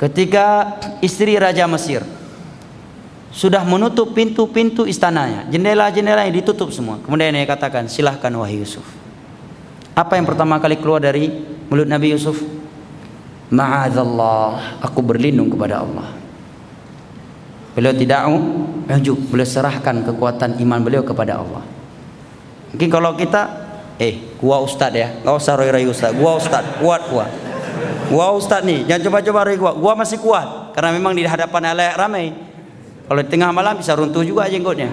[0.00, 2.06] Ketika istri Raja Mesir
[3.34, 7.02] sudah menutup pintu-pintu istananya, jendela-jendela yang ditutup semua.
[7.04, 9.05] Kemudian dia katakan, silahkan wahai Yusuf.
[9.96, 11.32] Apa yang pertama kali keluar dari
[11.72, 12.36] mulut Nabi Yusuf?
[13.48, 16.12] Ma'adzallah, aku berlindung kepada Allah.
[17.72, 18.28] Beliau tidak
[18.92, 21.64] ujub, beliau serahkan kekuatan iman beliau kepada Allah.
[22.76, 23.48] Mungkin kalau kita,
[23.96, 27.24] eh, gua ustad ya, nggak usah roy-roy ustad, gua ustad, kuat gua.
[28.12, 31.96] Gua ustad nih, jangan coba-coba roy gua, gua masih kuat, karena memang di hadapan Allah
[31.96, 32.36] ramai.
[33.08, 34.92] Kalau di tengah malam bisa runtuh juga jenggotnya.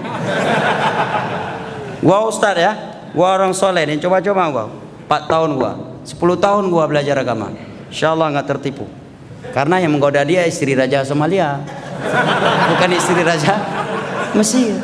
[2.00, 2.72] Gua ustad ya,
[3.12, 4.83] gua orang soleh nih, coba-coba gua.
[5.06, 5.72] 4 tahun gua.
[6.04, 7.52] 10 tahun gua belajar agama.
[7.92, 8.88] Insyaallah nggak tertipu.
[9.52, 11.60] Karena yang menggoda dia istri raja Somalia.
[12.74, 13.60] Bukan istri raja
[14.34, 14.74] Mesir.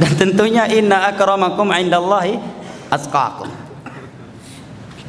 [0.00, 2.40] Dan tentunya inna akramakum indallahi
[2.88, 3.50] atqakum.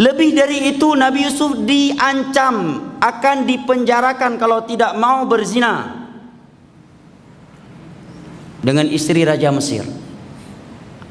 [0.02, 6.02] Lebih dari itu Nabi Yusuf diancam akan dipenjarakan kalau tidak mau berzina
[8.62, 9.86] dengan istri raja Mesir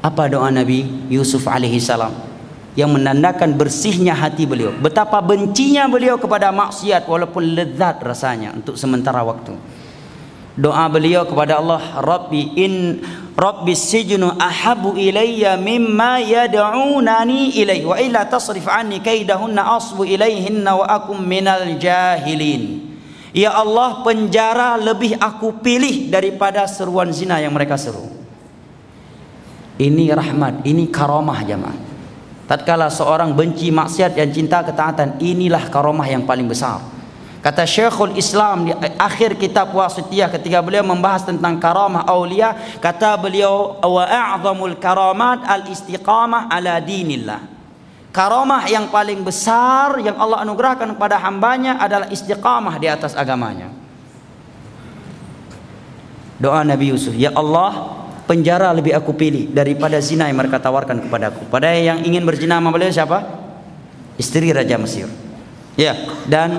[0.01, 0.81] apa doa Nabi
[1.13, 2.11] Yusuf alaihi salam?
[2.73, 4.73] Yang menandakan bersihnya hati beliau.
[4.73, 9.53] Betapa bencinya beliau kepada maksiat walaupun lezat rasanya untuk sementara waktu.
[10.55, 12.73] Doa beliau kepada Allah Rabbi in
[13.35, 20.85] Rabbi sijnu ahabu ilayya mimma yad'unani ilaihi wa illa tasrif anni kaidahunna asbu ilaihinna wa
[20.87, 22.87] akum minal jahilin.
[23.35, 28.20] Ya Allah penjara lebih aku pilih daripada seruan zina yang mereka seru
[29.81, 31.73] ini rahmat, ini karomah jemaah.
[32.45, 36.83] Tatkala seorang benci maksiat dan cinta ketaatan, inilah karomah yang paling besar.
[37.41, 43.81] Kata Syekhul Islam di akhir kitab Wasitiyah ketika beliau membahas tentang karamah aulia, kata beliau
[43.81, 47.41] wa a'zamul karamat al istiqamah ala dinillah.
[48.13, 53.73] Karamah yang paling besar yang Allah anugerahkan kepada hambanya adalah istiqamah di atas agamanya.
[56.37, 58.00] Doa Nabi Yusuf, ya Allah,
[58.31, 61.51] penjara lebih aku pilih daripada zina yang mereka tawarkan kepadaku.
[61.51, 63.27] Pada yang ingin berzina sama beliau siapa?
[64.15, 65.11] Istri Raja Mesir.
[65.75, 65.99] Ya,
[66.31, 66.55] dan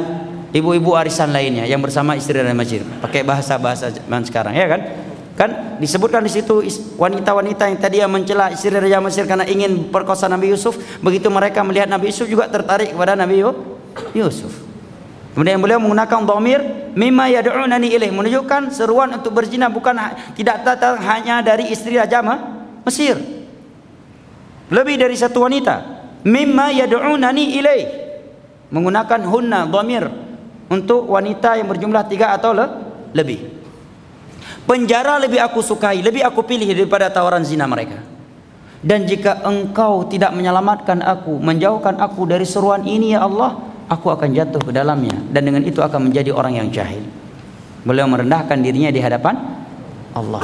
[0.53, 2.85] ibu-ibu arisan lainnya yang bersama istri dari masjid.
[3.01, 4.81] Pakai bahasa-bahasa zaman sekarang ya kan?
[5.33, 5.51] Kan
[5.81, 6.61] disebutkan di situ
[7.01, 11.65] wanita-wanita yang tadi yang mencela istri Raja Mesir karena ingin perkosa Nabi Yusuf, begitu mereka
[11.65, 13.41] melihat Nabi Yusuf juga tertarik kepada Nabi
[14.13, 14.62] Yusuf.
[15.33, 16.61] Kemudian beliau menggunakan dhamir
[16.93, 19.97] mimma yad'unani ilaih menunjukkan seruan untuk berzina bukan
[20.37, 22.21] tidak datang hanya dari istri Raja
[22.85, 23.17] Mesir.
[24.69, 26.05] Lebih dari satu wanita.
[26.29, 27.85] Mimma yad'unani ilaih
[28.69, 30.05] menggunakan hunna dhamir
[30.69, 32.67] untuk wanita yang berjumlah tiga atau le
[33.17, 33.41] lebih.
[34.69, 38.05] Penjara lebih aku sukai, lebih aku pilih daripada tawaran zina mereka.
[38.83, 44.33] Dan jika engkau tidak menyelamatkan aku, menjauhkan aku dari seruan ini ya Allah, aku akan
[44.33, 47.05] jatuh ke dalamnya dan dengan itu akan menjadi orang yang jahil.
[47.85, 49.37] Beliau merendahkan dirinya di hadapan
[50.17, 50.43] Allah.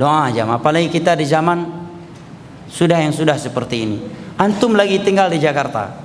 [0.00, 1.68] Doa jam, apalagi kita di zaman
[2.72, 3.98] sudah yang sudah seperti ini.
[4.40, 6.00] Antum lagi tinggal di Jakarta.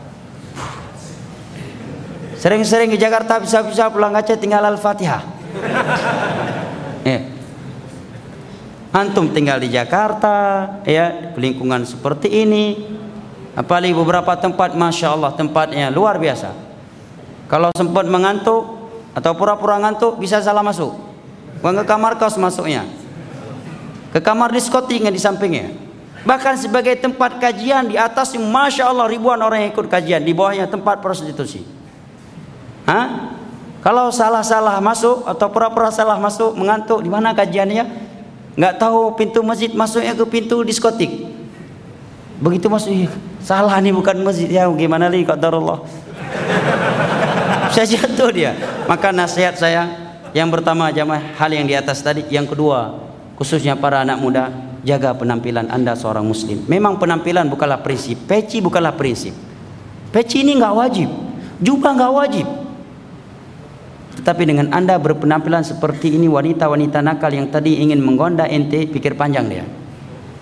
[2.36, 5.24] Sering-sering ke Jakarta bisa-bisa pulang kaca tinggal Al-Fatihah.
[7.08, 7.20] ya.
[8.96, 12.95] Antum tinggal di Jakarta, ya lingkungan seperti ini,
[13.56, 16.52] Apalagi beberapa tempat Masya Allah tempatnya luar biasa
[17.48, 20.92] Kalau sempat mengantuk Atau pura-pura ngantuk bisa salah masuk
[21.64, 22.84] Bukan ke kamar kos masuknya
[24.12, 25.72] Ke kamar diskotiknya di sampingnya
[26.28, 30.68] Bahkan sebagai tempat kajian di atas Masya Allah ribuan orang yang ikut kajian Di bawahnya
[30.68, 31.64] tempat prostitusi
[32.86, 33.34] Hah?
[33.86, 37.86] Kalau salah-salah masuk atau pura-pura salah masuk mengantuk di mana kajiannya?
[38.58, 41.35] Nggak tahu pintu masjid masuknya ke pintu diskotik.
[42.40, 42.92] Begitu masuk
[43.40, 45.80] salah nih bukan masjid ya gimana nih qadarullah.
[47.76, 48.52] saya jatuh dia.
[48.86, 49.88] Maka nasihat saya
[50.36, 53.00] yang pertama jamaah hal yang di atas tadi, yang kedua
[53.40, 54.52] khususnya para anak muda
[54.84, 56.64] jaga penampilan anda seorang muslim.
[56.68, 59.34] Memang penampilan bukanlah prinsip, peci bukanlah prinsip.
[60.12, 61.10] Peci ini nggak wajib,
[61.60, 62.48] jubah nggak wajib.
[64.16, 69.52] Tetapi dengan anda berpenampilan seperti ini wanita-wanita nakal yang tadi ingin menggoda ente pikir panjang
[69.52, 69.66] dia.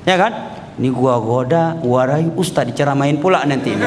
[0.06, 0.53] Ya kan?
[0.74, 3.78] Ini gua goda, gua rayu, ustaz diceramain pula nanti.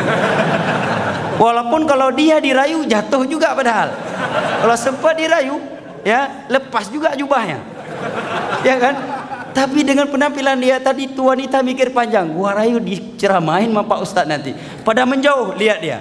[1.37, 3.91] Walaupun kalau dia dirayu jatuh juga padahal.
[4.63, 5.59] Kalau sempat dirayu,
[6.07, 7.59] ya lepas juga jubahnya.
[8.63, 8.95] Ya kan?
[9.51, 14.25] Tapi dengan penampilan dia tadi tu wanita mikir panjang, gua rayu diceramain sama Pak Ustaz
[14.29, 14.55] nanti.
[14.87, 15.99] Pada menjauh lihat dia.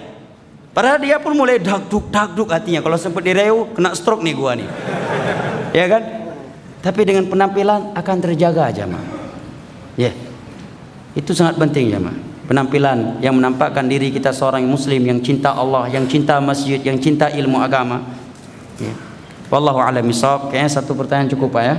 [0.76, 2.84] Padahal dia pun mulai dagduk dagduk hatinya.
[2.84, 4.70] Kalau sempat dirayu kena stroke nih gua nih.
[5.74, 6.04] Ya kan?
[6.86, 9.02] Tapi dengan penampilan akan terjaga aja mah.
[9.98, 10.12] Ya.
[10.12, 10.25] Yeah.
[11.16, 12.12] Itu sangat penting ya ma.
[12.46, 17.32] Penampilan yang menampakkan diri kita seorang muslim yang cinta Allah, yang cinta masjid, yang cinta
[17.34, 18.06] ilmu agama.
[18.78, 18.94] Ya.
[19.50, 20.50] Wallahu a'lam bishawab.
[20.50, 21.76] Kayaknya satu pertanyaan cukup Pak ya.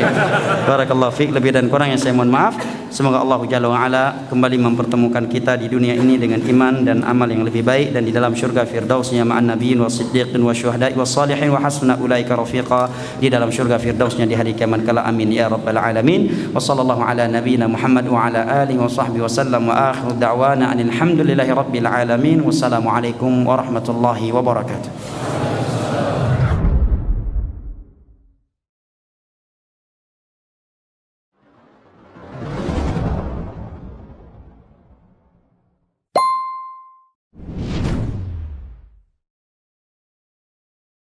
[0.68, 1.32] Barakallahu fiik.
[1.32, 2.60] Lebih dan kurang yang saya mohon maaf.
[2.90, 7.30] Semoga Allah Jalla wa ala kembali mempertemukan kita di dunia ini dengan iman dan amal
[7.30, 11.06] yang lebih baik dan di dalam syurga firdausnya ma'an nabiyyin wa siddiqin wa syuhada'i wa
[11.06, 12.90] salihin wa hasuna ulaika rafiqa
[13.22, 17.30] di dalam syurga firdausnya di hari kiamat kala amin ya rabbal alamin wa sallallahu ala
[17.30, 22.42] nabiyyina Muhammad wa ala alihi wa sahbihi wa sallam wa akhiru da'wana alhamdulillahi rabbil alamin
[22.42, 25.49] wassalamu alaikum warahmatullahi wabarakatuh